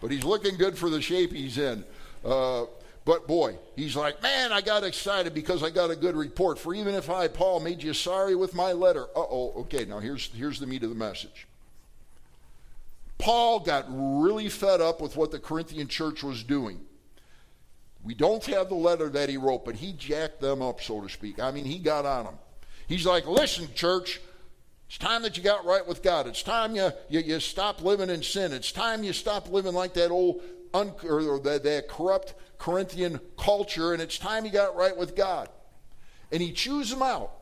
but 0.00 0.10
he's 0.10 0.24
looking 0.24 0.56
good 0.56 0.78
for 0.78 0.88
the 0.88 1.02
shape 1.02 1.32
he's 1.32 1.58
in. 1.58 1.84
Uh, 2.24 2.64
but 3.04 3.26
boy, 3.26 3.58
he's 3.76 3.94
like, 3.94 4.22
man, 4.22 4.52
I 4.52 4.62
got 4.62 4.84
excited 4.84 5.34
because 5.34 5.62
I 5.62 5.68
got 5.68 5.90
a 5.90 5.96
good 5.96 6.16
report. 6.16 6.58
For 6.58 6.74
even 6.74 6.94
if 6.94 7.10
I, 7.10 7.28
Paul, 7.28 7.60
made 7.60 7.82
you 7.82 7.92
sorry 7.92 8.34
with 8.34 8.54
my 8.54 8.72
letter. 8.72 9.04
Uh 9.14 9.20
oh, 9.20 9.52
okay, 9.58 9.84
now 9.84 9.98
here's, 9.98 10.28
here's 10.32 10.58
the 10.58 10.66
meat 10.66 10.82
of 10.82 10.88
the 10.88 10.96
message. 10.96 11.46
Paul 13.18 13.60
got 13.60 13.86
really 13.88 14.48
fed 14.48 14.80
up 14.80 15.00
with 15.00 15.16
what 15.16 15.30
the 15.30 15.38
Corinthian 15.38 15.88
church 15.88 16.22
was 16.22 16.42
doing. 16.42 16.80
We 18.04 18.14
don't 18.14 18.44
have 18.46 18.68
the 18.68 18.74
letter 18.74 19.08
that 19.08 19.28
he 19.28 19.36
wrote, 19.36 19.64
but 19.64 19.76
he 19.76 19.92
jacked 19.92 20.40
them 20.40 20.62
up, 20.62 20.80
so 20.80 21.00
to 21.00 21.08
speak. 21.08 21.40
I 21.40 21.50
mean, 21.50 21.64
he 21.64 21.78
got 21.78 22.06
on 22.06 22.26
them. 22.26 22.38
He's 22.86 23.04
like, 23.04 23.26
listen, 23.26 23.68
church, 23.74 24.20
It's 24.86 24.98
time 24.98 25.22
that 25.22 25.36
you 25.36 25.42
got 25.42 25.64
right 25.64 25.84
with 25.84 26.02
God. 26.02 26.28
It's 26.28 26.44
time 26.44 26.76
you, 26.76 26.92
you, 27.08 27.20
you 27.20 27.40
stop 27.40 27.82
living 27.82 28.08
in 28.08 28.22
sin. 28.22 28.52
It's 28.52 28.70
time 28.70 29.02
you 29.02 29.12
stop 29.12 29.50
living 29.50 29.74
like 29.74 29.94
that 29.94 30.10
old 30.10 30.40
un, 30.72 30.92
or 31.02 31.40
that, 31.40 31.64
that 31.64 31.88
corrupt 31.88 32.34
Corinthian 32.58 33.18
culture, 33.36 33.92
and 33.92 34.00
it's 34.00 34.18
time 34.18 34.44
you 34.44 34.52
got 34.52 34.76
right 34.76 34.96
with 34.96 35.16
God. 35.16 35.48
And 36.30 36.40
he 36.40 36.52
chews 36.52 36.90
them 36.90 37.02
out. 37.02 37.32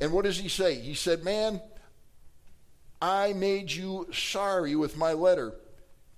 And 0.00 0.12
what 0.12 0.24
does 0.24 0.38
he 0.38 0.48
say? 0.48 0.74
He 0.80 0.94
said, 0.94 1.24
Man, 1.24 1.60
I 3.00 3.32
made 3.32 3.70
you 3.70 4.08
sorry 4.12 4.76
with 4.76 4.96
my 4.96 5.12
letter. 5.12 5.54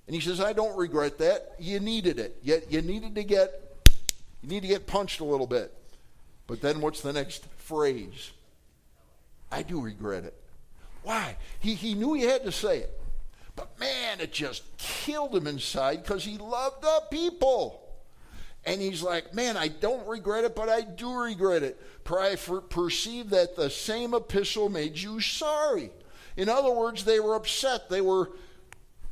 And 0.07 0.14
he 0.14 0.20
says, 0.20 0.41
I 0.41 0.53
don't 0.53 0.76
regret 0.76 1.18
that. 1.18 1.55
You 1.59 1.78
needed 1.80 2.18
it. 2.18 2.39
Yet 2.43 2.70
you 2.72 2.83
needed 2.83 3.14
to 3.14 3.24
get 3.24 3.62
you 4.43 4.49
need 4.49 4.62
to 4.62 4.68
get 4.68 4.87
punched 4.87 5.20
a 5.20 5.24
little 5.24 5.47
bit. 5.47 5.72
But 6.47 6.61
then 6.61 6.80
what's 6.80 7.01
the 7.01 7.12
next 7.12 7.47
phrase? 7.59 8.33
I 9.51 9.62
do 9.62 9.80
regret 9.80 10.24
it. 10.24 10.35
Why? 11.05 11.37
He, 11.61 11.74
he 11.74 11.95
knew 11.95 12.14
he 12.14 12.22
had 12.22 12.45
to 12.45 12.53
say 12.53 12.78
it. 12.78 13.01
But 13.55 13.78
man, 13.78 14.20
it 14.20 14.33
just 14.33 14.64
killed 14.78 15.35
him 15.35 15.47
inside 15.47 16.03
because 16.03 16.24
he 16.24 16.39
loved 16.39 16.83
the 16.83 17.03
people. 17.11 17.80
And 18.64 18.80
he's 18.80 19.03
like, 19.03 19.35
man, 19.35 19.57
I 19.57 19.68
don't 19.68 20.07
regret 20.07 20.45
it, 20.45 20.55
but 20.55 20.68
I 20.68 20.83
do 20.83 21.12
regret 21.12 21.62
it. 21.62 21.80
For 22.05 22.20
I 22.20 22.37
perceive 22.37 23.30
that 23.30 23.57
the 23.57 23.70
same 23.70 24.14
epistle 24.14 24.68
made 24.68 24.97
you 24.97 25.20
sorry. 25.20 25.91
In 26.37 26.49
other 26.49 26.72
words, 26.72 27.05
they 27.05 27.20
were 27.20 27.35
upset. 27.35 27.89
They 27.89 28.01
were 28.01 28.30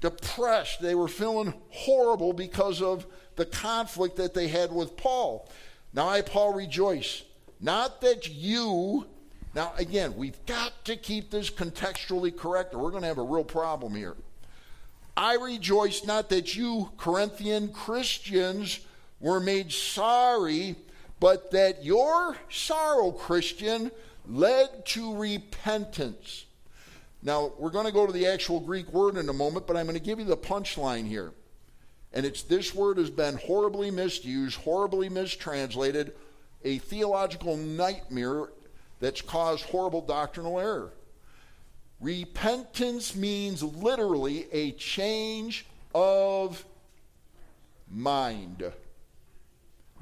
depressed. 0.01 0.81
They 0.81 0.95
were 0.95 1.09
feeling 1.09 1.55
horrible 1.71 2.33
because 2.33 2.81
of 2.83 3.07
the 3.37 3.47
conflict 3.47 4.17
that 4.17 4.35
they 4.35 4.49
had 4.49 4.73
with 4.73 4.97
Paul. 4.97 5.49
Now 5.93 6.09
I, 6.09 6.23
Paul, 6.23 6.55
rejoice. 6.55 7.23
Not 7.61 8.01
that 8.01 8.29
you, 8.29 9.07
now 9.55 9.73
again, 9.77 10.17
we've 10.17 10.45
got 10.47 10.85
to 10.87 10.97
keep 10.97 11.31
this 11.31 11.51
contextually 11.51 12.35
correct 12.35 12.75
or 12.75 12.79
we're 12.79 12.91
going 12.91 13.03
to 13.03 13.09
have 13.09 13.19
a 13.19 13.23
real 13.23 13.45
problem 13.45 13.95
here. 13.95 14.17
I 15.17 15.35
rejoice 15.35 16.05
not 16.05 16.31
that 16.31 16.57
you, 16.57 16.91
Corinthian 16.97 17.69
Christians, 17.73 18.81
were 19.21 19.41
made 19.41 19.71
sorry, 19.71 20.77
but 21.19 21.51
that 21.51 21.85
your 21.85 22.37
sorrow, 22.49 23.11
Christian, 23.13 23.91
led 24.27 24.87
to 24.87 25.15
repentance. 25.15 26.47
Now, 27.23 27.53
we're 27.59 27.71
going 27.71 27.87
to 27.87 27.93
go 27.93 28.07
to 28.07 28.13
the 28.13 28.27
actual 28.27 28.61
Greek 28.61 28.93
word 28.93 29.17
in 29.17 29.29
a 29.29 29.33
moment, 29.33 29.67
but 29.67 29.77
I'm 29.77 29.87
going 29.87 29.99
to 29.99 30.05
give 30.05 30.19
you 30.19 30.25
the 30.25 30.37
punchline 30.37 31.07
here. 31.07 31.33
And 32.13 32.27
it's 32.27 32.43
this 32.43 32.75
word 32.75 32.99
has 32.99 33.11
been 33.11 33.37
horribly 33.37 33.91
misused, 33.91 34.57
horribly 34.57 35.09
mistranslated, 35.09 36.13
a 36.65 36.79
theological 36.79 37.57
nightmare 37.57 38.49
that's 39.01 39.21
caused 39.21 39.65
horrible 39.67 40.01
doctrinal 40.01 40.59
error. 40.59 40.93
Repentance 42.01 43.15
means 43.15 43.63
literally 43.63 44.47
a 44.53 44.73
change 44.73 45.67
of 45.95 46.65
mind. 47.91 48.65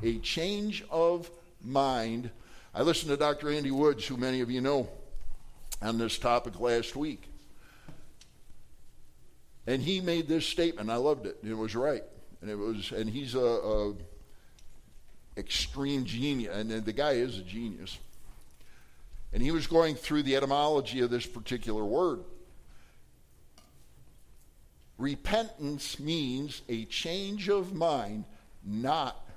A 0.03 0.19
change 0.19 0.85
of 0.91 1.31
mind. 1.63 2.31
I 2.75 2.83
listened 2.83 3.11
to 3.11 3.17
Dr. 3.17 3.51
Andy 3.51 3.73
Woods, 3.73 4.07
who 4.07 4.17
many 4.17 4.41
of 4.41 4.51
you 4.51 4.61
know, 4.61 4.89
on 5.81 5.99
this 5.99 6.19
topic 6.19 6.59
last 6.61 6.97
week. 6.97 7.29
And 9.67 9.83
he 9.83 10.01
made 10.01 10.29
this 10.29 10.47
statement. 10.47 10.91
I 10.91 10.97
loved 10.97 11.27
it. 11.27 11.39
It 11.45 11.57
was 11.57 11.77
right. 11.77 12.05
And 12.41 12.51
it 12.51 12.57
was 12.57 12.93
and 12.93 13.09
he's 13.11 13.35
a, 13.35 13.39
a 13.39 13.95
extreme 15.37 16.05
genius 16.05 16.55
and 16.55 16.71
the 16.71 16.93
guy 16.93 17.13
is 17.13 17.39
a 17.39 17.43
genius. 17.43 17.99
And 19.33 19.43
he 19.43 19.51
was 19.51 19.67
going 19.67 19.95
through 19.95 20.23
the 20.23 20.37
etymology 20.37 21.01
of 21.01 21.11
this 21.11 21.27
particular 21.27 21.85
word. 21.85 22.25
Repentance 24.97 26.01
means 26.01 26.63
a 26.69 26.85
change 26.87 27.49
of 27.49 27.75
mind, 27.75 28.25
not 28.65 29.29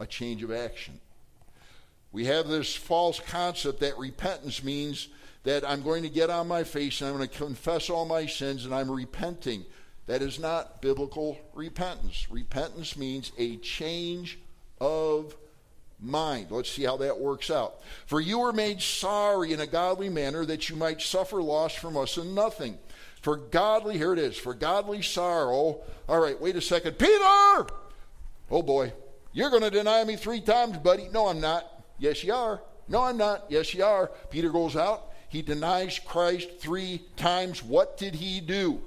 a 0.00 0.06
change 0.06 0.42
of 0.42 0.50
action. 0.50 1.00
We 2.12 2.26
have 2.26 2.46
this 2.46 2.74
false 2.74 3.20
concept 3.20 3.80
that 3.80 3.98
repentance 3.98 4.62
means 4.62 5.08
that 5.44 5.68
I'm 5.68 5.82
going 5.82 6.02
to 6.02 6.08
get 6.08 6.30
on 6.30 6.48
my 6.48 6.64
face 6.64 7.00
and 7.00 7.10
I'm 7.10 7.16
going 7.16 7.28
to 7.28 7.36
confess 7.36 7.90
all 7.90 8.04
my 8.04 8.26
sins 8.26 8.64
and 8.64 8.74
I'm 8.74 8.90
repenting. 8.90 9.64
That 10.06 10.22
is 10.22 10.38
not 10.38 10.82
biblical 10.82 11.38
repentance. 11.54 12.26
Repentance 12.30 12.96
means 12.96 13.32
a 13.38 13.56
change 13.58 14.38
of 14.80 15.36
mind. 16.00 16.50
Let's 16.50 16.70
see 16.70 16.84
how 16.84 16.96
that 16.98 17.18
works 17.18 17.50
out. 17.50 17.76
For 18.06 18.20
you 18.20 18.40
were 18.40 18.52
made 18.52 18.82
sorry 18.82 19.52
in 19.52 19.60
a 19.60 19.66
godly 19.66 20.08
manner 20.08 20.44
that 20.44 20.68
you 20.68 20.76
might 20.76 21.00
suffer 21.00 21.42
loss 21.42 21.74
from 21.74 21.96
us 21.96 22.16
in 22.16 22.34
nothing. 22.34 22.78
For 23.20 23.36
godly, 23.36 23.96
here 23.96 24.12
it 24.12 24.18
is, 24.18 24.36
for 24.36 24.52
godly 24.52 25.02
sorrow. 25.02 25.80
All 26.08 26.20
right, 26.20 26.40
wait 26.40 26.56
a 26.56 26.60
second. 26.60 26.98
Peter! 26.98 27.66
Oh 28.50 28.62
boy, 28.62 28.92
you're 29.32 29.50
going 29.50 29.62
to 29.62 29.70
deny 29.70 30.02
me 30.04 30.16
three 30.16 30.40
times, 30.40 30.76
buddy. 30.78 31.08
No, 31.08 31.28
I'm 31.28 31.40
not. 31.40 31.84
Yes, 31.98 32.24
you 32.24 32.34
are. 32.34 32.60
No, 32.88 33.02
I'm 33.02 33.16
not. 33.16 33.44
Yes, 33.48 33.72
you 33.72 33.84
are. 33.84 34.10
Peter 34.30 34.50
goes 34.50 34.74
out. 34.74 35.11
He 35.32 35.40
denies 35.40 35.98
Christ 35.98 36.58
three 36.58 37.00
times. 37.16 37.62
What 37.62 37.96
did 37.96 38.16
he 38.16 38.38
do? 38.38 38.82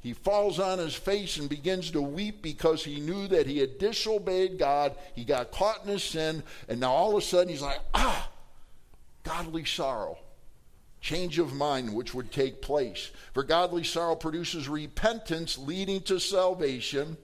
He 0.00 0.12
falls 0.12 0.58
on 0.58 0.80
his 0.80 0.96
face 0.96 1.36
and 1.36 1.48
begins 1.48 1.92
to 1.92 2.02
weep 2.02 2.42
because 2.42 2.82
he 2.84 2.98
knew 2.98 3.28
that 3.28 3.46
he 3.46 3.58
had 3.58 3.78
disobeyed 3.78 4.58
God. 4.58 4.96
He 5.14 5.22
got 5.22 5.52
caught 5.52 5.84
in 5.84 5.92
his 5.92 6.02
sin, 6.02 6.42
and 6.68 6.80
now 6.80 6.90
all 6.90 7.12
of 7.12 7.22
a 7.22 7.24
sudden 7.24 7.48
he's 7.48 7.62
like, 7.62 7.78
ah, 7.94 8.28
godly 9.22 9.64
sorrow. 9.64 10.18
Change 11.00 11.38
of 11.38 11.54
mind 11.54 11.94
which 11.94 12.12
would 12.12 12.32
take 12.32 12.60
place. 12.60 13.12
For 13.34 13.44
godly 13.44 13.84
sorrow 13.84 14.16
produces 14.16 14.68
repentance 14.68 15.56
leading 15.58 16.00
to 16.00 16.18
salvation, 16.18 17.16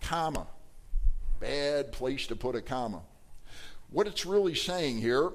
comma. 0.00 0.46
Bad 1.40 1.90
place 1.90 2.28
to 2.28 2.36
put 2.36 2.54
a 2.54 2.62
comma. 2.62 3.02
What 3.90 4.06
it's 4.06 4.24
really 4.24 4.54
saying 4.54 4.98
here 4.98 5.32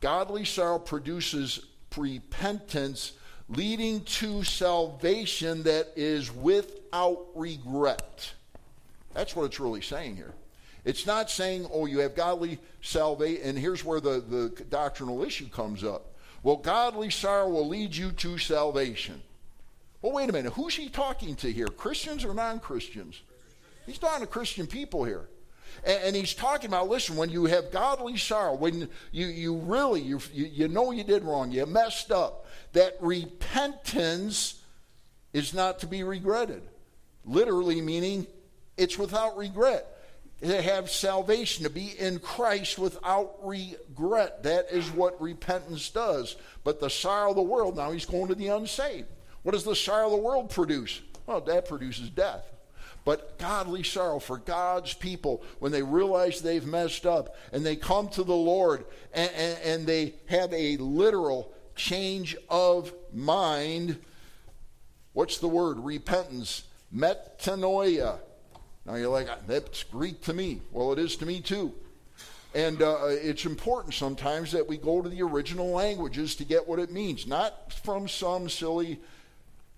Godly 0.00 0.44
sorrow 0.44 0.78
produces 0.78 1.60
repentance, 1.96 3.12
leading 3.48 4.02
to 4.04 4.44
salvation 4.44 5.64
that 5.64 5.88
is 5.96 6.32
without 6.32 7.26
regret. 7.34 8.32
That's 9.14 9.34
what 9.34 9.44
it's 9.44 9.58
really 9.58 9.80
saying 9.80 10.16
here. 10.16 10.34
It's 10.84 11.06
not 11.06 11.30
saying, 11.30 11.66
oh, 11.72 11.86
you 11.86 11.98
have 11.98 12.14
godly 12.14 12.58
salvation, 12.80 13.42
and 13.44 13.58
here's 13.58 13.84
where 13.84 14.00
the, 14.00 14.20
the 14.20 14.64
doctrinal 14.70 15.22
issue 15.24 15.48
comes 15.48 15.82
up. 15.82 16.14
Well, 16.42 16.56
godly 16.56 17.10
sorrow 17.10 17.48
will 17.48 17.66
lead 17.66 17.94
you 17.94 18.12
to 18.12 18.38
salvation. 18.38 19.20
Well, 20.00 20.12
wait 20.12 20.30
a 20.30 20.32
minute. 20.32 20.52
Who's 20.52 20.76
he 20.76 20.88
talking 20.88 21.34
to 21.36 21.50
here? 21.50 21.66
Christians 21.66 22.24
or 22.24 22.32
non 22.32 22.60
Christians? 22.60 23.20
He's 23.86 23.98
talking 23.98 24.20
to 24.20 24.26
Christian 24.26 24.66
people 24.66 25.04
here. 25.04 25.28
And, 25.84 26.02
and, 26.04 26.16
he's 26.16 26.34
talking 26.34 26.68
about 26.68 26.88
listen, 26.88 27.16
when 27.16 27.30
you 27.30 27.46
have 27.46 27.70
godly 27.70 28.16
sorrow, 28.16 28.54
when 28.54 28.88
you, 29.12 29.26
you 29.26 29.56
really, 29.56 30.00
you, 30.00 30.20
you 30.32 30.68
know 30.68 30.90
you 30.90 31.04
did 31.04 31.24
wrong, 31.24 31.50
you 31.50 31.64
messed 31.66 32.10
up, 32.10 32.46
that 32.72 32.96
repentance 33.00 34.62
is 35.32 35.54
not 35.54 35.78
to 35.80 35.86
be 35.86 36.02
regretted. 36.02 36.62
Literally 37.24 37.80
meaning 37.80 38.26
it's 38.76 38.98
without 38.98 39.36
regret. 39.36 39.94
To 40.42 40.62
have 40.62 40.88
salvation, 40.88 41.64
to 41.64 41.70
be 41.70 41.98
in 41.98 42.20
Christ 42.20 42.78
without 42.78 43.34
regret. 43.42 44.44
That 44.44 44.66
is 44.70 44.88
what 44.92 45.20
repentance 45.20 45.90
does. 45.90 46.36
But 46.62 46.78
the 46.78 46.88
sorrow 46.88 47.30
of 47.30 47.36
the 47.36 47.42
world, 47.42 47.76
now 47.76 47.90
he's 47.90 48.04
going 48.04 48.28
to 48.28 48.36
the 48.36 48.46
unsaved. 48.46 49.08
What 49.42 49.52
does 49.52 49.64
the 49.64 49.74
sorrow 49.74 50.06
of 50.06 50.12
the 50.12 50.18
world 50.18 50.50
produce? 50.50 51.00
Well, 51.26 51.40
that 51.40 51.68
produces 51.68 52.08
death 52.10 52.44
but 53.08 53.38
godly 53.38 53.82
sorrow 53.82 54.18
for 54.18 54.36
God's 54.36 54.92
people 54.92 55.42
when 55.60 55.72
they 55.72 55.82
realize 55.82 56.42
they've 56.42 56.66
messed 56.66 57.06
up 57.06 57.34
and 57.54 57.64
they 57.64 57.74
come 57.74 58.10
to 58.10 58.22
the 58.22 58.36
Lord 58.36 58.84
and, 59.14 59.30
and, 59.34 59.58
and 59.64 59.86
they 59.86 60.16
have 60.26 60.52
a 60.52 60.76
literal 60.76 61.50
change 61.74 62.36
of 62.50 62.92
mind. 63.10 63.98
What's 65.14 65.38
the 65.38 65.48
word? 65.48 65.78
Repentance. 65.78 66.64
Metanoia. 66.94 68.18
Now 68.84 68.96
you're 68.96 69.08
like, 69.08 69.30
that's 69.46 69.84
Greek 69.84 70.20
to 70.24 70.34
me. 70.34 70.60
Well, 70.70 70.92
it 70.92 70.98
is 70.98 71.16
to 71.16 71.24
me 71.24 71.40
too. 71.40 71.72
And 72.54 72.82
uh, 72.82 73.06
it's 73.06 73.46
important 73.46 73.94
sometimes 73.94 74.52
that 74.52 74.68
we 74.68 74.76
go 74.76 75.00
to 75.00 75.08
the 75.08 75.22
original 75.22 75.70
languages 75.70 76.34
to 76.34 76.44
get 76.44 76.68
what 76.68 76.78
it 76.78 76.92
means, 76.92 77.26
not 77.26 77.72
from 77.72 78.06
some 78.06 78.50
silly 78.50 79.00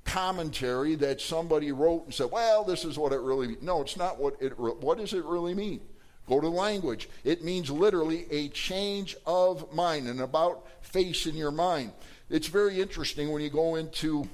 commentary 0.05 0.95
that 0.97 1.21
somebody 1.21 1.73
wrote 1.73 2.05
and 2.05 2.15
said, 2.15 2.31
well, 2.31 2.65
this 2.65 2.85
is 2.85 2.99
what 2.99 3.13
it 3.13 3.21
really 3.21 3.49
means. 3.49 3.63
No, 3.63 3.83
it's 3.83 3.97
not 3.97 4.19
what 4.19 4.37
it, 4.41 4.59
what 4.59 4.99
does 4.99 5.13
it 5.13 5.25
really 5.25 5.55
mean? 5.55 5.81
Go 6.29 6.41
to 6.41 6.49
language. 6.49 7.09
It 7.25 7.45
means 7.45 7.71
literally 7.71 8.27
a 8.31 8.49
change 8.49 9.17
of 9.27 9.73
mind, 9.73 10.07
and 10.09 10.21
about 10.21 10.67
face 10.81 11.27
in 11.27 11.35
your 11.35 11.51
mind. 11.51 11.93
It's 12.29 12.47
very 12.47 12.81
interesting 12.81 13.33
when 13.33 13.43
you 13.43 13.51
go 13.51 13.75
into 13.75 14.29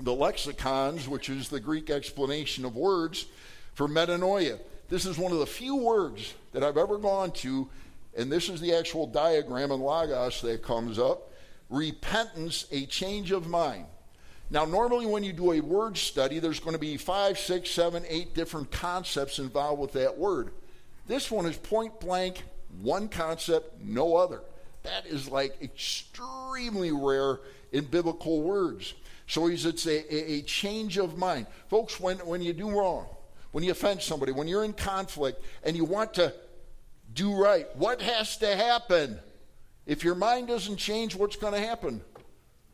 the 0.00 0.14
lexicons, 0.14 1.08
which 1.08 1.28
is 1.28 1.48
the 1.48 1.60
Greek 1.60 1.90
explanation 1.90 2.64
of 2.64 2.76
words 2.76 3.26
for 3.74 3.88
metanoia. 3.88 4.58
This 4.88 5.06
is 5.06 5.18
one 5.18 5.32
of 5.32 5.38
the 5.38 5.46
few 5.46 5.76
words 5.76 6.34
that 6.52 6.62
I've 6.62 6.76
ever 6.76 6.98
gone 6.98 7.32
to 7.32 7.68
and 8.16 8.30
this 8.30 8.48
is 8.48 8.60
the 8.60 8.74
actual 8.74 9.06
diagram 9.06 9.72
in 9.72 9.80
Logos 9.80 10.40
that 10.42 10.62
comes 10.62 10.98
up 10.98 11.30
repentance, 11.70 12.66
a 12.70 12.86
change 12.86 13.32
of 13.32 13.48
mind. 13.48 13.86
Now, 14.50 14.64
normally 14.64 15.06
when 15.06 15.24
you 15.24 15.32
do 15.32 15.52
a 15.52 15.60
word 15.60 15.96
study, 15.96 16.38
there's 16.38 16.60
going 16.60 16.74
to 16.74 16.78
be 16.78 16.96
five, 16.96 17.38
six, 17.38 17.70
seven, 17.70 18.04
eight 18.08 18.34
different 18.34 18.70
concepts 18.70 19.38
involved 19.38 19.80
with 19.80 19.92
that 19.92 20.18
word. 20.18 20.50
This 21.06 21.30
one 21.30 21.46
is 21.46 21.56
point 21.56 21.98
blank, 22.00 22.44
one 22.82 23.08
concept, 23.08 23.82
no 23.82 24.16
other. 24.16 24.42
That 24.82 25.06
is 25.06 25.28
like 25.28 25.56
extremely 25.62 26.92
rare 26.92 27.40
in 27.72 27.84
biblical 27.86 28.42
words. 28.42 28.94
So 29.26 29.46
he's, 29.46 29.64
it's 29.64 29.86
a, 29.86 30.14
a, 30.14 30.32
a 30.34 30.42
change 30.42 30.98
of 30.98 31.16
mind. 31.16 31.46
Folks, 31.68 31.98
when, 31.98 32.18
when 32.18 32.42
you 32.42 32.52
do 32.52 32.70
wrong, 32.70 33.06
when 33.52 33.64
you 33.64 33.70
offend 33.70 34.02
somebody, 34.02 34.32
when 34.32 34.48
you're 34.48 34.64
in 34.64 34.74
conflict 34.74 35.42
and 35.62 35.76
you 35.76 35.84
want 35.84 36.14
to 36.14 36.32
do 37.14 37.34
right, 37.34 37.66
what 37.76 38.02
has 38.02 38.36
to 38.38 38.54
happen? 38.54 39.18
If 39.86 40.04
your 40.04 40.14
mind 40.14 40.48
doesn't 40.48 40.76
change, 40.76 41.14
what's 41.14 41.36
going 41.36 41.54
to 41.54 41.60
happen? 41.60 42.02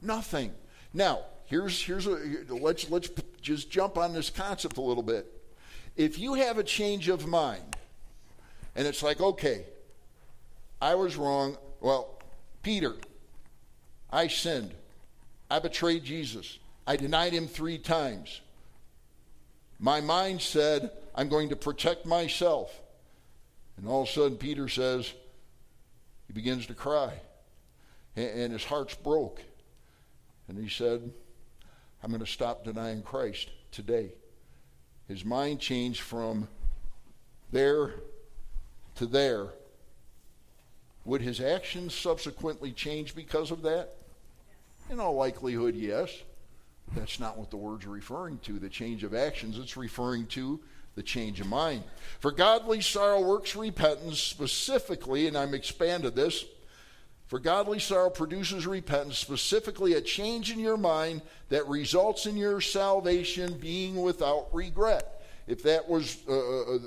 Nothing. 0.03 0.53
Now, 0.93 1.21
here's 1.51 1.83
here's 1.83 2.07
a 2.07 2.17
let's 2.49 2.89
let's 2.89 3.11
just 3.43 3.71
jump 3.71 3.99
on 3.99 4.15
this 4.15 4.31
concept 4.31 4.79
a 4.79 4.81
little 4.81 5.03
bit. 5.03 5.27
If 5.97 6.19
you 6.19 6.35
have 6.35 6.57
a 6.57 6.65
change 6.65 7.09
of 7.09 7.27
mind, 7.27 7.77
and 8.75 8.87
it's 8.87 9.03
like, 9.03 9.21
okay, 9.21 9.65
I 10.81 10.95
was 10.95 11.17
wrong. 11.17 11.59
Well, 11.81 12.23
Peter, 12.63 12.95
I 14.11 14.29
sinned. 14.29 14.73
I 15.51 15.59
betrayed 15.59 16.05
Jesus. 16.05 16.59
I 16.87 16.97
denied 16.97 17.33
him 17.33 17.49
three 17.49 17.79
times. 17.79 18.41
My 19.79 20.01
mind 20.01 20.41
said, 20.41 20.91
I'm 21.15 21.29
going 21.29 21.49
to 21.49 21.57
protect 21.57 22.07
myself. 22.07 22.71
And 23.77 23.89
all 23.89 24.03
of 24.03 24.09
a 24.09 24.13
sudden, 24.13 24.37
Peter 24.37 24.69
says, 24.69 25.13
he 26.27 26.33
begins 26.33 26.67
to 26.67 26.75
cry. 26.75 27.13
And 28.15 28.53
his 28.53 28.65
heart's 28.65 28.95
broke. 28.95 29.41
And 30.49 30.59
he 30.59 30.69
said, 30.69 31.11
I'm 32.03 32.11
going 32.11 32.21
to 32.21 32.27
stop 32.27 32.65
denying 32.65 33.03
Christ 33.03 33.51
today. 33.71 34.13
His 35.09 35.25
mind 35.25 35.61
changed 35.61 36.01
from 36.01 36.49
there 37.53 37.95
to 38.97 39.07
there. 39.07 39.49
Would 41.05 41.23
his 41.23 41.41
actions 41.41 41.95
subsequently 41.95 42.73
change 42.73 43.15
because 43.15 43.51
of 43.51 43.63
that? 43.63 43.97
In 44.89 45.01
all 45.01 45.15
likelihood, 45.15 45.75
yes. 45.75 46.11
That's 46.95 47.21
not 47.21 47.39
what 47.39 47.51
the 47.51 47.57
word's 47.57 47.87
referring 47.87 48.39
to, 48.41 48.59
the 48.59 48.69
change 48.69 49.05
of 49.05 49.15
actions. 49.15 49.59
It's 49.59 49.77
referring 49.77 50.27
to 50.29 50.61
the 50.97 51.03
change 51.03 51.41
of 51.41 51.47
mind. 51.47 51.85
For 52.19 52.33
godly 52.33 52.81
sorrow 52.81 53.21
works 53.21 53.55
repentance 53.55 54.19
specifically, 54.21 55.27
and 55.27 55.37
I'm 55.37 55.55
expanded 55.55 56.17
this. 56.17 56.45
For 57.31 57.39
godly 57.39 57.79
sorrow 57.79 58.11
produces 58.11 58.67
repentance, 58.67 59.17
specifically 59.17 59.93
a 59.93 60.01
change 60.01 60.51
in 60.51 60.59
your 60.59 60.77
mind 60.77 61.23
that 61.49 61.65
results 61.69 62.27
in 62.27 62.37
your 62.37 62.61
salvation 62.61 63.57
being 63.57 64.03
without 64.03 64.49
regret. 64.53 65.23
If 65.47 65.63
that 65.63 65.89
was, 65.89 66.19
uh, 66.29 66.33
uh, 66.33 66.75
uh 66.75 66.79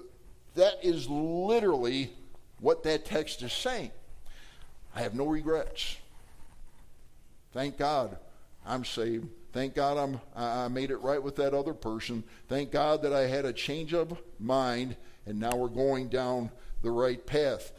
that 0.55 0.79
is 0.83 1.07
literally 1.07 2.11
what 2.59 2.83
that 2.83 3.05
text 3.05 3.41
is 3.41 3.53
saying. 3.53 3.91
I 4.93 4.99
have 4.99 5.13
no 5.13 5.27
regrets. 5.27 5.95
Thank 7.53 7.77
God 7.77 8.17
I'm 8.65 8.83
saved. 8.83 9.29
Thank 9.53 9.75
God 9.75 9.97
I'm, 9.97 10.19
I 10.35 10.67
made 10.67 10.91
it 10.91 10.97
right 10.97 11.23
with 11.23 11.37
that 11.37 11.53
other 11.53 11.73
person. 11.73 12.21
Thank 12.49 12.69
God 12.69 13.01
that 13.03 13.13
I 13.13 13.27
had 13.27 13.45
a 13.45 13.53
change 13.53 13.93
of 13.93 14.19
mind, 14.41 14.97
and 15.25 15.39
now 15.39 15.55
we're 15.55 15.69
going 15.69 16.09
down 16.09 16.51
the 16.81 16.91
right 16.91 17.25
path. 17.25 17.71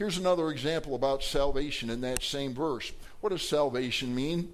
Here's 0.00 0.16
another 0.16 0.48
example 0.48 0.94
about 0.94 1.22
salvation 1.22 1.90
in 1.90 2.00
that 2.00 2.22
same 2.22 2.54
verse. 2.54 2.90
What 3.20 3.30
does 3.30 3.46
salvation 3.46 4.14
mean? 4.14 4.50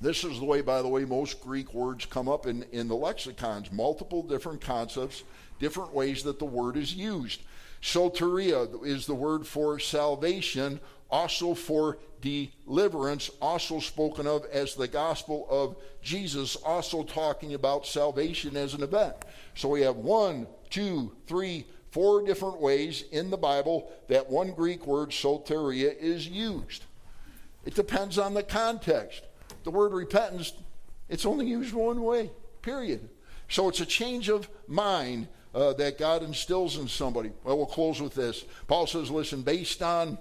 This 0.00 0.24
is 0.24 0.40
the 0.40 0.44
way, 0.44 0.60
by 0.60 0.82
the 0.82 0.88
way, 0.88 1.04
most 1.04 1.40
Greek 1.40 1.72
words 1.72 2.04
come 2.04 2.28
up 2.28 2.48
in, 2.48 2.64
in 2.72 2.88
the 2.88 2.96
lexicons. 2.96 3.70
Multiple 3.70 4.24
different 4.24 4.60
concepts, 4.60 5.22
different 5.60 5.94
ways 5.94 6.24
that 6.24 6.40
the 6.40 6.46
word 6.46 6.76
is 6.76 6.92
used. 6.92 7.42
Soteria 7.80 8.84
is 8.84 9.06
the 9.06 9.14
word 9.14 9.46
for 9.46 9.78
salvation 9.78 10.80
also 11.10 11.54
for 11.54 11.98
deliverance, 12.20 13.30
also 13.40 13.78
spoken 13.78 14.26
of 14.26 14.44
as 14.46 14.74
the 14.74 14.88
gospel 14.88 15.46
of 15.48 15.76
Jesus, 16.02 16.56
also 16.56 17.02
talking 17.04 17.54
about 17.54 17.86
salvation 17.86 18.56
as 18.56 18.74
an 18.74 18.82
event. 18.82 19.14
So 19.54 19.68
we 19.68 19.82
have 19.82 19.96
one, 19.96 20.46
two, 20.70 21.12
three, 21.26 21.66
four 21.96 22.22
different 22.22 22.60
ways 22.60 23.04
in 23.10 23.30
the 23.30 23.38
Bible 23.38 23.90
that 24.08 24.28
one 24.28 24.50
Greek 24.50 24.86
word, 24.86 25.08
soteria, 25.08 25.96
is 25.96 26.28
used. 26.28 26.84
It 27.64 27.74
depends 27.74 28.18
on 28.18 28.34
the 28.34 28.42
context. 28.42 29.22
The 29.64 29.70
word 29.70 29.94
repentance, 29.94 30.52
it's 31.08 31.24
only 31.24 31.46
used 31.46 31.72
one 31.72 32.02
way, 32.02 32.30
period. 32.60 33.08
So 33.48 33.70
it's 33.70 33.80
a 33.80 33.86
change 33.86 34.28
of 34.28 34.46
mind 34.66 35.28
uh, 35.54 35.72
that 35.72 35.96
God 35.96 36.22
instills 36.22 36.76
in 36.76 36.86
somebody. 36.86 37.32
Well, 37.44 37.56
we'll 37.56 37.64
close 37.64 37.98
with 37.98 38.14
this. 38.14 38.44
Paul 38.68 38.86
says, 38.86 39.10
listen, 39.10 39.40
based 39.40 39.82
on 39.82 40.18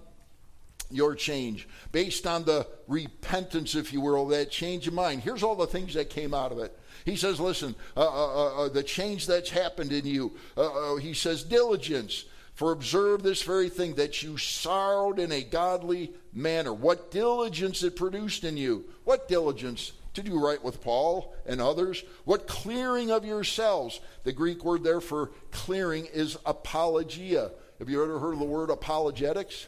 your 0.92 1.16
change 1.16 1.68
based 1.92 2.28
on 2.28 2.44
the 2.46 2.68
repentance, 2.88 3.76
if 3.76 3.92
you 3.92 4.02
will, 4.02 4.28
that 4.28 4.52
change 4.52 4.88
of 4.88 4.94
mind. 4.94 5.22
Here's 5.22 5.44
all 5.44 5.56
the 5.56 5.68
things 5.68 5.94
that 5.96 6.10
came 6.10 6.34
out 6.34 6.52
of 6.52 6.60
it. 6.60 6.78
He 7.06 7.16
says, 7.16 7.40
listen, 7.40 7.76
uh, 7.96 8.02
uh, 8.02 8.06
uh, 8.06 8.66
uh 8.66 8.70
the 8.70 8.84
change 8.84 9.28
that's 9.28 9.52
happened 9.52 9.92
in 9.92 10.06
you. 10.06 10.36
Uh, 10.58 10.96
he 10.96 11.14
says, 11.14 11.44
diligence. 11.44 12.26
For 12.56 12.72
observe 12.72 13.22
this 13.22 13.44
very 13.44 13.68
thing, 13.68 13.96
that 13.96 14.24
you 14.24 14.38
sorrowed 14.38 15.20
in 15.20 15.32
a 15.34 15.44
godly 15.44 16.14
manner. 16.34 16.74
What 16.74 17.12
diligence 17.12 17.84
it 17.84 17.98
produced 17.98 18.46
in 18.46 18.56
you. 18.56 18.86
What 19.04 19.28
diligence? 19.28 19.92
To 20.14 20.24
do 20.24 20.40
right 20.40 20.64
with 20.64 20.82
Paul 20.82 21.36
and 21.46 21.60
others. 21.60 22.02
What 22.24 22.48
clearing 22.48 23.12
of 23.12 23.26
yourselves. 23.26 24.00
The 24.24 24.32
Greek 24.32 24.64
word 24.64 24.86
there 24.86 25.02
for 25.02 25.32
clearing 25.52 26.08
is 26.14 26.38
apologia. 26.46 27.52
Have 27.80 27.90
you 27.90 28.02
ever 28.02 28.20
heard 28.20 28.34
of 28.34 28.40
the 28.40 28.46
word 28.46 28.70
apologetics? 28.70 29.68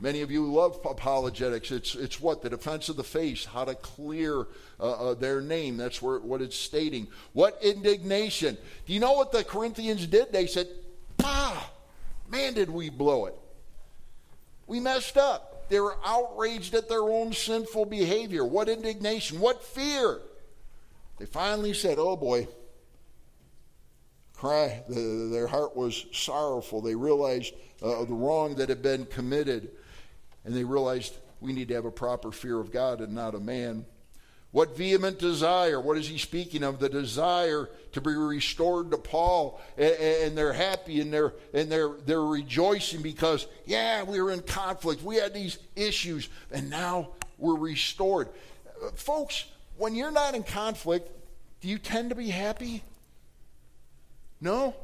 Many 0.00 0.20
of 0.22 0.30
you 0.30 0.46
love 0.46 0.78
apologetics. 0.84 1.72
It's, 1.72 1.94
it's 1.96 2.20
what? 2.20 2.42
The 2.42 2.50
defense 2.50 2.88
of 2.88 2.96
the 2.96 3.04
face, 3.04 3.44
how 3.44 3.64
to 3.64 3.74
clear 3.74 4.46
uh, 4.78 5.10
uh, 5.10 5.14
their 5.14 5.40
name. 5.40 5.76
That's 5.76 6.00
where, 6.00 6.20
what 6.20 6.40
it's 6.40 6.56
stating. 6.56 7.08
What 7.32 7.58
indignation. 7.62 8.56
Do 8.86 8.92
you 8.92 9.00
know 9.00 9.14
what 9.14 9.32
the 9.32 9.42
Corinthians 9.42 10.06
did? 10.06 10.32
They 10.32 10.46
said, 10.46 10.68
ah, 11.24 11.70
man, 12.28 12.54
did 12.54 12.70
we 12.70 12.90
blow 12.90 13.26
it. 13.26 13.34
We 14.68 14.78
messed 14.78 15.16
up. 15.16 15.68
They 15.68 15.80
were 15.80 15.96
outraged 16.04 16.74
at 16.74 16.88
their 16.88 17.02
own 17.02 17.32
sinful 17.32 17.86
behavior. 17.86 18.44
What 18.44 18.68
indignation? 18.68 19.40
What 19.40 19.64
fear? 19.64 20.20
They 21.18 21.26
finally 21.26 21.74
said, 21.74 21.98
oh 21.98 22.16
boy, 22.16 22.46
cry. 24.34 24.84
Their 24.88 25.48
heart 25.48 25.76
was 25.76 26.06
sorrowful. 26.12 26.80
They 26.80 26.94
realized 26.94 27.54
uh, 27.82 28.04
the 28.04 28.14
wrong 28.14 28.54
that 28.56 28.68
had 28.68 28.82
been 28.82 29.04
committed 29.06 29.70
and 30.48 30.56
they 30.56 30.64
realized 30.64 31.14
we 31.42 31.52
need 31.52 31.68
to 31.68 31.74
have 31.74 31.84
a 31.84 31.90
proper 31.90 32.32
fear 32.32 32.58
of 32.58 32.72
God 32.72 33.02
and 33.02 33.12
not 33.12 33.34
a 33.34 33.38
man. 33.38 33.84
What 34.50 34.78
vehement 34.78 35.18
desire? 35.18 35.78
What 35.78 35.98
is 35.98 36.08
he 36.08 36.16
speaking 36.16 36.62
of? 36.62 36.80
The 36.80 36.88
desire 36.88 37.68
to 37.92 38.00
be 38.00 38.14
restored 38.14 38.90
to 38.92 38.96
Paul, 38.96 39.60
and, 39.76 39.92
and, 39.92 40.38
they're 40.38 40.54
happy 40.54 41.02
and 41.02 41.12
they're 41.12 41.34
and 41.52 41.70
they're 41.70 41.90
they're 42.06 42.24
rejoicing 42.24 43.02
because 43.02 43.46
yeah, 43.66 44.02
we 44.04 44.22
were 44.22 44.30
in 44.30 44.40
conflict, 44.40 45.02
we 45.02 45.16
had 45.16 45.34
these 45.34 45.58
issues, 45.76 46.30
and 46.50 46.70
now 46.70 47.10
we're 47.36 47.58
restored. 47.58 48.30
Uh, 48.82 48.88
folks, 48.94 49.44
when 49.76 49.94
you're 49.94 50.10
not 50.10 50.34
in 50.34 50.44
conflict, 50.44 51.10
do 51.60 51.68
you 51.68 51.76
tend 51.76 52.08
to 52.08 52.16
be 52.16 52.30
happy? 52.30 52.82
No. 54.40 54.74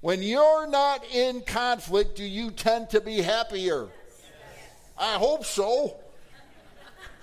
When 0.00 0.22
you're 0.22 0.66
not 0.66 1.04
in 1.12 1.42
conflict, 1.42 2.16
do 2.16 2.24
you 2.24 2.52
tend 2.52 2.88
to 2.90 3.02
be 3.02 3.20
happier? 3.20 3.90
I 4.98 5.14
hope 5.14 5.44
so. 5.44 5.96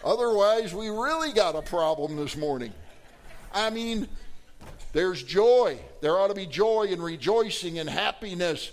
Otherwise, 0.04 0.74
we 0.74 0.90
really 0.90 1.34
got 1.34 1.56
a 1.56 1.62
problem 1.62 2.16
this 2.16 2.38
morning. 2.38 2.72
I 3.54 3.70
mean, 3.70 4.08
there's 4.94 5.22
joy. 5.24 5.80
There 6.02 6.18
ought 6.18 6.28
to 6.28 6.36
be 6.36 6.46
joy 6.46 6.88
and 6.92 7.04
rejoicing 7.04 7.80
and 7.80 7.90
happiness 7.90 8.72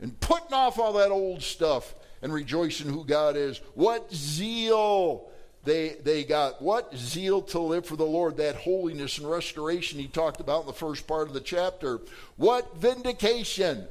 and 0.00 0.18
putting 0.20 0.52
off 0.52 0.78
all 0.78 0.92
that 0.94 1.10
old 1.10 1.42
stuff 1.42 1.94
and 2.22 2.32
rejoicing 2.32 2.88
who 2.92 3.04
God 3.04 3.36
is. 3.36 3.60
What 3.74 4.12
zeal 4.12 5.28
they, 5.64 5.96
they 6.02 6.24
got. 6.24 6.62
What 6.62 6.96
zeal 6.96 7.42
to 7.42 7.58
live 7.58 7.86
for 7.86 7.96
the 7.96 8.04
Lord, 8.04 8.36
that 8.36 8.56
holiness 8.56 9.18
and 9.18 9.28
restoration 9.28 9.98
he 9.98 10.06
talked 10.06 10.40
about 10.40 10.62
in 10.62 10.66
the 10.66 10.72
first 10.72 11.06
part 11.06 11.28
of 11.28 11.34
the 11.34 11.40
chapter. 11.40 12.00
What 12.36 12.76
vindication. 12.76 13.86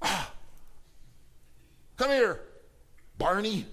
Ah, 0.00 0.31
Come 1.96 2.10
here, 2.10 2.40
Barney. 3.18 3.66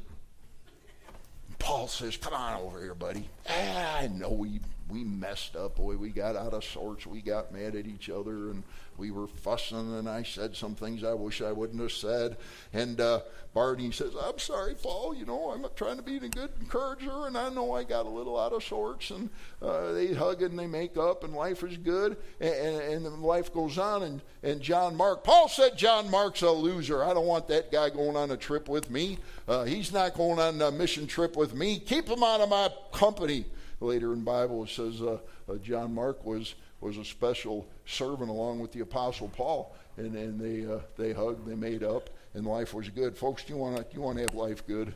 Paul 1.58 1.88
says, 1.88 2.18
Come 2.18 2.34
on 2.34 2.62
over 2.62 2.82
here, 2.82 2.96
buddy. 2.96 3.28
Ah, 3.48 3.98
I 3.98 4.08
know 4.08 4.30
we 4.32 4.60
we 4.90 5.04
messed 5.04 5.56
up. 5.56 5.76
Boy, 5.76 5.98
we 5.98 6.10
got 6.10 6.36
out 6.36 6.54
of 6.54 6.64
sorts. 6.64 7.06
We 7.06 7.22
got 7.22 7.54
mad 7.54 7.76
at 7.76 7.86
each 7.86 8.10
other 8.10 8.50
and 8.50 8.64
we 9.00 9.12
were 9.12 9.28
fussing, 9.28 9.98
and 9.98 10.10
I 10.10 10.24
said 10.24 10.56
some 10.56 10.76
things 10.76 11.04
I 11.04 11.14
wish 11.14 11.42
I 11.42 11.54
wouldn't 11.54 11.82
have 11.82 11.92
said. 11.92 12.36
And 12.74 13.00
uh, 13.00 13.22
Barney 13.54 13.92
says, 13.92 14.12
I'm 14.22 14.38
sorry, 14.38 14.76
Paul. 14.76 15.16
You 15.16 15.26
know, 15.26 15.52
I'm 15.52 15.66
trying 15.76 15.96
to 15.96 16.04
be 16.04 16.18
a 16.18 16.28
good 16.28 16.52
encourager, 16.60 17.26
and 17.26 17.38
I 17.38 17.50
know 17.50 17.74
I 17.74 17.86
got 17.86 18.06
a 18.06 18.10
little 18.10 18.38
out 18.38 18.52
of 18.52 18.64
sorts. 18.64 19.10
And 19.10 19.30
uh, 19.62 19.94
they 19.94 20.14
hug 20.14 20.42
and 20.42 20.60
they 20.60 20.68
make 20.68 20.98
up, 20.98 21.24
and 21.24 21.34
life 21.34 21.64
is 21.64 21.78
good. 21.78 22.18
And, 22.42 22.54
and, 22.54 23.06
and 23.06 23.24
life 23.24 23.54
goes 23.54 23.78
on. 23.78 24.04
And, 24.04 24.22
and 24.44 24.62
John 24.62 24.96
Mark, 24.96 25.24
Paul 25.24 25.48
said 25.48 25.78
John 25.78 26.12
Mark's 26.12 26.42
a 26.42 26.52
loser. 26.52 27.02
I 27.04 27.14
don't 27.14 27.26
want 27.26 27.48
that 27.48 27.72
guy 27.72 27.90
going 27.90 28.18
on 28.18 28.32
a 28.32 28.38
trip 28.38 28.68
with 28.68 28.92
me. 28.92 29.18
Uh, 29.48 29.64
he's 29.64 29.94
not 29.94 30.14
going 30.14 30.40
on 30.40 30.62
a 30.62 30.72
mission 30.72 31.08
trip 31.08 31.38
with 31.38 31.56
me. 31.56 31.80
Keep 31.80 32.10
him 32.10 32.22
out 32.22 32.42
of 32.42 32.50
my 32.50 32.70
company. 32.92 33.46
Later 33.82 34.14
in 34.14 34.24
Bible, 34.24 34.64
it 34.64 34.70
says 34.70 35.02
uh, 35.02 35.20
uh, 35.50 35.56
John 35.56 35.94
Mark 35.94 36.26
was 36.26 36.56
was 36.82 36.98
a 36.98 37.06
special 37.06 37.68
servant 37.86 38.30
along 38.30 38.60
with 38.60 38.72
the 38.72 38.80
Apostle 38.82 39.30
Paul, 39.30 39.76
and, 39.98 40.16
and 40.16 40.40
they 40.40 40.72
uh, 40.72 40.80
they 40.98 41.14
hugged, 41.14 41.48
they 41.48 41.56
made 41.56 41.84
up, 41.84 42.10
and 42.34 42.46
life 42.46 42.74
was 42.74 42.90
good. 42.90 43.18
Folks, 43.18 43.44
do 43.44 43.54
you 43.54 43.60
want 43.60 43.78
to 43.78 43.86
you 43.96 44.02
want 44.02 44.18
to 44.18 44.24
have 44.24 44.34
life 44.34 44.66
good? 44.68 44.94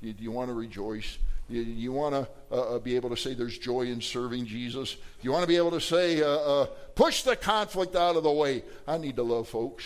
Do 0.00 0.08
you, 0.08 0.14
you 0.18 0.30
want 0.32 0.48
to 0.48 0.54
rejoice? 0.54 1.18
You, 1.48 1.62
you 1.62 1.92
want 1.92 2.14
to 2.14 2.28
uh, 2.52 2.76
uh, 2.76 2.78
be 2.78 2.94
able 2.94 3.10
to 3.10 3.16
say 3.16 3.34
there's 3.34 3.58
joy 3.58 3.82
in 3.82 4.00
serving 4.00 4.46
Jesus? 4.46 4.96
You 5.20 5.32
want 5.32 5.42
to 5.42 5.48
be 5.48 5.56
able 5.56 5.72
to 5.72 5.80
say, 5.80 6.22
uh, 6.22 6.66
push 6.94 7.22
the 7.22 7.34
conflict 7.34 7.96
out 7.96 8.14
of 8.14 8.22
the 8.22 8.30
way? 8.30 8.62
I 8.86 8.98
need 8.98 9.16
to 9.16 9.24
love 9.24 9.48
folks. 9.48 9.84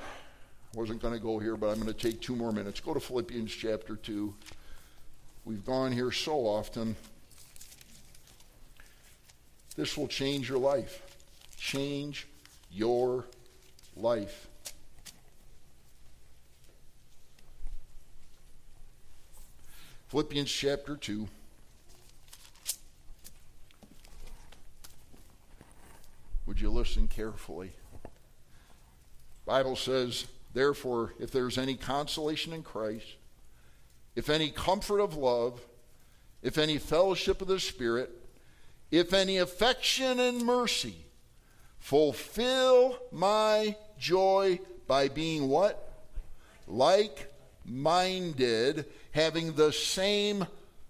I 0.00 0.04
wasn't 0.74 1.02
going 1.02 1.14
to 1.14 1.20
go 1.20 1.38
here, 1.38 1.56
but 1.56 1.68
I'm 1.68 1.80
going 1.80 1.92
to 1.92 1.92
take 1.92 2.20
two 2.20 2.34
more 2.34 2.50
minutes. 2.50 2.80
Go 2.80 2.94
to 2.94 3.00
Philippians 3.00 3.52
chapter 3.52 3.96
2. 3.96 4.34
We've 5.48 5.64
gone 5.64 5.92
here 5.92 6.12
so 6.12 6.40
often. 6.40 6.94
This 9.76 9.96
will 9.96 10.06
change 10.06 10.46
your 10.46 10.58
life. 10.58 11.00
Change 11.56 12.28
your 12.70 13.24
life. 13.96 14.46
Philippians 20.08 20.52
chapter 20.52 20.96
2. 20.96 21.26
Would 26.44 26.60
you 26.60 26.70
listen 26.70 27.08
carefully? 27.08 27.72
Bible 29.46 29.76
says, 29.76 30.26
therefore, 30.52 31.14
if 31.18 31.30
there's 31.30 31.56
any 31.56 31.74
consolation 31.74 32.52
in 32.52 32.62
Christ, 32.62 33.06
if 34.18 34.28
any 34.28 34.50
comfort 34.50 34.98
of 34.98 35.16
love, 35.16 35.64
if 36.42 36.58
any 36.58 36.76
fellowship 36.76 37.40
of 37.40 37.46
the 37.46 37.60
Spirit, 37.60 38.10
if 38.90 39.12
any 39.12 39.38
affection 39.38 40.18
and 40.18 40.44
mercy, 40.44 40.96
fulfill 41.78 42.98
my 43.12 43.76
joy 43.96 44.58
by 44.88 45.06
being 45.06 45.48
what? 45.48 46.02
Like 46.66 47.32
minded, 47.64 48.86
having 49.12 49.52
the 49.52 49.72
same 49.72 50.48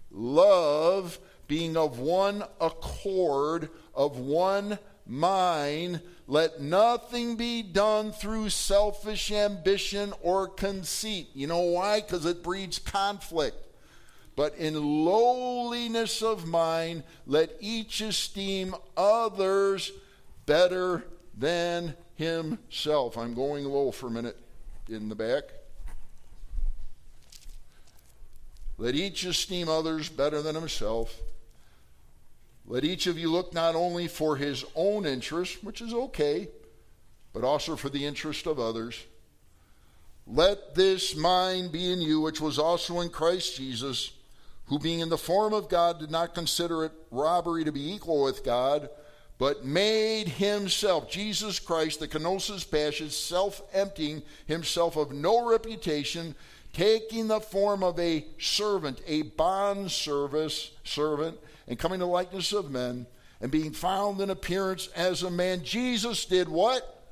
love, 0.09 1.19
being 1.47 1.77
of 1.77 1.99
one 1.99 2.43
accord, 2.59 3.69
of 3.93 4.17
one 4.17 4.79
mind. 5.05 6.01
Let 6.29 6.61
nothing 6.61 7.37
be 7.37 7.63
done 7.63 8.11
through 8.11 8.51
selfish 8.51 9.31
ambition 9.31 10.13
or 10.21 10.47
conceit. 10.47 11.29
You 11.33 11.47
know 11.47 11.61
why? 11.61 12.01
Because 12.01 12.23
it 12.27 12.43
breeds 12.43 12.77
conflict. 12.77 13.57
But 14.35 14.55
in 14.55 14.75
lowliness 14.75 16.21
of 16.21 16.45
mind, 16.45 17.01
let 17.25 17.57
each 17.59 18.01
esteem 18.01 18.75
others 18.95 19.91
better 20.45 21.03
than 21.35 21.95
himself. 22.13 23.17
I'm 23.17 23.33
going 23.33 23.65
low 23.65 23.89
for 23.89 24.05
a 24.05 24.11
minute 24.11 24.37
in 24.87 25.09
the 25.09 25.15
back. 25.15 25.45
Let 28.77 28.93
each 28.93 29.25
esteem 29.25 29.67
others 29.67 30.09
better 30.09 30.43
than 30.43 30.53
himself. 30.53 31.19
Let 32.69 32.85
each 32.85 33.07
of 33.07 33.17
you 33.17 33.29
look 33.29 33.53
not 33.53 33.75
only 33.75 34.07
for 34.07 34.37
his 34.37 34.63
own 34.75 35.05
interest, 35.05 35.61
which 35.63 35.81
is 35.81 35.93
okay, 35.93 36.47
but 37.33 37.43
also 37.43 37.75
for 37.75 37.89
the 37.89 38.05
interest 38.05 38.45
of 38.45 38.59
others. 38.59 39.03
Let 40.25 40.75
this 40.75 41.15
mind 41.15 41.73
be 41.73 41.91
in 41.91 41.99
you, 42.01 42.21
which 42.21 42.39
was 42.39 42.57
also 42.57 43.01
in 43.01 43.09
Christ 43.09 43.57
Jesus 43.57 44.11
who 44.69 44.77
being 44.77 44.99
in 44.99 45.09
the 45.09 45.17
form 45.17 45.51
of 45.51 45.67
God 45.67 45.99
did 45.99 46.11
not 46.11 46.35
consider 46.35 46.85
it 46.85 46.91
robbery 47.09 47.63
to 47.63 47.71
be 47.71 47.91
equal 47.91 48.23
with 48.23 48.43
God, 48.43 48.89
but 49.39 49.65
made 49.65 50.27
himself, 50.27 51.09
Jesus 51.09 51.59
Christ, 51.59 51.99
the 51.99 52.07
kenosis 52.07 52.69
passion, 52.69 53.09
self 53.09 53.61
emptying 53.73 54.21
himself 54.45 54.95
of 54.95 55.11
no 55.11 55.49
reputation, 55.49 56.35
taking 56.71 57.27
the 57.27 57.39
form 57.39 57.83
of 57.83 57.99
a 57.99 58.25
servant, 58.37 59.01
a 59.07 59.23
bond 59.23 59.89
service 59.89 60.71
servant, 60.83 61.39
and 61.69 61.79
coming 61.79 61.99
to 61.99 62.05
likeness 62.05 62.51
of 62.51 62.71
men, 62.71 63.05
and 63.39 63.51
being 63.51 63.71
found 63.71 64.19
in 64.19 64.29
appearance 64.29 64.89
as 64.95 65.23
a 65.23 65.31
man. 65.31 65.63
Jesus 65.63 66.25
did 66.25 66.49
what? 66.49 67.05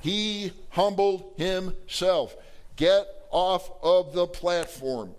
He 0.00 0.52
humbled 0.70 1.32
himself. 1.36 2.36
Get 2.76 3.06
off 3.30 3.70
of 3.82 4.12
the 4.12 4.26
platform. 4.26 5.14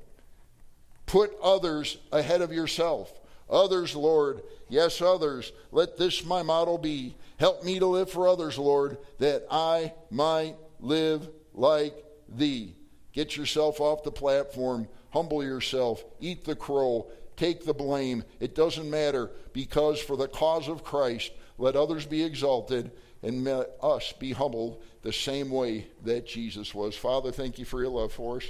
Put 1.06 1.32
others 1.42 1.98
ahead 2.12 2.42
of 2.42 2.52
yourself. 2.52 3.12
Others, 3.50 3.96
Lord. 3.96 4.44
Yes, 4.70 5.02
others. 5.02 5.52
Let 5.72 5.98
this 5.98 6.24
my 6.26 6.44
motto 6.44 6.78
be. 6.78 7.16
Help 7.38 7.64
me 7.64 7.80
to 7.80 7.86
live 7.86 8.10
for 8.10 8.28
others, 8.28 8.58
Lord, 8.58 8.98
that 9.18 9.46
I 9.50 9.94
might 10.10 10.56
live 10.80 11.28
like 11.54 11.94
thee. 12.30 12.76
Get 13.14 13.36
yourself 13.36 13.82
off 13.82 14.04
the 14.04 14.12
platform. 14.12 14.88
Humble 15.10 15.44
yourself. 15.44 16.04
Eat 16.20 16.46
the 16.46 16.56
crow. 16.56 17.08
Take 17.42 17.66
the 17.66 17.74
blame. 17.74 18.24
It 18.39 18.54
doesn't 18.54 18.88
matter 18.88 19.32
because 19.52 20.00
for 20.00 20.16
the 20.16 20.28
cause 20.28 20.68
of 20.68 20.84
Christ, 20.84 21.32
let 21.58 21.76
others 21.76 22.06
be 22.06 22.24
exalted 22.24 22.92
and 23.24 23.44
let 23.44 23.72
us 23.82 24.14
be 24.14 24.32
humbled 24.32 24.84
the 25.02 25.12
same 25.12 25.50
way 25.50 25.88
that 26.04 26.28
Jesus 26.28 26.76
was. 26.76 26.96
Father, 26.96 27.32
thank 27.32 27.58
you 27.58 27.66
for 27.66 27.82
your 27.82 27.89
love 27.89 28.14
for 28.14 28.38
us. 28.38 28.44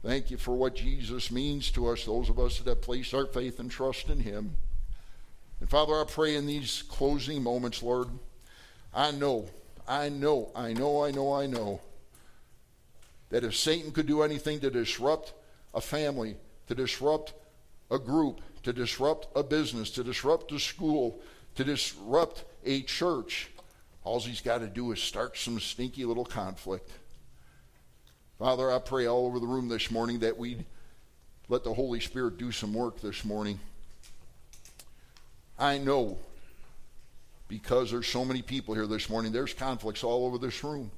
Thank 0.00 0.30
you 0.30 0.36
for 0.36 0.54
what 0.54 0.76
Jesus 0.76 1.32
means 1.32 1.72
to 1.72 1.88
us, 1.88 2.04
those 2.04 2.28
of 2.28 2.38
us 2.38 2.58
that 2.58 2.68
have 2.68 2.82
placed 2.82 3.14
our 3.14 3.26
faith 3.26 3.58
and 3.58 3.68
trust 3.68 4.08
in 4.08 4.20
Him. 4.20 4.54
And 5.58 5.68
Father, 5.68 5.94
I 5.94 6.04
pray 6.06 6.36
in 6.36 6.46
these 6.46 6.82
closing 6.82 7.42
moments, 7.42 7.82
Lord, 7.82 8.10
I 8.94 9.10
know, 9.10 9.48
I 9.88 10.08
know, 10.08 10.52
I 10.54 10.72
know, 10.72 11.02
I 11.02 11.10
know, 11.10 11.32
I 11.32 11.46
know 11.46 11.80
that 13.30 13.42
if 13.42 13.56
Satan 13.56 13.90
could 13.90 14.06
do 14.06 14.22
anything 14.22 14.60
to 14.60 14.70
disrupt 14.70 15.32
a 15.74 15.80
family, 15.80 16.36
to 16.68 16.76
disrupt 16.76 17.34
a 17.92 17.98
group, 17.98 18.40
to 18.62 18.72
disrupt 18.72 19.28
a 19.36 19.42
business, 19.42 19.90
to 19.90 20.02
disrupt 20.02 20.50
a 20.52 20.58
school, 20.58 21.20
to 21.56 21.64
disrupt 21.64 22.44
a 22.64 22.82
church, 22.82 23.50
all 24.04 24.20
he's 24.20 24.40
got 24.40 24.58
to 24.58 24.66
do 24.66 24.92
is 24.92 25.00
start 25.00 25.36
some 25.36 25.60
sneaky 25.60 26.04
little 26.04 26.24
conflict. 26.24 26.90
Father, 28.38 28.72
I 28.72 28.78
pray 28.78 29.06
all 29.06 29.26
over 29.26 29.38
the 29.38 29.46
room 29.46 29.68
this 29.68 29.90
morning 29.90 30.20
that 30.20 30.36
we 30.36 30.64
let 31.48 31.62
the 31.62 31.74
Holy 31.74 32.00
Spirit 32.00 32.38
do 32.38 32.50
some 32.50 32.72
work 32.72 33.00
this 33.00 33.24
morning. 33.24 33.60
I 35.58 35.78
know 35.78 36.18
because 37.46 37.90
there's 37.90 38.08
so 38.08 38.24
many 38.24 38.40
people 38.40 38.74
here 38.74 38.86
this 38.86 39.10
morning, 39.10 39.30
there's 39.30 39.52
conflicts 39.52 40.02
all 40.02 40.24
over 40.26 40.38
this 40.38 40.64
room. 40.64 40.90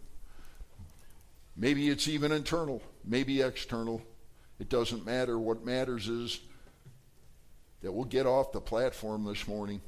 Maybe 1.57 1.88
it's 1.88 2.09
even 2.09 2.32
internal, 2.32 2.80
maybe 3.05 3.42
external. 3.42 4.01
It 4.61 4.68
doesn't 4.68 5.05
matter. 5.05 5.38
What 5.38 5.64
matters 5.64 6.09
is 6.09 6.40
that 7.85 7.93
we'll 7.93 8.07
get 8.07 8.24
off 8.24 8.51
the 8.51 8.62
platform 8.62 9.24
this 9.24 9.47
morning, 9.47 9.78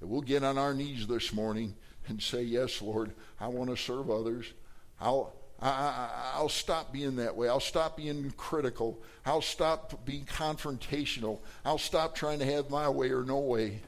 that 0.00 0.06
we'll 0.06 0.20
get 0.20 0.44
on 0.44 0.58
our 0.58 0.74
knees 0.74 1.06
this 1.06 1.32
morning 1.32 1.74
and 2.06 2.22
say, 2.22 2.42
Yes, 2.42 2.82
Lord, 2.82 3.14
I 3.40 3.48
want 3.48 3.70
to 3.70 3.76
serve 3.76 4.10
others. 4.10 4.52
I'll, 5.00 5.32
I, 5.62 6.38
will 6.38 6.50
stop 6.50 6.92
being 6.92 7.16
that 7.16 7.34
way. 7.34 7.48
I'll 7.48 7.58
stop 7.58 7.96
being 7.96 8.30
critical. 8.36 9.02
I'll 9.24 9.40
stop 9.40 10.04
being 10.04 10.26
confrontational. 10.26 11.40
I'll 11.64 11.78
stop 11.78 12.14
trying 12.14 12.38
to 12.40 12.44
have 12.44 12.68
my 12.68 12.90
way 12.90 13.10
or 13.12 13.24
no 13.24 13.38
way. 13.38 13.80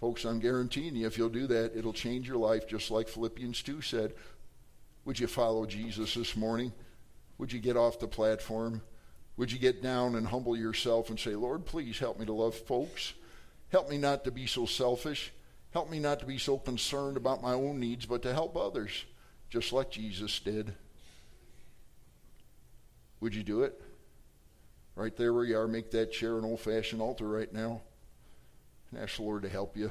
Folks, 0.00 0.24
I'm 0.24 0.40
guaranteeing 0.40 0.96
you, 0.96 1.06
if 1.06 1.16
you'll 1.16 1.28
do 1.28 1.46
that, 1.46 1.76
it'll 1.76 1.92
change 1.92 2.26
your 2.26 2.38
life, 2.38 2.66
just 2.66 2.90
like 2.90 3.08
Philippians 3.08 3.62
2 3.62 3.80
said. 3.82 4.14
Would 5.04 5.20
you 5.20 5.28
follow 5.28 5.64
Jesus 5.64 6.14
this 6.14 6.36
morning? 6.36 6.72
Would 7.38 7.52
you 7.52 7.60
get 7.60 7.76
off 7.76 8.00
the 8.00 8.08
platform? 8.08 8.82
Would 9.36 9.50
you 9.50 9.58
get 9.58 9.82
down 9.82 10.14
and 10.14 10.26
humble 10.26 10.56
yourself 10.56 11.08
and 11.10 11.18
say, 11.18 11.34
Lord, 11.34 11.64
please 11.64 11.98
help 11.98 12.18
me 12.18 12.26
to 12.26 12.32
love 12.32 12.54
folks? 12.54 13.14
Help 13.70 13.88
me 13.88 13.98
not 13.98 14.24
to 14.24 14.30
be 14.30 14.46
so 14.46 14.66
selfish. 14.66 15.32
Help 15.72 15.90
me 15.90 15.98
not 15.98 16.20
to 16.20 16.26
be 16.26 16.36
so 16.36 16.58
concerned 16.58 17.16
about 17.16 17.42
my 17.42 17.54
own 17.54 17.80
needs, 17.80 18.04
but 18.04 18.22
to 18.22 18.34
help 18.34 18.56
others 18.56 19.04
just 19.48 19.72
like 19.72 19.90
Jesus 19.90 20.38
did. 20.40 20.74
Would 23.20 23.34
you 23.34 23.42
do 23.42 23.62
it? 23.62 23.80
Right 24.94 25.16
there 25.16 25.32
where 25.32 25.44
you 25.44 25.56
are, 25.56 25.68
make 25.68 25.90
that 25.92 26.12
chair 26.12 26.36
an 26.38 26.44
old 26.44 26.60
fashioned 26.60 27.00
altar 27.00 27.26
right 27.26 27.52
now. 27.52 27.80
And 28.90 29.00
ask 29.00 29.16
the 29.16 29.22
Lord 29.22 29.42
to 29.42 29.48
help 29.48 29.76
you. 29.76 29.90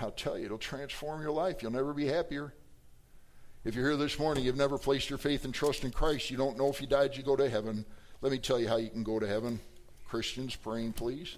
I'll 0.00 0.12
tell 0.12 0.38
you, 0.38 0.44
it'll 0.44 0.58
transform 0.58 1.22
your 1.22 1.32
life. 1.32 1.62
You'll 1.62 1.72
never 1.72 1.92
be 1.92 2.06
happier. 2.06 2.54
If 3.64 3.74
you're 3.74 3.88
here 3.88 3.96
this 3.96 4.18
morning, 4.18 4.44
you've 4.44 4.56
never 4.56 4.78
placed 4.78 5.10
your 5.10 5.18
faith 5.18 5.44
and 5.44 5.52
trust 5.52 5.82
in 5.82 5.90
Christ, 5.90 6.30
you 6.30 6.36
don't 6.36 6.56
know 6.56 6.68
if 6.68 6.80
you 6.80 6.86
died, 6.86 7.16
you 7.16 7.24
go 7.24 7.34
to 7.34 7.50
heaven. 7.50 7.84
Let 8.20 8.32
me 8.32 8.38
tell 8.38 8.58
you 8.58 8.68
how 8.68 8.76
you 8.76 8.90
can 8.90 9.04
go 9.04 9.20
to 9.20 9.26
heaven. 9.26 9.60
Christians, 10.08 10.56
praying, 10.56 10.94
please. 10.94 11.36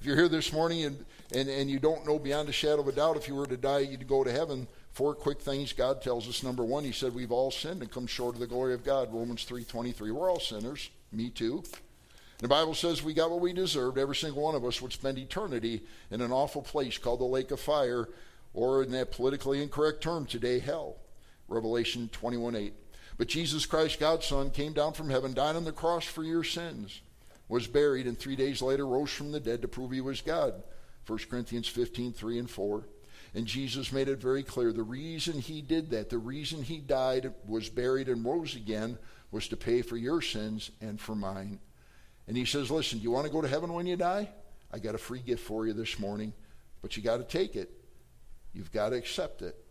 If 0.00 0.06
you're 0.06 0.16
here 0.16 0.28
this 0.28 0.52
morning 0.52 0.84
and, 0.84 1.04
and, 1.34 1.48
and 1.48 1.70
you 1.70 1.78
don't 1.78 2.06
know 2.06 2.18
beyond 2.18 2.48
a 2.48 2.52
shadow 2.52 2.80
of 2.80 2.88
a 2.88 2.92
doubt 2.92 3.16
if 3.16 3.28
you 3.28 3.34
were 3.34 3.46
to 3.46 3.56
die, 3.56 3.80
you'd 3.80 4.06
go 4.08 4.24
to 4.24 4.32
heaven, 4.32 4.66
four 4.92 5.14
quick 5.14 5.40
things 5.40 5.72
God 5.72 6.00
tells 6.00 6.28
us. 6.28 6.42
Number 6.42 6.64
one, 6.64 6.84
he 6.84 6.92
said 6.92 7.14
we've 7.14 7.32
all 7.32 7.50
sinned 7.50 7.82
and 7.82 7.90
come 7.90 8.06
short 8.06 8.34
of 8.34 8.40
the 8.40 8.46
glory 8.46 8.72
of 8.72 8.84
God. 8.84 9.12
Romans 9.12 9.44
3.23. 9.44 10.10
We're 10.10 10.30
all 10.30 10.40
sinners. 10.40 10.90
Me 11.12 11.28
too. 11.28 11.62
The 12.38 12.48
Bible 12.48 12.74
says 12.74 13.02
we 13.02 13.14
got 13.14 13.30
what 13.30 13.40
we 13.40 13.52
deserved. 13.52 13.98
Every 13.98 14.16
single 14.16 14.42
one 14.42 14.54
of 14.54 14.64
us 14.64 14.80
would 14.80 14.92
spend 14.92 15.18
eternity 15.18 15.82
in 16.10 16.20
an 16.20 16.32
awful 16.32 16.62
place 16.62 16.98
called 16.98 17.20
the 17.20 17.24
lake 17.24 17.50
of 17.50 17.60
fire, 17.60 18.08
or 18.52 18.82
in 18.82 18.90
that 18.92 19.12
politically 19.12 19.62
incorrect 19.62 20.02
term 20.02 20.26
today, 20.26 20.58
hell. 20.58 20.96
Revelation 21.48 22.10
21.8. 22.12 22.72
But 23.16 23.28
Jesus 23.28 23.64
Christ, 23.66 23.98
God's 23.98 24.26
Son, 24.26 24.50
came 24.50 24.72
down 24.72 24.92
from 24.92 25.10
heaven, 25.10 25.32
died 25.32 25.56
on 25.56 25.64
the 25.64 25.72
cross 25.72 26.04
for 26.04 26.22
your 26.22 26.44
sins, 26.44 27.00
was 27.48 27.66
buried, 27.66 28.06
and 28.06 28.18
three 28.18 28.36
days 28.36 28.60
later 28.60 28.86
rose 28.86 29.10
from 29.10 29.32
the 29.32 29.40
dead 29.40 29.62
to 29.62 29.68
prove 29.68 29.92
he 29.92 30.00
was 30.00 30.20
God. 30.20 30.62
1 31.06 31.18
Corinthians 31.30 31.68
15, 31.68 32.12
3 32.12 32.38
and 32.38 32.50
4. 32.50 32.88
And 33.34 33.46
Jesus 33.46 33.92
made 33.92 34.08
it 34.08 34.20
very 34.20 34.42
clear 34.42 34.72
the 34.72 34.82
reason 34.82 35.38
he 35.38 35.60
did 35.62 35.90
that, 35.90 36.10
the 36.10 36.18
reason 36.18 36.62
he 36.62 36.78
died, 36.78 37.32
was 37.46 37.68
buried, 37.68 38.08
and 38.08 38.24
rose 38.24 38.54
again, 38.54 38.98
was 39.30 39.48
to 39.48 39.56
pay 39.56 39.82
for 39.82 39.96
your 39.96 40.20
sins 40.20 40.70
and 40.80 41.00
for 41.00 41.14
mine. 41.14 41.60
And 42.26 42.36
he 42.36 42.44
says, 42.44 42.70
Listen, 42.70 42.98
do 42.98 43.04
you 43.04 43.10
want 43.10 43.26
to 43.26 43.32
go 43.32 43.42
to 43.42 43.48
heaven 43.48 43.72
when 43.72 43.86
you 43.86 43.96
die? 43.96 44.30
I 44.72 44.78
got 44.78 44.94
a 44.94 44.98
free 44.98 45.20
gift 45.20 45.44
for 45.44 45.66
you 45.66 45.72
this 45.72 45.98
morning, 45.98 46.32
but 46.82 46.96
you 46.96 47.02
got 47.02 47.18
to 47.18 47.24
take 47.24 47.56
it. 47.56 47.70
You've 48.52 48.72
got 48.72 48.90
to 48.90 48.96
accept 48.96 49.42
it. 49.42 49.65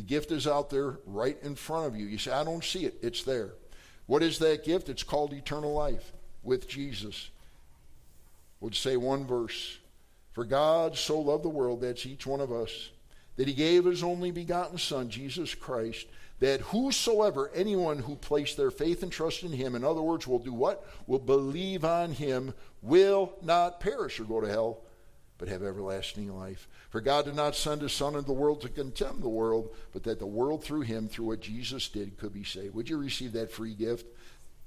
The 0.00 0.06
gift 0.06 0.32
is 0.32 0.46
out 0.46 0.70
there 0.70 0.96
right 1.04 1.36
in 1.42 1.54
front 1.54 1.86
of 1.86 1.94
you. 1.94 2.06
You 2.06 2.16
say, 2.16 2.30
I 2.30 2.42
don't 2.42 2.64
see 2.64 2.86
it. 2.86 2.94
It's 3.02 3.22
there. 3.22 3.50
What 4.06 4.22
is 4.22 4.38
that 4.38 4.64
gift? 4.64 4.88
It's 4.88 5.02
called 5.02 5.34
eternal 5.34 5.74
life 5.74 6.14
with 6.42 6.66
Jesus. 6.66 7.28
Would 8.60 8.74
say 8.74 8.96
one 8.96 9.26
verse. 9.26 9.76
For 10.32 10.46
God 10.46 10.96
so 10.96 11.20
loved 11.20 11.44
the 11.44 11.50
world, 11.50 11.82
that's 11.82 12.06
each 12.06 12.26
one 12.26 12.40
of 12.40 12.50
us, 12.50 12.88
that 13.36 13.46
he 13.46 13.52
gave 13.52 13.84
his 13.84 14.02
only 14.02 14.30
begotten 14.30 14.78
Son, 14.78 15.10
Jesus 15.10 15.54
Christ, 15.54 16.06
that 16.38 16.62
whosoever, 16.62 17.50
anyone 17.54 17.98
who 17.98 18.16
placed 18.16 18.56
their 18.56 18.70
faith 18.70 19.02
and 19.02 19.12
trust 19.12 19.42
in 19.42 19.52
him, 19.52 19.74
in 19.74 19.84
other 19.84 20.00
words, 20.00 20.26
will 20.26 20.38
do 20.38 20.54
what? 20.54 20.82
Will 21.06 21.18
believe 21.18 21.84
on 21.84 22.12
him, 22.12 22.54
will 22.80 23.34
not 23.42 23.80
perish 23.80 24.18
or 24.18 24.24
go 24.24 24.40
to 24.40 24.48
hell, 24.48 24.80
but 25.40 25.48
have 25.48 25.62
everlasting 25.62 26.36
life. 26.36 26.68
For 26.90 27.00
God 27.00 27.24
did 27.24 27.34
not 27.34 27.56
send 27.56 27.80
his 27.80 27.94
Son 27.94 28.14
into 28.14 28.26
the 28.26 28.32
world 28.34 28.60
to 28.60 28.68
condemn 28.68 29.20
the 29.20 29.28
world, 29.28 29.74
but 29.90 30.02
that 30.02 30.18
the 30.18 30.26
world 30.26 30.62
through 30.62 30.82
him, 30.82 31.08
through 31.08 31.24
what 31.24 31.40
Jesus 31.40 31.88
did, 31.88 32.18
could 32.18 32.34
be 32.34 32.44
saved. 32.44 32.74
Would 32.74 32.90
you 32.90 32.98
receive 32.98 33.32
that 33.32 33.50
free 33.50 33.72
gift? 33.72 34.04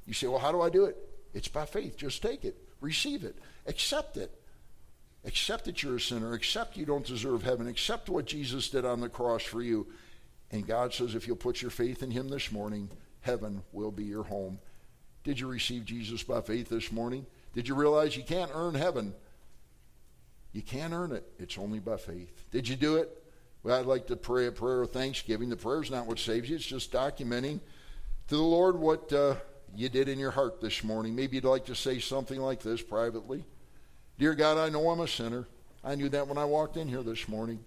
You 0.08 0.16
say, 0.16 0.26
well, 0.26 0.40
how 0.40 0.52
do 0.52 0.62
I 0.62 0.72
do 0.72 0.86
it? 0.86 0.98
It's 1.36 1.48
by 1.48 1.68
faith. 1.68 1.96
Just 1.96 2.24
take 2.24 2.44
it, 2.44 2.58
receive 2.82 3.24
it, 3.24 3.38
accept 3.68 4.18
it. 4.18 4.32
Accept 5.26 5.66
that 5.66 5.84
you're 5.84 5.98
a 5.98 6.02
sinner. 6.02 6.34
Accept 6.34 6.76
you 6.76 6.86
don't 6.86 7.06
deserve 7.06 7.44
heaven. 7.44 7.68
Accept 7.68 8.10
what 8.10 8.26
Jesus 8.26 8.70
did 8.70 8.84
on 8.84 9.00
the 9.00 9.08
cross 9.08 9.44
for 9.44 9.62
you. 9.62 9.88
And 10.52 10.68
God 10.68 10.94
says, 10.94 11.16
if 11.16 11.28
you'll 11.28 11.38
put 11.38 11.62
your 11.62 11.72
faith 11.72 12.04
in 12.04 12.12
Him 12.12 12.28
this 12.28 12.52
morning, 12.52 12.90
heaven 13.22 13.62
will 13.72 13.92
be 13.92 14.04
your 14.04 14.24
home. 14.24 14.60
Did 15.24 15.40
you 15.40 15.48
receive 15.48 15.86
Jesus 15.86 16.24
by 16.24 16.42
faith 16.42 16.68
this 16.68 16.92
morning? 16.92 17.26
Did 17.54 17.70
you 17.70 17.76
realize 17.76 18.18
you 18.18 18.24
can't 18.24 18.52
earn 18.54 18.74
heaven? 18.74 19.14
You 20.54 20.62
can't 20.62 20.94
earn 20.94 21.12
it. 21.12 21.26
It's 21.40 21.58
only 21.58 21.80
by 21.80 21.98
faith. 21.98 22.46
Did 22.52 22.68
you 22.68 22.76
do 22.76 22.98
it? 22.98 23.10
Well, 23.64 23.80
I'd 23.80 23.86
like 23.86 24.08
to 24.08 24.16
pray 24.16 24.48
a 24.48 24.52
prayer 24.52 24.82
of 24.82 24.92
thanksgiving. 24.92 25.50
The 25.50 25.58
prayer 25.58 25.82
is 25.82 25.92
not 25.92 26.06
what 26.06 26.20
saves 26.20 26.50
you, 26.50 26.56
it's 26.56 26.66
just 26.66 26.92
documenting 26.92 27.60
to 28.28 28.36
the 28.36 28.42
Lord 28.42 28.78
what 28.78 29.12
uh, 29.12 29.36
you 29.76 29.90
did 29.90 30.08
in 30.08 30.20
your 30.20 30.32
heart 30.32 30.62
this 30.62 30.84
morning. 30.84 31.16
Maybe 31.16 31.36
you'd 31.36 31.46
like 31.46 31.66
to 31.66 31.76
say 31.76 32.00
something 32.00 32.40
like 32.40 32.62
this 32.62 32.82
privately 32.82 33.44
Dear 34.20 34.36
God, 34.36 34.58
I 34.58 34.70
know 34.70 34.90
I'm 34.90 35.00
a 35.00 35.08
sinner. 35.08 35.48
I 35.84 35.96
knew 35.96 36.08
that 36.10 36.28
when 36.28 36.38
I 36.38 36.46
walked 36.46 36.78
in 36.78 36.88
here 36.88 37.04
this 37.04 37.28
morning. 37.28 37.60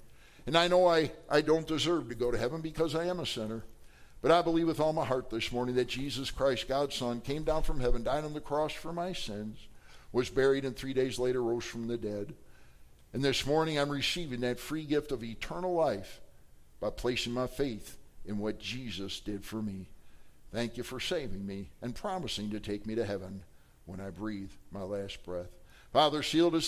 And 0.46 0.56
I 0.56 0.68
know 0.68 0.86
I, 0.86 1.10
I 1.28 1.40
don't 1.40 1.66
deserve 1.66 2.08
to 2.08 2.14
go 2.14 2.30
to 2.30 2.38
heaven 2.38 2.60
because 2.60 2.94
I 2.94 3.06
am 3.06 3.18
a 3.18 3.26
sinner. 3.26 3.64
But 4.22 4.30
I 4.30 4.42
believe 4.42 4.68
with 4.68 4.80
all 4.80 4.92
my 4.92 5.04
heart 5.04 5.28
this 5.28 5.50
morning 5.50 5.74
that 5.74 5.88
Jesus 5.88 6.30
Christ, 6.30 6.68
God's 6.68 6.94
Son, 6.94 7.20
came 7.20 7.42
down 7.42 7.64
from 7.64 7.80
heaven, 7.80 8.04
died 8.04 8.24
on 8.24 8.32
the 8.32 8.40
cross 8.40 8.72
for 8.72 8.92
my 8.92 9.12
sins, 9.12 9.58
was 10.12 10.30
buried, 10.30 10.64
and 10.64 10.74
three 10.74 10.94
days 10.94 11.18
later 11.18 11.42
rose 11.42 11.64
from 11.64 11.88
the 11.88 11.98
dead. 11.98 12.32
And 13.16 13.24
this 13.24 13.46
morning 13.46 13.78
I'm 13.78 13.88
receiving 13.88 14.40
that 14.40 14.60
free 14.60 14.84
gift 14.84 15.10
of 15.10 15.24
eternal 15.24 15.72
life 15.72 16.20
by 16.80 16.90
placing 16.90 17.32
my 17.32 17.46
faith 17.46 17.96
in 18.26 18.36
what 18.36 18.58
Jesus 18.58 19.20
did 19.20 19.42
for 19.42 19.62
me. 19.62 19.86
Thank 20.52 20.76
you 20.76 20.82
for 20.82 21.00
saving 21.00 21.46
me 21.46 21.70
and 21.80 21.94
promising 21.94 22.50
to 22.50 22.60
take 22.60 22.84
me 22.84 22.94
to 22.94 23.06
heaven 23.06 23.42
when 23.86 24.02
I 24.02 24.10
breathe 24.10 24.50
my 24.70 24.82
last 24.82 25.24
breath. 25.24 25.48
Father, 25.94 26.22
sealed 26.22 26.56
us 26.56 26.64